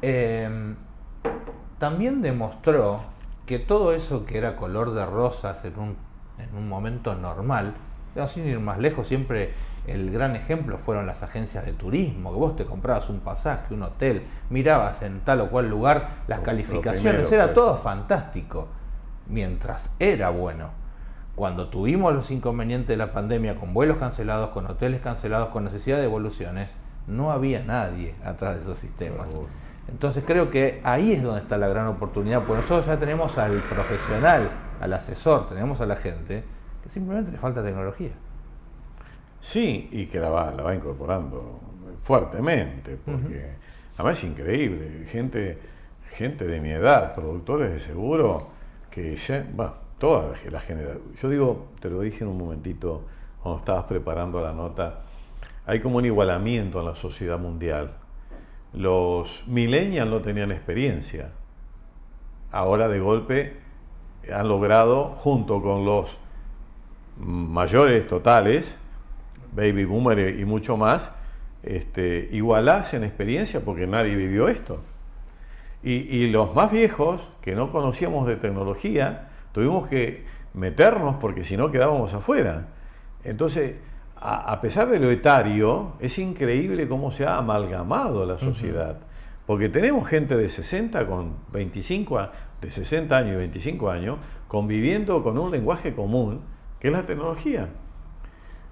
eh, 0.02 0.76
también 1.80 2.22
demostró 2.22 3.02
que 3.46 3.60
todo 3.60 3.94
eso 3.94 4.26
que 4.26 4.38
era 4.38 4.58
color 4.58 4.94
de 4.94 5.06
rosas 5.06 5.64
en 5.64 5.80
un, 5.80 5.96
en 6.38 6.56
un 6.56 6.68
momento 6.68 7.16
normal, 7.16 7.76
sin 8.26 8.48
ir 8.48 8.60
más 8.60 8.80
lejos, 8.80 9.08
siempre 9.08 9.52
el 9.86 10.10
gran 10.10 10.36
ejemplo 10.36 10.80
fueron 10.80 11.06
las 11.06 11.22
agencias 11.22 11.66
de 11.66 11.74
turismo, 11.74 12.32
que 12.32 12.40
vos 12.40 12.56
te 12.56 12.66
comprabas 12.66 13.10
un 13.10 13.20
pasaje, 13.20 13.76
un 13.76 13.84
hotel, 13.84 14.24
mirabas 14.50 15.04
en 15.04 15.20
tal 15.20 15.42
o 15.42 15.50
cual 15.50 15.70
lugar 15.70 16.10
las 16.28 16.40
calificaciones, 16.40 17.32
era 17.32 17.54
todo 17.54 17.78
fantástico, 17.78 18.70
mientras 19.28 19.96
era 20.00 20.30
bueno. 20.32 20.70
Cuando 21.36 21.68
tuvimos 21.68 22.12
los 22.16 22.32
inconvenientes 22.32 22.88
de 22.88 22.98
la 22.98 23.12
pandemia 23.12 23.58
con 23.58 23.76
vuelos 23.76 23.98
cancelados, 23.98 24.50
con 24.50 24.66
hoteles 24.66 25.02
cancelados, 25.02 25.50
con 25.50 25.66
necesidad 25.66 25.98
de 25.98 26.04
devoluciones, 26.04 26.72
no 27.06 27.32
había 27.32 27.64
nadie 27.64 28.16
atrás 28.26 28.56
de 28.56 28.62
esos 28.64 28.80
sistemas. 28.80 29.28
Entonces 29.88 30.24
creo 30.26 30.50
que 30.50 30.82
ahí 30.84 31.14
es 31.14 31.22
donde 31.22 31.42
está 31.42 31.58
la 31.58 31.68
gran 31.68 31.86
oportunidad, 31.86 32.40
porque 32.40 32.64
nosotros 32.64 32.88
ya 32.88 32.98
tenemos 32.98 33.38
al 33.38 33.62
profesional, 33.70 34.50
al 34.82 34.94
asesor, 34.94 35.48
tenemos 35.48 35.80
a 35.82 35.86
la 35.86 35.98
gente 35.98 36.44
que 36.88 36.94
simplemente 36.94 37.32
le 37.32 37.38
falta 37.38 37.64
tecnología. 37.64 38.12
Sí, 39.40 39.90
y 39.92 40.08
que 40.08 40.20
la 40.20 40.30
va, 40.30 40.52
la 40.52 40.64
va 40.64 40.74
incorporando 40.74 41.60
fuertemente, 42.02 42.98
porque 43.04 43.56
además 43.96 44.18
es 44.18 44.24
increíble, 44.24 45.06
gente, 45.06 45.58
gente 46.10 46.48
de 46.48 46.62
mi 46.62 46.70
edad, 46.70 47.14
productores 47.14 47.72
de 47.72 47.80
seguro, 47.80 48.50
que 48.90 49.16
ya, 49.16 49.46
bueno, 49.54 49.74
toda 49.98 50.34
la 50.50 50.60
generación, 50.60 51.02
yo 51.16 51.30
digo, 51.30 51.68
te 51.80 51.90
lo 51.90 52.02
dije 52.02 52.24
en 52.24 52.30
un 52.30 52.38
momentito 52.38 53.06
cuando 53.42 53.60
estabas 53.60 53.84
preparando 53.84 54.42
la 54.42 54.54
nota, 54.54 55.02
hay 55.66 55.80
como 55.80 55.98
un 55.98 56.06
igualamiento 56.06 56.80
en 56.80 56.86
la 56.86 56.96
sociedad 56.96 57.38
mundial. 57.38 57.98
Los 58.74 59.44
millennials 59.48 60.10
no 60.10 60.22
tenían 60.22 60.52
experiencia. 60.52 61.32
Ahora 62.52 62.88
de 62.88 63.00
golpe 63.00 63.58
han 64.34 64.48
logrado, 64.48 65.10
junto 65.10 65.62
con 65.62 65.84
los 65.84 66.18
mayores 67.20 68.08
totales, 68.08 68.78
baby 69.54 69.86
boomer 69.86 70.40
y 70.40 70.46
mucho 70.46 70.78
más, 70.78 71.12
este, 71.64 72.30
igualarse 72.32 72.98
en 72.98 73.04
experiencia 73.04 73.62
porque 73.62 73.88
nadie 73.88 74.16
vivió 74.16 74.48
esto. 74.48 74.82
Y, 75.84 76.28
los 76.28 76.54
más 76.54 76.72
viejos, 76.72 77.30
que 77.42 77.56
no 77.56 77.72
conocíamos 77.72 78.28
de 78.28 78.36
tecnología, 78.36 79.30
tuvimos 79.54 79.88
que 79.88 80.26
meternos 80.54 81.16
porque 81.16 81.46
si 81.46 81.56
no 81.56 81.72
quedábamos 81.72 82.14
afuera. 82.14 82.68
Entonces, 83.24 83.78
a, 84.18 84.60
pesar 84.60 84.90
de 84.90 85.00
lo 85.00 85.10
etario, 85.12 85.94
es 86.00 86.20
increíble 86.20 86.90
cómo 86.90 87.12
se 87.12 87.26
ha 87.26 87.38
amalgamado 87.38 88.26
la 88.26 88.38
sociedad. 88.38 89.00
Porque 89.46 89.70
tenemos 89.70 90.06
gente 90.10 90.36
de 90.36 90.50
60 90.50 91.08
con 91.08 91.36
25, 91.54 92.20
de 92.60 92.72
60 92.72 93.16
años 93.16 93.36
y 93.36 93.38
25 93.38 93.90
años, 93.90 94.18
conviviendo 94.50 95.24
con 95.24 95.38
un 95.38 95.52
lenguaje 95.52 95.94
común, 95.94 96.42
que 96.80 96.88
es 96.88 96.94
la 96.94 97.06
tecnología. 97.06 97.70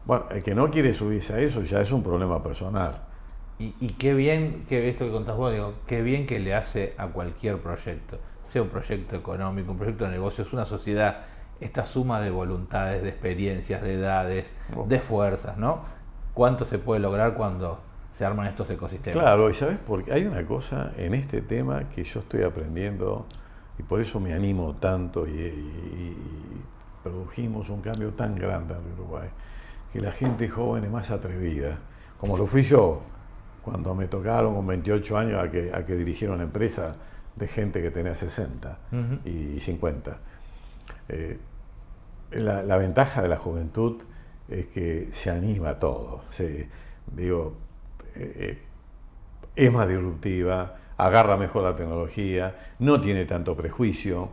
Bueno, 0.05 0.25
el 0.29 0.43
que 0.43 0.53
no 0.53 0.69
quiere 0.69 0.93
subirse 0.93 1.33
a 1.33 1.39
eso 1.39 1.61
ya 1.63 1.81
es 1.81 1.91
un 1.91 2.03
problema 2.03 2.41
personal. 2.43 3.01
Y, 3.57 3.71
qué 3.93 4.13
bien 4.13 4.65
que 4.67 4.89
esto 4.89 5.05
que 5.05 5.11
contás 5.11 5.37
vos, 5.37 5.53
digo, 5.53 5.75
qué 5.87 6.01
bien 6.01 6.27
que 6.27 6.39
le 6.39 6.53
hace 6.53 6.93
a 6.97 7.07
cualquier 7.07 7.57
proyecto, 7.59 8.19
sea 8.49 8.61
un 8.61 8.67
proyecto 8.67 9.15
económico, 9.15 9.71
un 9.71 9.77
proyecto 9.77 10.03
de 10.03 10.11
negocios, 10.11 10.51
una 10.51 10.65
sociedad, 10.65 11.21
esta 11.61 11.85
suma 11.85 12.19
de 12.19 12.31
voluntades, 12.31 13.01
de 13.01 13.07
experiencias, 13.07 13.81
de 13.81 13.93
edades, 13.93 14.53
oh. 14.75 14.85
de 14.85 14.99
fuerzas, 14.99 15.57
¿no? 15.57 15.83
¿Cuánto 16.33 16.65
se 16.65 16.79
puede 16.79 16.99
lograr 16.99 17.35
cuando 17.35 17.79
se 18.11 18.25
arman 18.25 18.47
estos 18.47 18.69
ecosistemas? 18.69 19.17
Claro, 19.17 19.49
y 19.49 19.53
sabes, 19.53 19.77
porque 19.85 20.11
hay 20.11 20.25
una 20.25 20.45
cosa 20.45 20.91
en 20.97 21.13
este 21.13 21.41
tema 21.41 21.87
que 21.87 22.03
yo 22.03 22.19
estoy 22.19 22.43
aprendiendo 22.43 23.25
y 23.79 23.83
por 23.83 24.01
eso 24.01 24.19
me 24.19 24.33
animo 24.33 24.75
tanto 24.75 25.25
y 25.25 26.13
produjimos 27.05 27.69
un 27.69 27.81
cambio 27.81 28.13
tan 28.13 28.35
grande 28.35 28.73
en 28.73 28.93
Uruguay 28.93 29.29
que 29.93 30.01
la 30.01 30.11
gente 30.11 30.49
joven 30.49 30.85
es 30.85 30.89
más 30.89 31.11
atrevida, 31.11 31.77
como 32.19 32.35
lo 32.35 32.47
fui 32.47 32.63
yo 32.63 33.03
cuando 33.61 33.93
me 33.93 34.07
tocaron 34.07 34.55
con 34.55 34.65
28 34.65 35.17
años 35.17 35.43
a 35.43 35.49
que, 35.49 35.71
a 35.71 35.85
que 35.85 35.95
dirigiera 35.95 36.33
una 36.33 36.43
empresa 36.43 36.95
de 37.35 37.47
gente 37.47 37.81
que 37.81 37.91
tenía 37.91 38.15
60 38.15 38.79
y 39.23 39.59
50. 39.59 40.17
Eh, 41.09 41.39
la, 42.31 42.77
ventaja 42.77 43.21
de 43.21 43.27
la 43.27 43.37
juventud 43.37 44.01
es 44.49 44.65
que 44.67 45.09
se 45.11 45.29
anima 45.29 45.77
todo. 45.77 46.23
digo, 47.15 47.53
eh, 48.15 48.61
es 49.55 49.71
más 49.71 49.87
disruptiva, 49.87 50.75
agarra 50.97 51.37
mejor 51.37 51.63
la 51.63 51.75
tecnología, 51.75 52.55
no 52.79 52.99
tiene 52.99 53.25
tanto 53.25 53.55
prejuicio, 53.55 54.29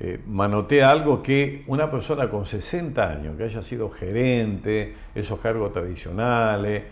eh, 0.00 0.20
manotea 0.26 0.90
algo 0.90 1.22
que 1.22 1.64
una 1.68 1.90
persona 1.90 2.28
con 2.28 2.46
60 2.46 3.08
años, 3.08 3.36
que 3.36 3.44
haya 3.44 3.62
sido 3.62 3.90
gerente, 3.90 4.94
esos 5.14 5.38
cargos 5.38 5.72
tradicionales, 5.72 6.84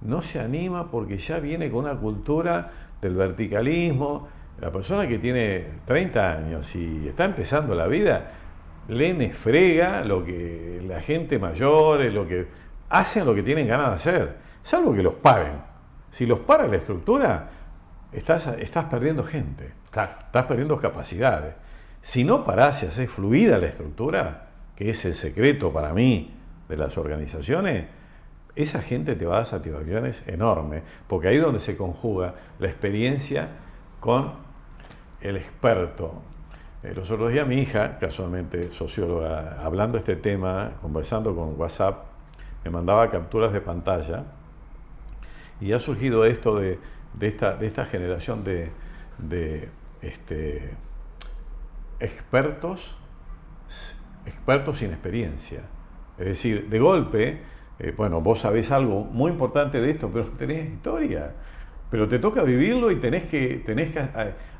no 0.00 0.22
se 0.22 0.40
anima 0.40 0.90
porque 0.90 1.18
ya 1.18 1.40
viene 1.40 1.70
con 1.70 1.84
una 1.84 1.96
cultura 1.96 2.70
del 3.00 3.14
verticalismo. 3.14 4.28
La 4.60 4.72
persona 4.72 5.06
que 5.06 5.18
tiene 5.18 5.66
30 5.84 6.32
años 6.32 6.74
y 6.74 7.06
está 7.08 7.24
empezando 7.24 7.74
la 7.74 7.86
vida, 7.86 8.32
le 8.88 9.30
frega 9.30 10.02
lo 10.04 10.24
que 10.24 10.82
la 10.86 11.00
gente 11.00 11.38
mayor, 11.38 12.00
lo 12.06 12.26
que 12.26 12.46
hacen 12.88 13.26
lo 13.26 13.34
que 13.34 13.42
tienen 13.42 13.68
ganas 13.68 13.88
de 13.88 13.94
hacer, 13.94 14.36
salvo 14.62 14.94
que 14.94 15.02
los 15.02 15.14
paren. 15.14 15.62
Si 16.10 16.24
los 16.24 16.40
para 16.40 16.66
la 16.66 16.76
estructura, 16.76 17.50
estás, 18.10 18.46
estás 18.58 18.86
perdiendo 18.86 19.22
gente, 19.22 19.74
estás 19.86 20.44
perdiendo 20.46 20.76
capacidades. 20.78 21.54
Si 22.00 22.24
no 22.24 22.44
parás 22.44 22.82
y 22.82 22.86
haces 22.86 23.10
fluida 23.10 23.58
la 23.58 23.66
estructura, 23.66 24.48
que 24.76 24.90
es 24.90 25.04
el 25.04 25.14
secreto 25.14 25.72
para 25.72 25.92
mí 25.92 26.34
de 26.68 26.76
las 26.76 26.96
organizaciones, 26.98 27.86
esa 28.54 28.82
gente 28.82 29.14
te 29.14 29.24
va 29.24 29.34
a 29.34 29.38
dar 29.38 29.46
satisfacciones 29.46 30.26
enormes, 30.26 30.82
porque 31.06 31.28
ahí 31.28 31.36
es 31.36 31.42
donde 31.42 31.60
se 31.60 31.76
conjuga 31.76 32.34
la 32.58 32.66
experiencia 32.66 33.48
con 34.00 34.32
el 35.20 35.36
experto. 35.36 36.22
Eh, 36.82 36.92
los 36.94 37.10
otros 37.10 37.32
días 37.32 37.46
mi 37.46 37.56
hija, 37.56 37.98
casualmente 37.98 38.72
socióloga, 38.72 39.60
hablando 39.62 39.94
de 39.94 39.98
este 39.98 40.16
tema, 40.16 40.72
conversando 40.80 41.34
con 41.34 41.58
WhatsApp, 41.58 42.04
me 42.64 42.70
mandaba 42.70 43.10
capturas 43.10 43.52
de 43.52 43.60
pantalla 43.60 44.24
y 45.60 45.72
ha 45.72 45.80
surgido 45.80 46.24
esto 46.24 46.56
de, 46.56 46.78
esta, 47.20 47.56
de 47.56 47.66
esta, 47.66 47.84
generación 47.84 48.44
de, 48.44 49.68
este, 50.02 50.76
expertos, 52.00 52.96
expertos 54.26 54.78
sin 54.78 54.90
experiencia. 54.90 55.62
Es 56.18 56.26
decir, 56.26 56.68
de 56.68 56.78
golpe, 56.78 57.40
eh, 57.78 57.94
bueno, 57.96 58.20
vos 58.20 58.40
sabés 58.40 58.70
algo 58.72 59.04
muy 59.04 59.30
importante 59.30 59.80
de 59.80 59.90
esto, 59.90 60.10
pero 60.12 60.26
tenés 60.30 60.70
historia. 60.70 61.32
Pero 61.90 62.06
te 62.06 62.18
toca 62.18 62.42
vivirlo 62.42 62.90
y 62.90 62.96
tenés 62.96 63.24
que, 63.24 63.62
tenés 63.64 63.92
que 63.92 64.06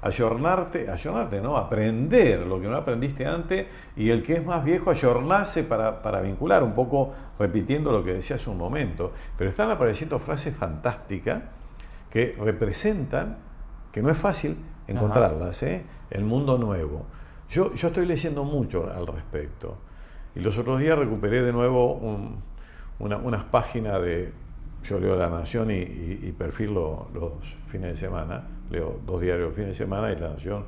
ayornarte, 0.01 0.91
ayornarte, 0.91 1.43
¿no? 1.43 1.59
Aprender 1.59 2.47
lo 2.47 2.59
que 2.59 2.68
no 2.68 2.76
aprendiste 2.76 3.26
antes 3.26 3.66
y 3.97 4.09
el 4.09 4.22
que 4.22 4.34
es 4.34 4.47
más 4.47 4.64
viejo, 4.64 4.91
ayornarse 4.91 5.62
para, 5.64 6.01
para 6.01 6.22
vincular, 6.22 6.62
un 6.62 6.74
poco 6.74 7.12
repitiendo 7.39 7.93
lo 7.93 8.03
que 8.03 8.14
decía 8.14 8.36
hace 8.36 8.49
un 8.49 8.57
momento. 8.57 9.12
Pero 9.36 9.51
están 9.51 9.70
apareciendo 9.70 10.18
frases 10.18 10.57
fantásticas 10.57 11.43
que 12.09 12.34
representan, 12.39 13.36
que 13.93 14.01
no 14.01 14.09
es 14.09 14.16
fácil 14.16 14.57
encontrarlas, 14.86 15.62
¿eh? 15.64 15.84
el 16.11 16.24
mundo 16.24 16.57
nuevo. 16.57 17.07
Yo, 17.51 17.74
yo 17.74 17.88
estoy 17.88 18.07
leyendo 18.07 18.44
mucho 18.44 18.90
al 18.90 19.07
respecto. 19.07 19.78
Y 20.34 20.40
los 20.40 20.59
otros 20.59 20.78
días 20.78 20.99
recuperé 20.99 21.42
de 21.42 21.53
nuevo 21.53 22.01
unas 22.99 23.44
páginas 23.44 24.01
de, 24.03 24.32
yo 24.84 25.01
leo 25.01 25.16
La 25.16 25.28
Nación 25.28 25.70
y, 25.70 26.32
perfil 26.38 26.74
los 26.74 27.38
fines 27.68 27.92
de 27.92 27.96
semana, 27.96 28.46
leo 28.70 29.01
dos 29.05 29.20
diarios 29.20 29.49
los 29.49 29.55
fines 29.55 29.70
de 29.70 29.74
semana 29.74 30.12
y 30.12 30.16
La 30.16 30.30
Nación. 30.30 30.66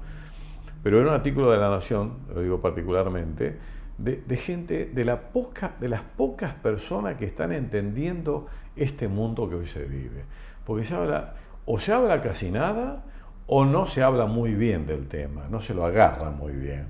Pero 0.83 0.99
era 0.99 1.09
un 1.09 1.15
artículo 1.15 1.51
de 1.51 1.59
La 1.59 1.69
Nación, 1.69 2.15
lo 2.35 2.41
digo 2.41 2.61
particularmente, 2.61 3.59
de, 3.99 4.37
gente, 4.37 4.87
de, 4.87 5.05
la 5.05 5.21
poca, 5.31 5.77
de 5.79 5.89
las 5.89 6.01
pocas 6.01 6.55
personas 6.55 7.17
que 7.17 7.27
están 7.27 7.53
entendiendo 7.53 8.47
este 8.75 9.09
mundo 9.09 9.49
que 9.49 9.57
hoy 9.57 9.67
se 9.67 9.85
vive. 9.85 10.25
Porque 10.65 10.87
se 10.87 10.95
habla, 10.95 11.35
o 11.67 11.79
se 11.79 11.93
habla 11.93 12.23
casi 12.23 12.51
nada, 12.51 13.05
o 13.53 13.65
no 13.65 13.85
se 13.87 14.01
habla 14.05 14.27
muy 14.27 14.55
bien 14.55 14.87
del 14.87 15.09
tema, 15.09 15.49
no 15.51 15.61
se 15.61 15.75
lo 15.75 15.85
agarra 15.85 16.31
muy 16.31 16.53
bien. 16.53 16.87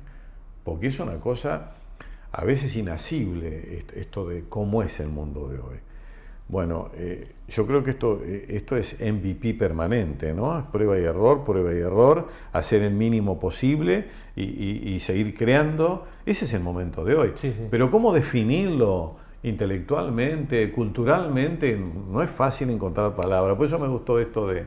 Porque 0.62 0.88
es 0.88 1.00
una 1.00 1.14
cosa 1.14 1.72
a 2.32 2.44
veces 2.44 2.76
inasible 2.76 3.86
esto 3.94 4.28
de 4.28 4.44
cómo 4.46 4.82
es 4.82 5.00
el 5.00 5.08
mundo 5.08 5.48
de 5.48 5.58
hoy. 5.58 5.78
Bueno, 6.48 6.90
eh, 6.96 7.32
yo 7.48 7.66
creo 7.66 7.82
que 7.82 7.92
esto, 7.92 8.20
eh, 8.22 8.44
esto 8.50 8.76
es 8.76 8.94
MVP 9.00 9.54
permanente, 9.54 10.34
¿no? 10.34 10.68
Prueba 10.70 10.98
y 10.98 11.04
error, 11.04 11.44
prueba 11.44 11.72
y 11.72 11.78
error, 11.78 12.28
hacer 12.52 12.82
el 12.82 12.92
mínimo 12.92 13.38
posible 13.38 14.08
y, 14.36 15.00
seguir 15.00 15.34
creando. 15.34 16.06
Ese 16.26 16.44
es 16.44 16.52
el 16.52 16.62
momento 16.62 17.04
de 17.06 17.14
hoy. 17.14 17.32
Pero 17.70 17.90
¿cómo 17.90 18.12
definirlo 18.12 19.16
intelectualmente, 19.42 20.70
culturalmente? 20.72 21.74
No 21.74 22.20
es 22.20 22.28
fácil 22.28 22.68
encontrar 22.68 23.16
palabras. 23.16 23.56
Por 23.56 23.66
eso 23.66 23.78
me 23.78 23.88
gustó 23.88 24.18
esto 24.18 24.46
de, 24.46 24.66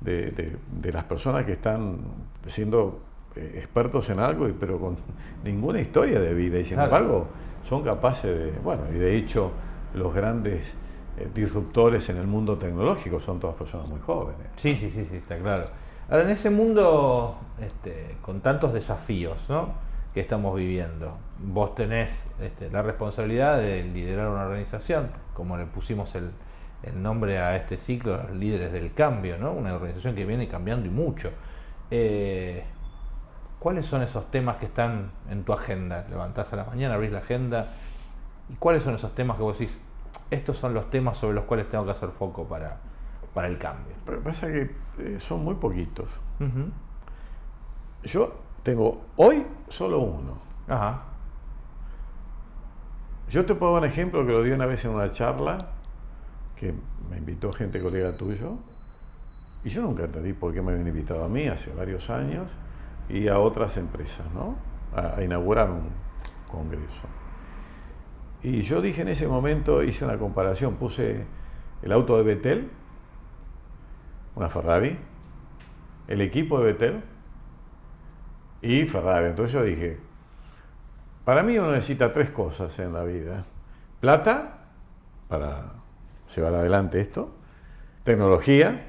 de, 0.00 0.56
las 0.92 1.04
personas 1.04 1.44
que 1.44 1.52
están 1.52 1.98
siendo 2.46 3.00
eh, 3.36 3.54
expertos 3.56 4.10
en 4.10 4.20
algo, 4.20 4.48
pero 4.58 4.78
con 4.78 4.96
ninguna 5.44 5.80
historia 5.80 6.20
de 6.20 6.34
vida. 6.34 6.58
Y 6.58 6.64
sin 6.64 6.80
embargo, 6.80 7.28
son 7.64 7.82
capaces 7.82 8.36
de, 8.36 8.58
bueno, 8.60 8.84
y 8.90 8.98
de 8.98 9.16
hecho 9.16 9.52
los 9.94 10.14
grandes 10.14 10.74
eh, 11.18 11.28
disruptores 11.34 12.08
en 12.08 12.16
el 12.16 12.26
mundo 12.26 12.56
tecnológico 12.56 13.20
son 13.20 13.38
todas 13.38 13.56
personas 13.56 13.88
muy 13.88 14.00
jóvenes. 14.00 14.46
Sí, 14.56 14.76
sí, 14.76 14.90
sí, 14.90 15.06
sí, 15.10 15.16
está 15.16 15.38
claro. 15.38 15.66
Ahora, 16.08 16.24
en 16.24 16.30
ese 16.30 16.50
mundo 16.50 17.38
este, 17.60 18.16
con 18.22 18.40
tantos 18.40 18.72
desafíos 18.72 19.38
que 20.12 20.20
estamos 20.20 20.56
viviendo, 20.56 21.16
vos 21.38 21.74
tenés 21.76 22.26
este, 22.40 22.68
la 22.70 22.82
responsabilidad 22.82 23.58
de 23.58 23.84
liderar 23.84 24.28
una 24.28 24.46
organización, 24.46 25.10
como 25.34 25.56
le 25.56 25.66
pusimos 25.66 26.12
el, 26.16 26.30
nombre 26.94 27.38
a 27.38 27.56
este 27.56 27.76
ciclo, 27.76 28.16
los 28.16 28.30
líderes 28.32 28.72
del 28.72 28.92
cambio, 28.94 29.38
¿no? 29.38 29.52
una 29.52 29.74
organización 29.74 30.14
que 30.14 30.24
viene 30.24 30.48
cambiando 30.48 30.86
y 30.86 30.90
mucho. 30.90 31.30
Eh, 31.90 32.64
¿Cuáles 33.58 33.86
son 33.86 34.02
esos 34.02 34.30
temas 34.30 34.56
que 34.56 34.66
están 34.66 35.10
en 35.28 35.44
tu 35.44 35.52
agenda? 35.52 36.06
Levantás 36.08 36.52
a 36.52 36.56
la 36.56 36.64
mañana, 36.64 36.94
abrís 36.94 37.12
la 37.12 37.18
agenda 37.18 37.68
¿Y 38.50 38.54
cuáles 38.54 38.82
son 38.82 38.94
esos 38.94 39.14
temas 39.14 39.36
que 39.36 39.42
vos 39.42 39.58
decís, 39.58 39.78
estos 40.30 40.56
son 40.56 40.74
los 40.74 40.90
temas 40.90 41.18
sobre 41.18 41.34
los 41.34 41.44
cuales 41.44 41.68
tengo 41.68 41.84
que 41.84 41.92
hacer 41.92 42.10
foco 42.10 42.44
para, 42.44 42.78
para 43.32 43.46
el 43.46 43.58
cambio? 43.58 43.94
Pero 44.04 44.20
pasa 44.20 44.48
que 44.48 44.74
eh, 44.98 45.20
son 45.20 45.44
muy 45.44 45.54
poquitos. 45.54 46.08
Yo 48.02 48.34
tengo 48.62 49.02
hoy 49.16 49.46
solo 49.68 50.00
uno. 50.00 50.38
Ajá. 50.66 51.02
Yo 53.28 53.44
te 53.46 53.54
puedo 53.54 53.74
dar 53.74 53.82
un 53.82 53.88
ejemplo 53.88 54.26
que 54.26 54.32
lo 54.32 54.42
di 54.42 54.50
una 54.50 54.66
vez 54.66 54.84
en 54.84 54.92
una 54.92 55.08
charla 55.10 55.68
que 56.60 56.74
me 57.08 57.16
invitó 57.16 57.54
gente 57.54 57.80
colega 57.80 58.12
tuyo 58.12 58.58
y 59.64 59.70
yo 59.70 59.80
nunca 59.80 60.04
entendí 60.04 60.34
por 60.34 60.52
qué 60.52 60.60
me 60.60 60.72
habían 60.72 60.88
invitado 60.88 61.24
a 61.24 61.28
mí 61.28 61.48
hace 61.48 61.72
varios 61.72 62.10
años 62.10 62.50
y 63.08 63.28
a 63.28 63.38
otras 63.38 63.78
empresas, 63.78 64.26
¿no? 64.34 64.56
a 64.94 65.22
inaugurar 65.22 65.70
un 65.70 65.88
congreso. 66.50 67.00
Y 68.42 68.60
yo 68.60 68.82
dije 68.82 69.00
en 69.00 69.08
ese 69.08 69.26
momento, 69.26 69.82
hice 69.82 70.04
una 70.04 70.18
comparación, 70.18 70.74
puse 70.74 71.24
el 71.80 71.92
auto 71.92 72.18
de 72.18 72.24
Betel, 72.24 72.70
una 74.34 74.50
Ferrari, 74.50 74.98
el 76.08 76.20
equipo 76.20 76.58
de 76.58 76.72
Betel 76.72 77.02
y 78.60 78.84
Ferrari. 78.84 79.28
Entonces 79.28 79.54
yo 79.54 79.62
dije, 79.62 79.98
para 81.24 81.42
mí 81.42 81.58
uno 81.58 81.70
necesita 81.70 82.12
tres 82.12 82.30
cosas 82.30 82.78
en 82.80 82.92
la 82.92 83.04
vida. 83.04 83.44
Plata, 84.00 84.68
para 85.28 85.79
llevar 86.34 86.54
adelante 86.54 87.00
esto, 87.00 87.30
tecnología, 88.04 88.86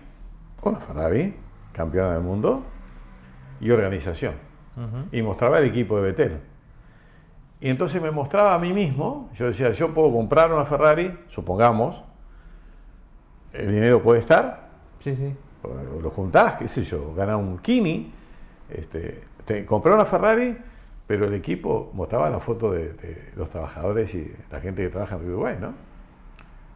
una 0.64 0.80
Ferrari, 0.80 1.36
campeona 1.72 2.14
del 2.14 2.22
mundo, 2.22 2.64
y 3.60 3.70
organización. 3.70 4.34
Y 5.12 5.22
mostraba 5.22 5.60
el 5.60 5.66
equipo 5.66 5.98
de 5.98 6.02
Betel. 6.02 6.40
Y 7.60 7.70
entonces 7.70 8.02
me 8.02 8.10
mostraba 8.10 8.56
a 8.56 8.60
mí 8.60 8.74
mismo, 8.74 9.30
yo 9.36 9.46
decía, 9.46 9.72
yo 9.72 9.94
puedo 9.94 10.12
comprar 10.12 10.52
una 10.52 10.66
Ferrari, 10.66 11.16
supongamos, 11.28 12.04
el 13.54 13.72
dinero 13.72 14.02
puede 14.02 14.20
estar, 14.20 14.70
sí, 15.04 15.16
sí. 15.16 15.36
lo 16.02 16.10
juntás, 16.10 16.56
qué 16.56 16.68
sé 16.68 16.82
yo, 16.82 17.14
ganas 17.14 17.36
un 17.36 17.60
Kini, 17.60 18.12
este, 18.68 19.26
te, 19.46 19.66
compré 19.66 19.94
una 19.94 20.06
Ferrari, 20.06 20.58
pero 21.06 21.26
el 21.26 21.34
equipo 21.36 21.92
mostraba 21.94 22.30
la 22.32 22.40
foto 22.40 22.72
de, 22.72 23.32
los 23.36 23.50
trabajadores 23.52 24.16
y 24.16 24.34
la 24.50 24.60
gente 24.60 24.82
que 24.82 24.90
trabaja 24.90 25.18
en 25.18 25.28
Uruguay, 25.28 25.58
¿no? 25.62 25.74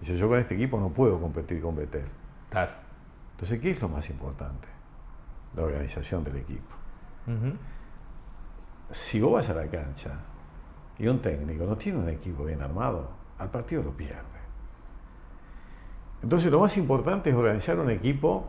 Dice, 0.05 0.17
yo 0.17 0.29
con 0.29 0.37
este 0.37 0.53
equipo 0.53 0.79
no 0.79 0.89
puedo 0.89 1.19
competir 1.19 1.59
con 1.59 1.75
Betel. 1.75 2.05
Claro. 2.51 2.73
Entonces, 3.31 3.59
¿qué 3.59 3.71
es 3.71 3.81
lo 3.81 3.89
más 3.89 4.07
importante? 4.11 4.67
La 5.55 5.63
organización 5.63 6.23
del 6.23 6.35
equipo. 6.35 6.75
Si 8.91 9.19
vos 9.19 9.33
vas 9.33 9.49
a 9.49 9.55
la 9.55 9.67
cancha 9.67 10.11
y 10.99 11.07
un 11.07 11.19
técnico 11.23 11.65
no 11.65 11.75
tiene 11.75 11.97
un 11.97 12.09
equipo 12.09 12.45
bien 12.45 12.61
armado, 12.61 13.09
al 13.39 13.49
partido 13.49 13.81
lo 13.81 13.97
pierde. 13.97 14.21
Entonces 16.21 16.51
lo 16.51 16.59
más 16.59 16.77
importante 16.77 17.31
es 17.31 17.35
organizar 17.35 17.79
un 17.79 17.89
equipo, 17.89 18.45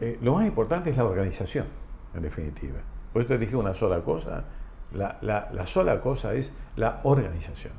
eh, 0.00 0.18
lo 0.22 0.34
más 0.34 0.44
importante 0.44 0.90
es 0.90 0.96
la 0.96 1.04
organización, 1.04 1.66
en 2.14 2.22
definitiva. 2.22 2.80
Por 3.12 3.22
eso 3.22 3.28
te 3.28 3.38
dije 3.38 3.54
una 3.54 3.74
sola 3.74 4.02
cosa, 4.02 4.44
La, 4.92 5.18
la 5.22 5.66
sola 5.66 6.00
cosa 6.00 6.34
es 6.34 6.52
la 6.74 6.98
organización. 7.04 7.74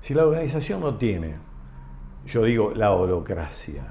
Si 0.00 0.14
la 0.14 0.24
organización 0.24 0.80
no 0.80 0.96
tiene, 0.96 1.47
yo 2.28 2.44
digo, 2.44 2.72
la 2.74 2.92
holocracia, 2.92 3.84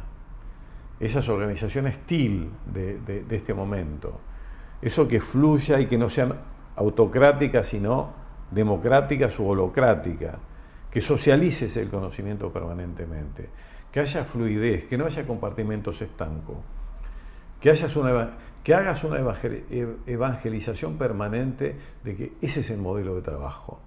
esas 0.99 1.27
organizaciones 1.27 2.05
TIL 2.05 2.51
de, 2.71 3.25
este 3.31 3.53
momento, 3.53 4.21
eso 4.81 5.07
que 5.07 5.19
fluya 5.19 5.79
y 5.79 5.87
que 5.87 5.97
no 5.97 6.07
sean 6.07 6.33
autocráticas, 6.75 7.67
sino 7.67 8.13
democráticas 8.51 9.39
o 9.39 9.45
holocráticas, 9.45 10.37
que 10.91 11.01
socialices 11.01 11.75
el 11.77 11.89
conocimiento 11.89 12.53
permanentemente, 12.53 13.49
que 13.91 13.99
haya 13.99 14.23
fluidez, 14.23 14.85
que 14.85 14.97
no 14.97 15.05
haya 15.05 15.25
compartimentos 15.25 16.01
estancos, 16.03 16.57
que, 17.59 17.71
hayas 17.71 17.95
una, 17.95 18.37
que 18.63 18.75
hagas 18.75 19.03
una 19.03 19.17
evangelización 20.05 20.97
permanente 20.97 21.75
de 22.03 22.15
que 22.15 22.33
ese 22.41 22.59
es 22.59 22.69
el 22.69 22.77
modelo 22.77 23.15
de 23.15 23.23
trabajo. 23.23 23.81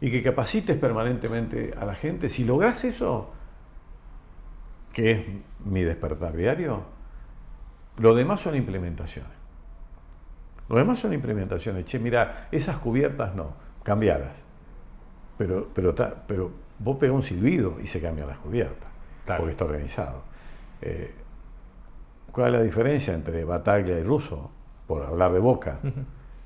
Y 0.00 0.10
que 0.10 0.22
capacites 0.22 0.78
permanentemente 0.78 1.74
a 1.78 1.84
la 1.84 1.94
gente. 1.94 2.30
Si 2.30 2.44
logras 2.44 2.84
eso, 2.84 3.34
que 4.92 5.12
es 5.12 5.26
mi 5.64 5.82
despertar 5.82 6.36
diario, 6.36 6.82
lo 7.98 8.14
demás 8.14 8.40
son 8.40 8.56
implementaciones. 8.56 9.32
Lo 10.68 10.76
demás 10.76 10.98
son 10.98 11.12
implementaciones. 11.12 11.84
Che, 11.84 11.98
mira, 11.98 12.48
esas 12.52 12.78
cubiertas 12.78 13.34
no, 13.34 13.54
cambiadas. 13.82 14.44
Pero, 15.36 15.68
pero, 15.74 15.94
pero 16.26 16.50
vos 16.78 16.96
pegas 16.96 17.14
un 17.14 17.22
silbido 17.22 17.80
y 17.80 17.86
se 17.86 18.00
cambian 18.00 18.28
las 18.28 18.38
cubiertas, 18.38 18.88
porque 19.26 19.50
está 19.50 19.64
organizado. 19.64 20.22
Eh, 20.80 21.14
¿Cuál 22.30 22.54
es 22.54 22.60
la 22.60 22.64
diferencia 22.64 23.14
entre 23.14 23.44
Bataglia 23.44 23.98
y 23.98 24.02
Russo? 24.02 24.50
Por 24.86 25.02
hablar 25.04 25.32
de 25.32 25.40
boca. 25.40 25.80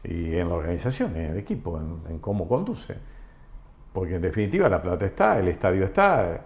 Y 0.03 0.37
en 0.37 0.49
la 0.49 0.55
organización, 0.55 1.17
en 1.17 1.31
el 1.31 1.39
equipo, 1.39 1.79
en 1.79 2.19
cómo 2.19 2.47
conduce. 2.47 2.95
Porque 3.95 4.17
en 4.17 4.23
definitiva 4.23 4.69
la 4.69 4.83
plata 4.83 5.07
está, 5.07 5.39
el 5.39 5.49
estadio 5.49 5.85
está, 5.85 6.43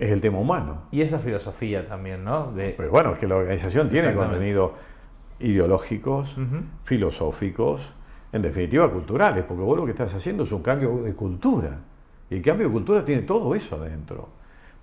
es 0.00 0.10
el 0.10 0.20
tema 0.20 0.38
humano. 0.38 0.84
Y 0.90 1.02
esa 1.02 1.18
filosofía 1.18 1.86
también, 1.86 2.24
¿no? 2.24 2.50
De... 2.52 2.74
Pero 2.76 2.90
bueno, 2.90 3.12
es 3.12 3.18
que 3.18 3.28
la 3.28 3.36
organización 3.36 3.88
tiene 3.90 4.14
contenidos 4.14 4.72
ideológicos, 5.38 6.38
filosóficos, 6.84 7.92
en 8.32 8.42
definitiva 8.42 8.90
culturales, 8.90 9.44
porque 9.44 9.62
vos 9.62 9.76
lo 9.76 9.84
que 9.84 9.90
estás 9.90 10.14
haciendo 10.14 10.44
es 10.44 10.52
un 10.52 10.62
cambio 10.62 11.02
de 11.02 11.14
cultura. 11.14 11.80
Y 12.30 12.36
el 12.36 12.42
cambio 12.42 12.68
de 12.68 12.72
cultura 12.72 13.04
tiene 13.04 13.22
todo 13.22 13.54
eso 13.54 13.76
adentro. 13.76 14.30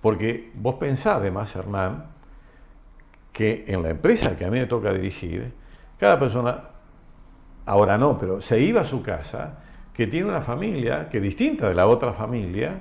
Porque 0.00 0.52
vos 0.54 0.76
pensás 0.76 1.16
además, 1.16 1.54
Hernán, 1.56 2.04
que 3.32 3.64
en 3.66 3.82
la 3.82 3.90
empresa 3.90 4.36
que 4.36 4.44
a 4.44 4.50
mí 4.50 4.60
me 4.60 4.66
toca 4.66 4.92
dirigir, 4.92 5.52
cada 5.98 6.16
persona, 6.18 6.62
ahora 7.66 7.98
no, 7.98 8.16
pero 8.18 8.40
se 8.40 8.60
iba 8.60 8.82
a 8.82 8.84
su 8.84 9.02
casa 9.02 9.58
que 9.92 10.06
tiene 10.06 10.28
una 10.28 10.42
familia 10.42 11.08
que 11.08 11.16
es 11.16 11.22
distinta 11.24 11.68
de 11.68 11.74
la 11.74 11.88
otra 11.88 12.12
familia, 12.12 12.78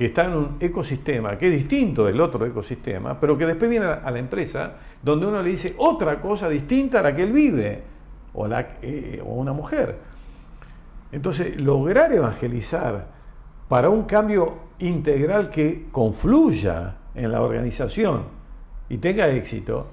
que 0.00 0.06
está 0.06 0.24
en 0.24 0.32
un 0.32 0.56
ecosistema 0.60 1.36
que 1.36 1.48
es 1.48 1.52
distinto 1.52 2.06
del 2.06 2.18
otro 2.22 2.46
ecosistema, 2.46 3.20
pero 3.20 3.36
que 3.36 3.44
después 3.44 3.68
viene 3.68 3.84
a 3.84 4.10
la 4.10 4.18
empresa 4.18 4.72
donde 5.02 5.26
uno 5.26 5.42
le 5.42 5.50
dice 5.50 5.74
otra 5.76 6.18
cosa 6.18 6.48
distinta 6.48 7.00
a 7.00 7.02
la 7.02 7.12
que 7.12 7.22
él 7.22 7.32
vive, 7.32 7.82
o, 8.32 8.48
la, 8.48 8.78
eh, 8.80 9.22
una 9.22 9.52
mujer. 9.52 9.98
Entonces, 11.12 11.60
lograr 11.60 12.14
evangelizar 12.14 13.08
para 13.68 13.90
un 13.90 14.04
cambio 14.04 14.70
integral 14.78 15.50
que 15.50 15.88
confluya 15.92 16.96
en 17.14 17.30
la 17.30 17.42
organización 17.42 18.22
y 18.88 18.96
tenga 18.96 19.28
éxito, 19.28 19.86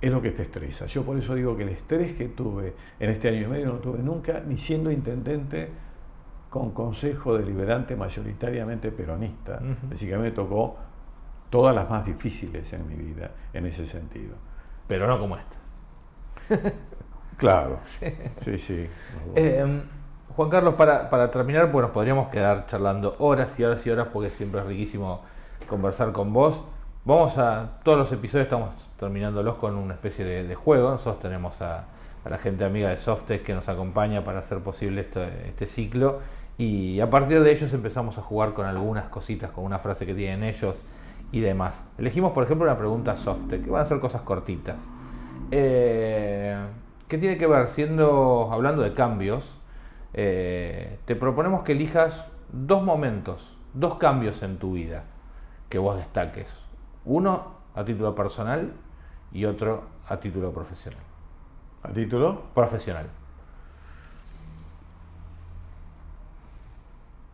es 0.00 0.10
lo 0.10 0.20
que 0.20 0.32
te 0.32 0.42
estresa. 0.42 0.86
Yo 0.86 1.04
por 1.04 1.16
eso 1.16 1.36
digo 1.36 1.56
que 1.56 1.62
el 1.62 1.68
estrés 1.68 2.14
que 2.14 2.30
tuve 2.30 2.74
en 2.98 3.10
este 3.10 3.28
año 3.28 3.42
y 3.42 3.46
medio 3.46 3.66
no 3.66 3.74
tuve 3.74 4.00
nunca, 4.00 4.42
ni 4.44 4.58
siendo 4.58 4.90
intendente 4.90 5.68
con 6.50 6.72
consejo 6.72 7.38
deliberante 7.38 7.96
mayoritariamente 7.96 8.90
peronista. 8.90 9.60
Así 9.92 10.06
que 10.06 10.14
a 10.14 10.18
mí 10.18 10.24
me 10.24 10.32
tocó 10.32 10.76
todas 11.48 11.74
las 11.74 11.88
más 11.88 12.04
difíciles 12.04 12.72
en 12.72 12.86
mi 12.86 12.96
vida 12.96 13.30
en 13.52 13.66
ese 13.66 13.86
sentido. 13.86 14.34
Pero 14.88 15.06
no 15.06 15.18
como 15.18 15.36
esta. 15.36 15.56
claro, 17.36 17.78
sí, 18.40 18.58
sí. 18.58 18.88
Eh, 19.36 19.82
Juan 20.36 20.50
Carlos, 20.50 20.74
para, 20.74 21.08
para 21.08 21.30
terminar, 21.30 21.70
pues 21.70 21.82
nos 21.82 21.92
podríamos 21.92 22.28
quedar 22.28 22.66
charlando 22.66 23.14
horas 23.20 23.58
y 23.58 23.64
horas 23.64 23.86
y 23.86 23.90
horas 23.90 24.08
porque 24.12 24.30
siempre 24.30 24.60
es 24.60 24.66
riquísimo 24.66 25.22
conversar 25.68 26.12
con 26.12 26.32
vos. 26.32 26.64
Vamos 27.04 27.38
a, 27.38 27.78
todos 27.82 27.98
los 27.98 28.12
episodios 28.12 28.44
estamos 28.44 28.70
terminándolos 28.98 29.56
con 29.56 29.76
una 29.76 29.94
especie 29.94 30.24
de, 30.24 30.54
juego. 30.54 30.90
Nosotros 30.90 31.20
tenemos 31.20 31.62
a, 31.62 31.84
la 32.28 32.38
gente 32.38 32.64
amiga 32.64 32.90
de 32.90 32.96
Softex 32.98 33.44
que 33.44 33.54
nos 33.54 33.68
acompaña 33.68 34.24
para 34.24 34.40
hacer 34.40 34.58
posible 34.58 35.08
este 35.46 35.66
ciclo. 35.66 36.20
Y 36.60 37.00
a 37.00 37.08
partir 37.08 37.42
de 37.42 37.52
ellos 37.52 37.72
empezamos 37.72 38.18
a 38.18 38.20
jugar 38.20 38.52
con 38.52 38.66
algunas 38.66 39.08
cositas, 39.08 39.50
con 39.50 39.64
una 39.64 39.78
frase 39.78 40.04
que 40.04 40.12
tienen 40.12 40.42
ellos 40.42 40.76
y 41.32 41.40
demás. 41.40 41.86
Elegimos, 41.96 42.32
por 42.32 42.44
ejemplo, 42.44 42.66
una 42.66 42.76
pregunta 42.76 43.16
Softex, 43.16 43.64
que 43.64 43.70
van 43.70 43.80
a 43.80 43.84
ser 43.86 43.98
cosas 43.98 44.20
cortitas. 44.20 44.76
Eh, 45.50 46.62
¿Qué 47.08 47.16
tiene 47.16 47.38
que 47.38 47.46
ver? 47.46 47.68
Siendo, 47.68 48.50
hablando 48.52 48.82
de 48.82 48.92
cambios, 48.92 49.58
eh, 50.12 50.98
te 51.06 51.16
proponemos 51.16 51.62
que 51.62 51.72
elijas 51.72 52.30
dos 52.52 52.82
momentos, 52.82 53.56
dos 53.72 53.94
cambios 53.94 54.42
en 54.42 54.58
tu 54.58 54.74
vida 54.74 55.04
que 55.70 55.78
vos 55.78 55.96
destaques. 55.96 56.54
Uno 57.06 57.54
a 57.74 57.86
título 57.86 58.14
personal 58.14 58.74
y 59.32 59.46
otro 59.46 59.84
a 60.06 60.20
título 60.20 60.52
profesional. 60.52 61.00
¿A 61.82 61.90
título? 61.90 62.42
Profesional. 62.52 63.06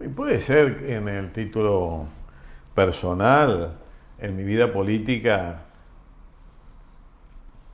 Y 0.01 0.09
puede 0.09 0.39
ser 0.39 0.85
en 0.85 1.09
el 1.09 1.33
título 1.33 2.07
personal, 2.75 3.79
en 4.19 4.37
mi 4.37 4.45
vida 4.45 4.71
política, 4.71 5.65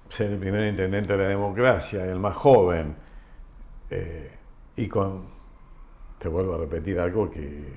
ser 0.08 0.30
el 0.30 0.38
primer 0.38 0.68
intendente 0.68 1.16
de 1.16 1.22
la 1.22 1.28
democracia, 1.28 2.04
el 2.04 2.18
más 2.18 2.36
joven, 2.36 2.94
eh, 3.90 4.38
y 4.76 4.86
con, 4.88 5.24
te 6.18 6.28
vuelvo 6.28 6.54
a 6.54 6.58
repetir 6.58 7.00
algo 7.00 7.28
que 7.28 7.74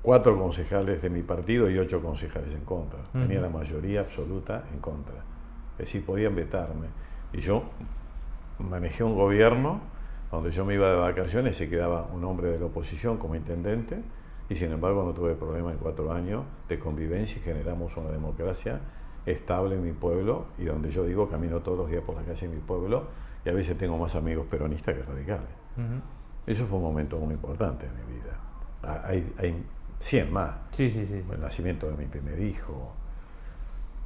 cuatro 0.00 0.38
concejales 0.38 1.02
de 1.02 1.10
mi 1.10 1.22
partido 1.22 1.68
y 1.68 1.78
ocho 1.78 2.00
concejales 2.00 2.54
en 2.54 2.64
contra. 2.64 3.00
Tenía 3.12 3.40
la 3.40 3.50
mayoría 3.50 4.00
absoluta 4.00 4.64
en 4.72 4.80
contra. 4.80 5.16
Es 5.72 5.86
decir, 5.86 6.04
podían 6.04 6.34
vetarme. 6.34 6.86
Y 7.32 7.40
yo 7.40 7.64
manejé 8.58 9.04
un 9.04 9.14
gobierno 9.14 9.80
donde 10.30 10.52
yo 10.52 10.64
me 10.64 10.74
iba 10.74 10.88
de 10.88 10.96
vacaciones 10.96 11.56
se 11.56 11.68
quedaba 11.68 12.06
un 12.12 12.24
hombre 12.24 12.48
de 12.48 12.58
la 12.58 12.66
oposición 12.66 13.18
como 13.18 13.34
intendente 13.34 14.00
y 14.48 14.54
sin 14.54 14.72
embargo 14.72 15.04
no 15.04 15.12
tuve 15.12 15.34
problema 15.34 15.72
en 15.72 15.78
cuatro 15.78 16.12
años 16.12 16.44
de 16.68 16.78
convivencia 16.78 17.38
y 17.38 17.40
generamos 17.40 17.96
una 17.96 18.10
democracia 18.10 18.80
estable 19.26 19.76
en 19.76 19.84
mi 19.84 19.92
pueblo 19.92 20.46
y 20.58 20.64
donde 20.64 20.90
yo 20.90 21.04
digo 21.04 21.28
camino 21.28 21.60
todos 21.60 21.78
los 21.78 21.90
días 21.90 22.02
por 22.02 22.16
la 22.16 22.22
calle 22.22 22.46
en 22.46 22.52
mi 22.52 22.60
pueblo 22.60 23.08
y 23.44 23.48
a 23.48 23.52
veces 23.52 23.76
tengo 23.76 23.96
más 23.98 24.14
amigos 24.14 24.46
peronistas 24.46 24.94
que 24.94 25.02
radicales. 25.02 25.50
Eso 26.46 26.66
fue 26.66 26.78
un 26.78 26.84
momento 26.84 27.18
muy 27.18 27.34
importante 27.34 27.86
en 27.86 27.94
mi 27.94 28.14
vida. 28.14 28.38
Ah, 28.82 29.02
hay, 29.04 29.32
hay 29.38 29.64
100 29.98 30.32
más. 30.32 30.54
Sí, 30.72 30.90
sí, 30.90 31.06
sí. 31.06 31.22
El 31.32 31.40
nacimiento 31.40 31.88
de 31.88 31.96
mi 31.96 32.06
primer 32.06 32.38
hijo, 32.40 32.92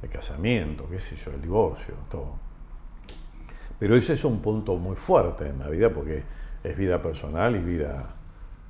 el 0.01 0.09
casamiento, 0.09 0.87
qué 0.89 0.99
sé 0.99 1.15
yo, 1.15 1.31
el 1.31 1.41
divorcio, 1.41 1.95
todo. 2.09 2.44
Pero 3.79 3.95
ese 3.95 4.13
es 4.13 4.23
un 4.23 4.39
punto 4.39 4.77
muy 4.77 4.95
fuerte 4.95 5.49
en 5.49 5.59
la 5.59 5.69
vida 5.69 5.89
porque 5.89 6.23
es 6.63 6.77
vida 6.77 7.01
personal 7.01 7.55
y 7.55 7.59
vida 7.59 8.15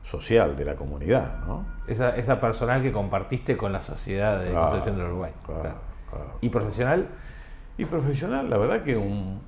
social 0.03 0.56
de 0.56 0.66
la 0.66 0.76
comunidad, 0.76 1.45
¿no? 1.45 1.66
Esa, 1.88 2.16
esa 2.16 2.39
personal 2.39 2.82
que 2.82 2.91
compartiste 2.91 3.58
con 3.58 3.72
la 3.72 3.82
sociedad 3.82 4.41
de 4.41 4.51
Concepción 4.51 4.97
del 4.97 5.08
Uruguay. 5.08 5.32
¿Y 6.41 6.49
profesional? 6.49 7.08
Y 7.78 7.86
profesional, 7.86 8.49
la 8.49 8.58
verdad 8.58 8.82
que 8.82 8.95
un, 8.95 9.39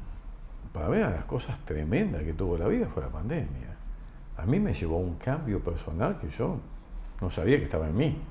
para 0.73 0.89
mí 0.89 0.97
una 0.97 1.09
de 1.09 1.15
las 1.15 1.25
cosas 1.25 1.57
tremendas 1.65 2.23
que 2.23 2.33
tuvo 2.33 2.57
la 2.57 2.67
vida 2.67 2.87
fue 2.87 3.03
la 3.03 3.09
pandemia. 3.09 3.75
A 4.37 4.45
mí 4.45 4.59
me 4.59 4.73
llevó 4.73 4.97
un 4.97 5.15
cambio 5.15 5.59
personal 5.59 6.17
que 6.17 6.29
yo 6.29 6.57
no 7.21 7.29
sabía 7.29 7.57
que 7.57 7.65
estaba 7.65 7.87
en 7.87 7.95
mí. 7.95 8.21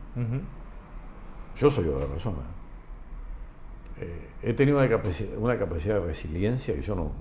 Yo 1.56 1.70
soy 1.70 1.88
otra 1.88 2.06
persona. 2.06 2.42
Eh, 4.00 4.28
he 4.42 4.52
tenido 4.52 4.78
una 4.78 4.88
capacidad, 5.58 5.94
de 5.94 6.06
resiliencia 6.06 6.74
que 6.74 6.82
yo 6.82 6.94
no, 6.94 7.12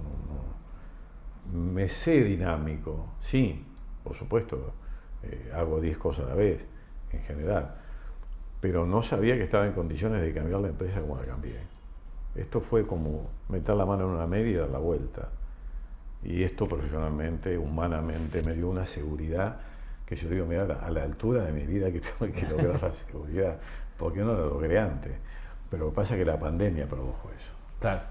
me 1.53 1.87
sé 1.89 2.23
dinámico, 2.23 3.13
sí, 3.19 3.65
por 4.03 4.15
supuesto, 4.15 4.73
eh, 5.23 5.51
hago 5.53 5.79
10 5.79 5.97
cosas 5.97 6.25
a 6.25 6.29
la 6.29 6.35
vez, 6.35 6.65
en 7.11 7.21
general, 7.21 7.75
pero 8.59 8.85
no 8.85 9.03
sabía 9.03 9.35
que 9.35 9.43
estaba 9.43 9.65
en 9.65 9.73
condiciones 9.73 10.21
de 10.21 10.33
cambiar 10.33 10.61
la 10.61 10.69
empresa 10.69 11.01
como 11.01 11.15
la 11.17 11.25
cambié. 11.25 11.59
Esto 12.35 12.59
fue 12.59 12.85
como 12.85 13.29
meter 13.47 13.75
la 13.75 13.85
mano 13.85 14.03
en 14.03 14.09
una 14.09 14.27
media 14.27 14.51
y 14.51 14.55
dar 14.55 14.69
la 14.69 14.79
vuelta. 14.79 15.29
Y 16.23 16.43
esto 16.43 16.67
profesionalmente, 16.67 17.57
humanamente, 17.57 18.43
me 18.43 18.53
dio 18.53 18.67
una 18.67 18.85
seguridad 18.85 19.61
que 20.05 20.15
yo 20.15 20.29
digo, 20.29 20.45
mira, 20.45 20.63
a 20.63 20.91
la 20.91 21.03
altura 21.03 21.43
de 21.43 21.53
mi 21.53 21.65
vida 21.65 21.91
que 21.91 22.01
tengo 22.01 22.31
que 22.33 22.47
lograr 22.47 22.81
la 22.81 22.91
seguridad, 22.91 23.59
porque 23.97 24.19
no 24.19 24.33
la 24.33 24.45
logré 24.45 24.77
antes. 24.77 25.13
Pero 25.69 25.85
lo 25.85 25.89
que 25.91 25.95
pasa 25.95 26.15
es 26.15 26.19
que 26.19 26.25
la 26.25 26.39
pandemia 26.39 26.87
produjo 26.87 27.29
eso. 27.35 27.53
Claro. 27.79 28.01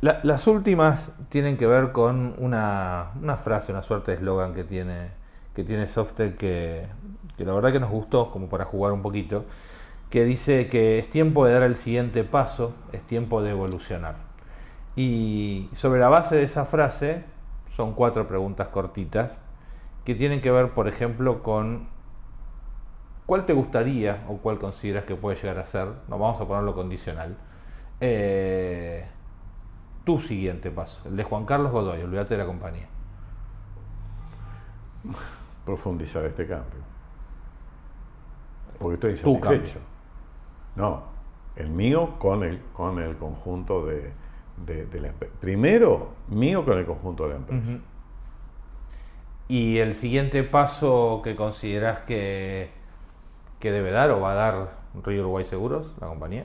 las 0.00 0.46
últimas 0.46 1.12
tienen 1.28 1.56
que 1.56 1.66
ver 1.66 1.92
con 1.92 2.34
una, 2.38 3.10
frase, 3.38 3.72
una 3.72 3.82
suerte 3.82 4.12
de 4.12 4.18
eslogan 4.18 4.54
que 4.54 4.64
tiene, 4.64 5.08
que 5.54 5.64
tiene 5.64 5.88
Softel 5.88 6.36
que, 6.36 6.86
que 7.36 7.44
la 7.44 7.52
verdad 7.52 7.72
que 7.72 7.80
nos 7.80 7.90
gustó 7.90 8.30
como 8.30 8.48
para 8.48 8.64
jugar 8.64 8.92
un 8.92 9.02
poquito, 9.02 9.44
que 10.10 10.24
dice 10.24 10.68
que 10.68 10.98
es 10.98 11.10
tiempo 11.10 11.46
de 11.46 11.54
dar 11.54 11.62
el 11.62 11.76
siguiente 11.76 12.24
paso, 12.24 12.74
es 12.92 13.02
tiempo 13.02 13.42
de 13.42 13.50
evolucionar. 13.50 14.16
Y 14.96 15.68
sobre 15.74 16.00
la 16.00 16.08
base 16.08 16.36
de 16.36 16.44
esa 16.44 16.64
frase 16.64 17.24
son 17.76 17.94
cuatro 17.94 18.28
preguntas 18.28 18.68
cortitas 18.68 19.32
que 20.04 20.14
tienen 20.14 20.40
que 20.40 20.50
ver, 20.50 20.70
por 20.70 20.86
ejemplo, 20.86 21.42
con 21.42 21.88
cuál 23.26 23.46
te 23.46 23.52
gustaría 23.52 24.24
o 24.28 24.38
cuál 24.38 24.58
consideras 24.58 25.04
que 25.04 25.16
puede 25.16 25.36
llegar 25.36 25.58
a 25.58 25.66
ser, 25.66 25.88
no 26.08 26.18
vamos 26.18 26.40
a 26.40 26.46
ponerlo 26.46 26.74
condicional, 26.74 27.36
eh, 28.00 29.06
tu 30.04 30.20
siguiente 30.20 30.70
paso, 30.70 31.00
el 31.08 31.16
de 31.16 31.24
Juan 31.24 31.46
Carlos 31.46 31.72
Godoy, 31.72 32.02
olvídate 32.02 32.34
de 32.34 32.38
la 32.38 32.46
compañía. 32.46 32.88
Profundizar 35.64 36.24
este 36.24 36.46
cambio. 36.46 36.82
Porque 38.78 38.94
estoy 38.94 39.10
insatisfecho. 39.12 39.78
No, 40.76 41.04
el 41.56 41.70
mío 41.70 42.16
con 42.18 42.42
el, 42.42 42.60
con 42.72 42.98
el 42.98 43.16
conjunto 43.16 43.86
de, 43.86 44.12
la 44.66 45.08
empresa. 45.08 45.34
Primero, 45.40 46.14
mío 46.28 46.64
con 46.64 46.76
el 46.76 46.84
conjunto 46.84 47.24
de 47.24 47.28
la 47.30 47.36
empresa. 47.36 47.78
Y 49.48 49.78
el 49.78 49.94
siguiente 49.94 50.42
paso 50.42 51.20
que 51.22 51.36
consideras 51.36 52.00
que, 52.02 52.70
que 53.64 53.72
debe 53.72 53.92
dar 53.92 54.10
o 54.10 54.20
va 54.20 54.32
a 54.32 54.34
dar 54.34 54.68
Río 55.02 55.22
Uruguay 55.22 55.46
Seguros, 55.46 55.94
la 55.98 56.08
compañía. 56.08 56.44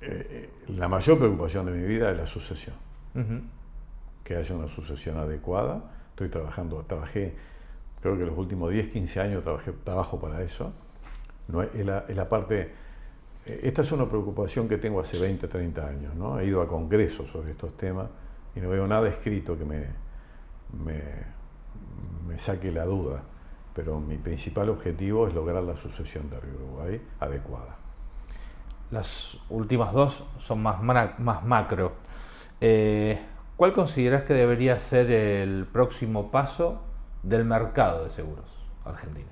Eh, 0.00 0.26
eh, 0.30 0.50
la 0.68 0.88
mayor 0.88 1.18
preocupación 1.18 1.66
de 1.66 1.72
mi 1.72 1.86
vida 1.86 2.10
es 2.10 2.18
la 2.18 2.26
sucesión. 2.26 2.74
Que 4.24 4.36
haya 4.36 4.54
una 4.54 4.68
sucesión 4.68 5.18
adecuada. 5.18 5.82
Estoy 6.08 6.30
trabajando, 6.30 6.82
trabajé, 6.88 7.36
creo 8.00 8.16
que 8.16 8.24
los 8.24 8.38
últimos 8.38 8.70
10, 8.70 8.88
15 8.88 9.20
años 9.20 9.44
trabajé, 9.44 9.72
trabajo 9.84 10.18
para 10.18 10.40
eso. 10.40 10.72
No, 11.48 11.60
es, 11.60 11.84
la, 11.84 12.28
parte... 12.30 12.72
Eh, 13.44 13.60
esta 13.64 13.82
es 13.82 13.92
una 13.92 14.08
preocupación 14.08 14.70
que 14.70 14.78
tengo 14.78 15.00
hace 15.00 15.18
20, 15.18 15.48
30 15.48 15.86
años. 15.86 16.14
¿no? 16.14 16.40
He 16.40 16.46
ido 16.46 16.62
a 16.62 16.66
congresos 16.66 17.28
sobre 17.28 17.50
estos 17.50 17.76
temas 17.76 18.08
y 18.56 18.60
no 18.60 18.70
veo 18.70 18.86
nada 18.86 19.06
escrito 19.06 19.58
que 19.58 19.66
me, 19.66 19.84
me, 20.82 21.02
me 22.26 22.38
saque 22.38 22.72
la 22.72 22.86
duda. 22.86 23.22
Pero 23.78 24.00
mi 24.00 24.16
principal 24.16 24.70
objetivo 24.70 25.28
es 25.28 25.34
lograr 25.34 25.62
la 25.62 25.76
sucesión 25.76 26.28
de 26.28 26.40
Río 26.40 26.56
Uruguay 26.56 27.00
adecuada. 27.20 27.76
Las 28.90 29.38
últimas 29.50 29.92
dos 29.92 30.24
son 30.40 30.60
más, 30.64 30.82
más 30.82 31.44
macro. 31.44 31.92
Eh, 32.60 33.22
¿Cuál 33.56 33.72
consideras 33.72 34.24
que 34.24 34.34
debería 34.34 34.80
ser 34.80 35.12
el 35.12 35.64
próximo 35.64 36.32
paso 36.32 36.82
del 37.22 37.44
mercado 37.44 38.02
de 38.02 38.10
seguros 38.10 38.46
argentino? 38.84 39.28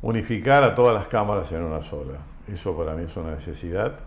Unificar 0.00 0.64
a 0.64 0.74
todas 0.74 0.94
las 0.94 1.06
cámaras 1.08 1.52
en 1.52 1.62
una 1.62 1.82
sola. 1.82 2.20
Eso 2.46 2.74
para 2.74 2.94
mí 2.94 3.02
es 3.02 3.14
una 3.18 3.32
necesidad. 3.32 4.00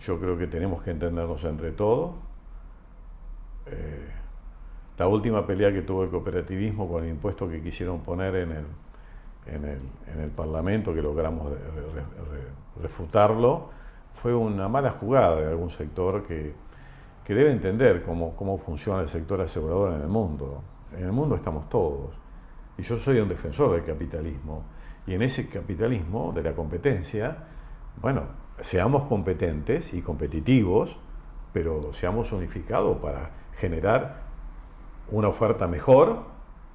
Yo 0.00 0.18
creo 0.18 0.38
que 0.38 0.46
tenemos 0.46 0.82
que 0.82 0.90
entendernos 0.90 1.44
entre 1.44 1.72
todos. 1.72 2.14
Eh, 3.66 4.10
la 4.98 5.08
última 5.08 5.46
pelea 5.46 5.72
que 5.72 5.82
tuvo 5.82 6.04
el 6.04 6.10
cooperativismo 6.10 6.88
con 6.88 7.04
el 7.04 7.10
impuesto 7.10 7.48
que 7.48 7.60
quisieron 7.60 8.00
poner 8.00 8.36
en 8.36 8.52
el, 8.52 8.64
en 9.46 9.64
el, 9.64 9.80
en 10.12 10.20
el 10.20 10.30
Parlamento, 10.30 10.94
que 10.94 11.02
logramos 11.02 11.52
refutarlo, 12.80 13.70
fue 14.12 14.34
una 14.34 14.68
mala 14.68 14.90
jugada 14.90 15.36
de 15.36 15.46
algún 15.48 15.70
sector 15.70 16.22
que, 16.22 16.54
que 17.24 17.34
debe 17.34 17.50
entender 17.50 18.02
cómo, 18.02 18.36
cómo 18.36 18.58
funciona 18.58 19.00
el 19.00 19.08
sector 19.08 19.40
asegurador 19.40 19.94
en 19.94 20.02
el 20.02 20.08
mundo. 20.08 20.62
En 20.96 21.06
el 21.06 21.12
mundo 21.12 21.34
estamos 21.34 21.68
todos. 21.68 22.14
Y 22.78 22.82
yo 22.82 22.98
soy 22.98 23.18
un 23.18 23.28
defensor 23.28 23.72
del 23.72 23.84
capitalismo. 23.84 24.64
Y 25.06 25.14
en 25.14 25.22
ese 25.22 25.48
capitalismo 25.48 26.32
de 26.32 26.42
la 26.42 26.54
competencia, 26.54 27.36
bueno, 28.00 28.22
seamos 28.60 29.04
competentes 29.04 29.92
y 29.92 30.02
competitivos, 30.02 30.98
pero 31.52 31.92
seamos 31.92 32.32
unificados 32.32 32.98
para 32.98 33.30
generar 33.52 34.23
una 35.10 35.28
oferta 35.28 35.66
mejor 35.66 36.24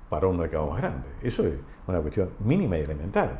para 0.09 0.27
un 0.27 0.37
mercado 0.37 0.67
más 0.69 0.81
grande. 0.81 1.07
Eso 1.21 1.45
es 1.45 1.55
una 1.87 1.99
cuestión 2.01 2.31
mínima 2.39 2.77
y 2.77 2.81
elemental. 2.81 3.39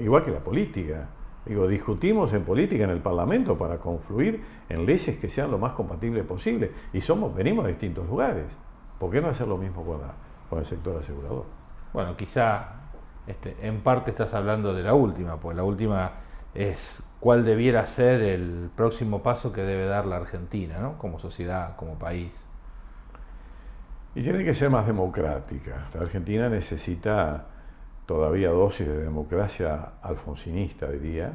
Igual 0.00 0.24
que 0.24 0.30
la 0.30 0.40
política. 0.40 1.08
Digo, 1.46 1.66
discutimos 1.66 2.34
en 2.34 2.44
política 2.44 2.84
en 2.84 2.90
el 2.90 3.00
Parlamento 3.00 3.56
para 3.56 3.78
confluir 3.78 4.44
en 4.68 4.84
leyes 4.84 5.18
que 5.18 5.30
sean 5.30 5.50
lo 5.50 5.58
más 5.58 5.72
compatibles 5.72 6.24
posible. 6.24 6.72
Y 6.92 7.00
somos, 7.00 7.34
venimos 7.34 7.64
de 7.64 7.70
distintos 7.70 8.06
lugares. 8.06 8.56
¿Por 8.98 9.10
qué 9.10 9.20
no 9.20 9.28
hacer 9.28 9.48
lo 9.48 9.56
mismo 9.56 9.84
con, 9.84 10.00
la, 10.00 10.12
con 10.50 10.58
el 10.58 10.66
sector 10.66 10.96
asegurador? 10.98 11.46
Bueno, 11.94 12.16
quizá 12.16 12.78
este, 13.26 13.56
en 13.62 13.80
parte 13.80 14.10
estás 14.10 14.34
hablando 14.34 14.74
de 14.74 14.82
la 14.82 14.94
última, 14.94 15.38
pues 15.38 15.56
la 15.56 15.62
última 15.62 16.12
es 16.54 17.02
cuál 17.20 17.44
debiera 17.44 17.86
ser 17.86 18.20
el 18.22 18.70
próximo 18.74 19.22
paso 19.22 19.52
que 19.52 19.62
debe 19.62 19.86
dar 19.86 20.06
la 20.06 20.16
Argentina, 20.16 20.78
¿no? 20.78 20.98
Como 20.98 21.18
sociedad, 21.18 21.76
como 21.76 21.98
país. 21.98 22.47
Y 24.18 24.22
tiene 24.22 24.42
que 24.42 24.52
ser 24.52 24.68
más 24.68 24.84
democrática. 24.84 25.88
La 25.94 26.00
Argentina 26.00 26.48
necesita 26.48 27.46
todavía 28.04 28.50
dosis 28.50 28.88
de 28.88 29.04
democracia 29.04 29.92
alfonsinista, 30.02 30.90
diría, 30.90 31.32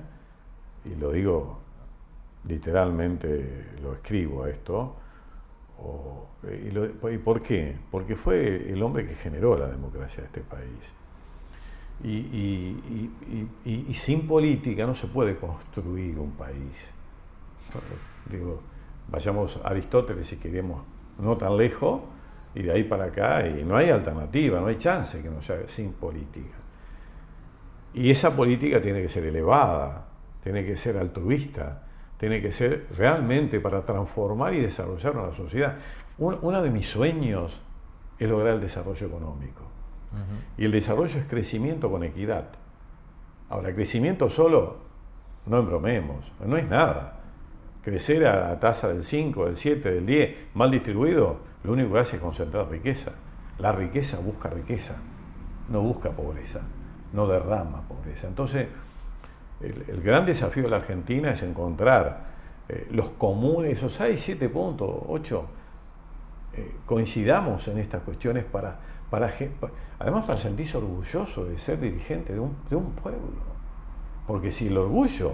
y 0.84 0.94
lo 0.96 1.14
digo 1.14 1.62
literalmente, 2.46 3.78
lo 3.82 3.94
escribo 3.94 4.46
esto. 4.48 4.98
y, 6.44 7.18
por 7.20 7.42
qué? 7.42 7.78
Porque 7.90 8.18
fue 8.18 8.70
el 8.70 8.84
hombre 8.84 9.08
que 9.08 9.16
generó 9.16 9.58
la 9.58 9.68
democracia 9.68 10.20
de 10.20 10.26
este 10.26 10.42
país. 10.42 10.94
Y, 12.04 13.94
sin 13.94 14.28
política 14.28 14.86
no 14.86 14.94
se 14.94 15.08
puede 15.08 15.38
construir 15.38 16.20
un 16.20 16.32
país. 16.32 16.92
Digo, 18.30 18.62
vayamos 19.08 19.58
a 19.64 19.70
Aristóteles 19.70 20.28
si 20.28 20.36
queremos 20.36 20.84
no 21.18 21.38
tan 21.38 21.56
lejos, 21.56 22.02
y 22.56 22.64
de 22.64 22.72
ahí 22.72 22.84
para 22.84 23.06
acá, 23.06 23.48
y 23.48 23.64
no 23.64 23.76
hay 23.76 23.90
alternativa, 23.90 24.60
no 24.60 24.68
hay 24.68 24.76
chance 24.76 25.22
que 25.22 25.30
no 25.30 25.42
sea 25.42 25.68
sin 25.68 25.94
política. 25.94 26.56
Y 27.94 28.10
esa 28.10 28.36
política 28.36 28.82
tiene 28.82 29.02
que 29.02 29.10
ser 29.10 29.26
elevada, 29.26 30.06
tiene 30.44 30.66
que 30.66 30.76
ser 30.76 30.98
altruista, 30.98 31.84
tiene 32.18 32.42
que 32.42 32.52
ser 32.52 32.88
realmente 32.98 33.60
para 33.60 33.84
transformar 33.84 34.54
y 34.54 34.62
desarrollar 34.62 35.18
una 35.18 35.34
sociedad. 35.34 35.78
uno 36.18 36.62
de 36.62 36.70
mis 36.70 36.88
sueños 36.88 37.60
es 38.18 38.30
lograr 38.30 38.56
el 38.56 38.62
desarrollo 38.62 39.08
económico. 39.08 39.64
Y 40.58 40.66
el 40.66 40.72
desarrollo 40.72 41.18
es 41.20 41.26
crecimiento 41.26 41.90
con 41.90 42.04
equidad. 42.04 42.50
Ahora, 43.50 43.74
crecimiento 43.74 44.30
solo, 44.30 44.78
no 45.46 45.58
embromemos, 45.58 46.32
no 46.46 46.56
es 46.56 46.68
nada. 46.68 47.23
Crecer 47.84 48.26
a 48.26 48.50
la 48.50 48.60
tasa 48.60 48.88
del 48.88 49.04
5, 49.04 49.46
del 49.46 49.58
7, 49.58 49.92
del 49.92 50.06
10, 50.06 50.36
mal 50.54 50.72
distribuido, 50.72 51.40
lo 51.64 51.74
único 51.74 51.94
que 51.94 52.00
hace 52.00 52.16
es 52.16 52.22
concentrar 52.22 52.70
riqueza. 52.70 53.12
La 53.60 53.74
riqueza 53.74 54.20
busca 54.20 54.50
riqueza, 54.50 54.96
no 55.70 55.82
busca 55.82 56.12
pobreza, 56.12 56.62
no 57.12 57.28
derrama 57.28 57.82
pobreza. 57.88 58.28
Entonces, 58.28 58.68
el, 59.60 60.02
gran 60.02 60.26
desafío 60.26 60.64
de 60.64 60.70
la 60.70 60.78
Argentina 60.78 61.32
es 61.32 61.44
encontrar 61.44 62.34
eh, 62.70 62.88
los 62.92 63.12
comunes, 63.12 63.74
esos 63.74 63.94
6, 63.94 64.20
7 64.20 64.48
puntos, 64.48 64.90
8, 65.08 65.46
eh, 66.54 66.76
coincidamos 66.86 67.68
en 67.68 67.80
estas 67.80 68.04
cuestiones 68.04 68.46
para, 68.46 68.80
para, 69.10 69.30
además 70.00 70.26
para 70.26 70.40
sentirse 70.40 70.78
orgulloso 70.78 71.46
de 71.46 71.58
ser 71.58 71.82
dirigente 71.82 72.32
de 72.32 72.40
un, 72.40 72.56
de 72.70 72.76
un 72.76 72.92
pueblo. 72.92 73.54
Porque 74.26 74.52
si 74.54 74.68
el 74.68 74.78
orgullo 74.78 75.34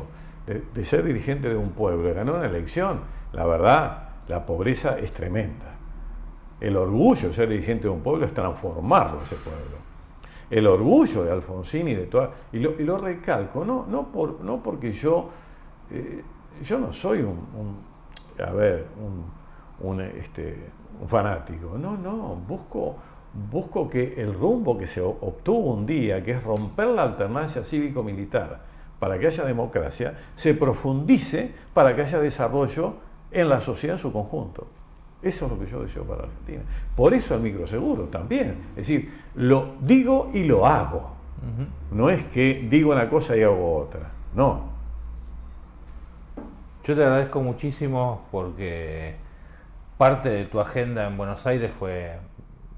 de, 0.74 0.86
ser 0.86 1.04
dirigente 1.04 1.50
de 1.50 1.56
un 1.56 1.70
pueblo 1.72 2.10
y 2.10 2.14
ganar 2.14 2.36
una 2.36 2.46
elección, 2.46 3.02
la 3.34 3.46
verdad, 3.46 4.10
la 4.28 4.46
pobreza 4.46 4.98
es 4.98 5.14
tremenda. 5.14 5.76
El 6.60 6.76
orgullo 6.76 7.30
de 7.30 7.34
ser 7.34 7.50
dirigente 7.50 7.84
de 7.84 7.90
un 7.90 8.02
pueblo 8.02 8.26
es 8.26 8.34
transformarlo 8.34 9.22
ese 9.22 9.36
pueblo. 9.36 9.78
El 10.50 10.66
orgullo 10.66 11.24
de 11.24 11.32
Alfonsín 11.32 11.88
y 11.88 11.94
de 11.94 12.08
toda. 12.08 12.32
Y 12.52 12.60
lo, 12.60 12.98
recalco, 12.98 13.64
no, 13.64 13.86
no, 13.86 14.12
por, 14.12 14.42
no 14.42 14.62
porque 14.64 14.92
yo. 14.92 15.30
Eh, 15.92 16.24
yo 16.64 16.78
no 16.80 16.92
soy 16.92 17.22
un, 17.22 17.78
a 18.44 18.52
ver, 18.52 18.88
un, 19.80 20.02
este, 20.02 20.72
un 21.00 21.08
fanático. 21.08 21.78
No, 21.78 21.96
no, 21.96 22.36
busco 22.36 22.96
busco 23.52 23.88
que 23.88 24.22
el 24.22 24.34
rumbo 24.34 24.76
que 24.76 24.88
se 24.88 25.02
obtuvo 25.02 25.74
un 25.74 25.86
día, 25.86 26.24
que 26.24 26.32
es 26.32 26.44
romper 26.44 26.88
la 26.88 27.04
alternancia 27.04 27.64
cívico-militar 27.64 28.70
para 29.00 29.18
que 29.18 29.28
haya 29.28 29.46
democracia, 29.46 30.16
se 30.36 30.54
profundice 30.54 31.54
para 31.74 31.96
que 31.96 32.02
haya 32.02 32.20
desarrollo 32.20 32.96
en 33.32 33.50
la 33.50 33.62
sociedad 33.62 33.96
en 33.96 34.02
su 34.02 34.12
conjunto. 34.12 34.68
Eso 35.22 35.46
es 35.46 35.52
lo 35.52 35.60
que 35.60 35.66
yo 35.66 35.82
deseo 35.82 36.04
para 36.04 36.24
Argentina. 36.24 36.64
Por 36.96 37.14
eso 37.14 37.36
el 37.36 37.42
microseguro 37.42 38.06
también. 38.06 38.68
Es 38.72 38.88
decir, 38.88 39.12
lo 39.36 39.76
digo 39.82 40.30
y 40.34 40.44
lo 40.44 40.66
hago. 40.66 41.18
No 41.92 42.10
es 42.10 42.24
que 42.26 42.68
digo 42.70 42.92
una 42.92 43.10
cosa 43.10 43.36
y 43.36 43.44
hago 43.44 43.78
otra. 43.78 44.12
No. 44.34 44.70
Yo 46.84 46.96
te 46.96 47.04
agradezco 47.04 47.42
muchísimo 47.42 48.26
porque 48.32 49.16
parte 49.98 50.30
de 50.30 50.46
tu 50.46 50.60
agenda 50.60 51.08
en 51.08 51.18
Buenos 51.18 51.46
Aires 51.46 51.72
fue 51.72 52.18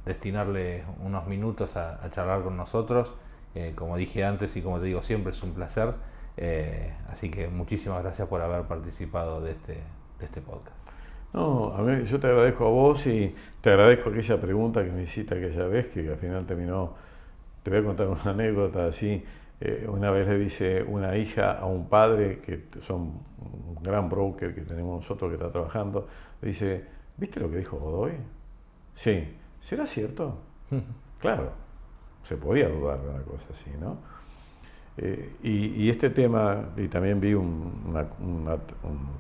destinarle 0.06 0.84
unos 1.04 1.28
minutos 1.28 1.78
a, 1.78 2.00
charlar 2.12 2.44
con 2.44 2.58
nosotros. 2.58 3.14
Eh, 3.54 3.74
como 3.76 3.98
dije 3.98 4.24
antes 4.24 4.56
y 4.56 4.62
como 4.62 4.80
te 4.80 4.86
digo 4.86 5.04
siempre, 5.04 5.32
es 5.32 5.44
un 5.44 5.54
placer. 5.54 5.94
Eh, 6.38 6.94
así 7.10 7.30
que 7.30 7.48
muchísimas 7.48 8.02
gracias 8.04 8.28
por 8.28 8.42
haber 8.42 8.64
participado 8.64 9.42
de 9.42 9.52
este, 9.52 9.74
de 10.20 10.26
este 10.26 10.42
podcast. 10.42 10.76
No, 11.34 11.74
a 11.74 11.82
mí, 11.82 12.06
yo 12.06 12.20
te 12.20 12.28
agradezco 12.28 12.66
a 12.66 12.70
vos 12.70 13.08
y 13.08 13.34
te 13.62 13.70
agradezco 13.70 14.10
aquella 14.10 14.40
pregunta 14.40 14.84
que 14.84 14.92
me 14.92 15.04
hiciste 15.04 15.36
aquella 15.36 15.66
vez, 15.68 15.88
que 15.88 16.10
al 16.10 16.18
final 16.18 16.46
terminó, 16.46 16.94
te 17.64 17.72
voy 17.72 17.80
a 17.80 17.84
contar 17.84 18.08
una 18.08 18.32
anécdota 18.32 18.86
así, 18.86 19.24
eh, 19.62 19.86
una 19.88 20.12
vez 20.12 20.28
le 20.28 20.38
dice 20.38 20.84
una 20.84 21.16
hija 21.16 21.54
a 21.54 21.66
un 21.68 21.88
padre, 21.88 22.40
que 22.40 22.66
son 22.82 23.14
un 23.40 23.78
gran 23.82 24.10
broker 24.10 24.54
que 24.54 24.62
tenemos 24.62 25.02
nosotros 25.02 25.30
que 25.30 25.36
está 25.36 25.52
trabajando, 25.52 26.08
le 26.42 26.50
dice, 26.50 26.86
¿viste 27.16 27.40
lo 27.40 27.50
que 27.50 27.58
dijo 27.58 27.78
Godoy? 27.78 28.14
Sí, 28.94 29.38
¿será 29.62 29.88
cierto? 29.88 30.40
claro, 31.20 31.54
se 32.24 32.36
podía 32.36 32.68
dudar 32.68 33.00
de 33.02 33.10
una 33.10 33.24
cosa 33.24 33.46
así, 33.52 33.70
¿no? 33.80 34.00
Eh, 34.98 35.38
y, 35.42 35.90
este 35.90 36.10
tema, 36.10 36.70
y 36.76 36.88
también 36.88 37.20
vi 37.20 37.34
un, 37.34 37.94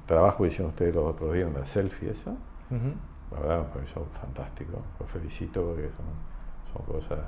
trabajo 0.05 0.43
que 0.43 0.49
hicieron 0.49 0.69
ustedes 0.69 0.93
los 0.93 1.05
otros 1.05 1.33
días, 1.33 1.49
una 1.49 1.65
selfie 1.65 2.11
esa, 2.11 2.35
la 3.31 3.39
verdad 3.39 3.59
me 3.59 3.73
pareció 3.73 4.05
fantástico, 4.11 4.81
los 4.99 5.09
felicito 5.09 5.63
porque 5.63 5.89
son, 5.95 6.85
son 6.85 7.01
cosas, 7.01 7.19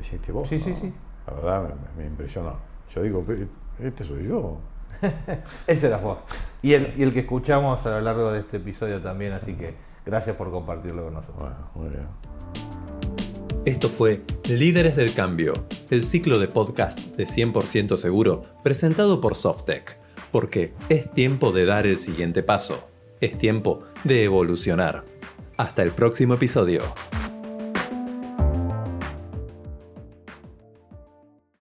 hiciste 0.00 0.32
vos, 0.32 0.48
sí, 0.48 0.60
sí, 0.60 0.74
sí. 0.74 0.92
la 1.26 1.34
verdad 1.34 1.74
me, 1.96 2.06
impresionó. 2.06 2.56
Yo 2.92 3.02
digo, 3.02 3.24
este 3.78 4.04
soy 4.04 4.26
yo. 4.26 4.58
Ese 5.66 5.86
eras 5.86 6.02
vos. 6.02 6.18
Y 6.60 6.74
el, 6.74 6.94
y 6.98 7.02
el 7.02 7.12
que 7.12 7.20
escuchamos 7.20 7.84
a 7.86 7.90
lo 7.90 8.00
largo 8.00 8.30
de 8.32 8.40
este 8.40 8.58
episodio 8.58 9.00
también, 9.00 9.32
así 9.32 9.54
que 9.54 9.74
gracias 10.04 10.36
por 10.36 10.50
compartirlo 10.50 11.04
con 11.04 11.14
nosotros. 11.14 11.40
Bueno, 11.40 11.56
muy 11.74 11.88
bien. 11.88 12.06
Esto 13.64 13.88
fue 13.88 14.22
Líderes 14.48 14.96
del 14.96 15.14
Cambio, 15.14 15.52
el 15.88 16.02
ciclo 16.02 16.40
de 16.40 16.48
podcast 16.48 16.98
de 16.98 17.26
100% 17.26 17.96
seguro 17.96 18.42
presentado 18.64 19.20
por 19.20 19.36
Softec, 19.36 20.00
porque 20.32 20.74
es 20.88 21.08
tiempo 21.12 21.52
de 21.52 21.64
dar 21.64 21.86
el 21.86 22.00
siguiente 22.00 22.42
paso, 22.42 22.88
es 23.20 23.38
tiempo 23.38 23.84
de 24.02 24.24
evolucionar. 24.24 25.04
Hasta 25.56 25.84
el 25.84 25.92
próximo 25.92 26.34
episodio. 26.34 26.82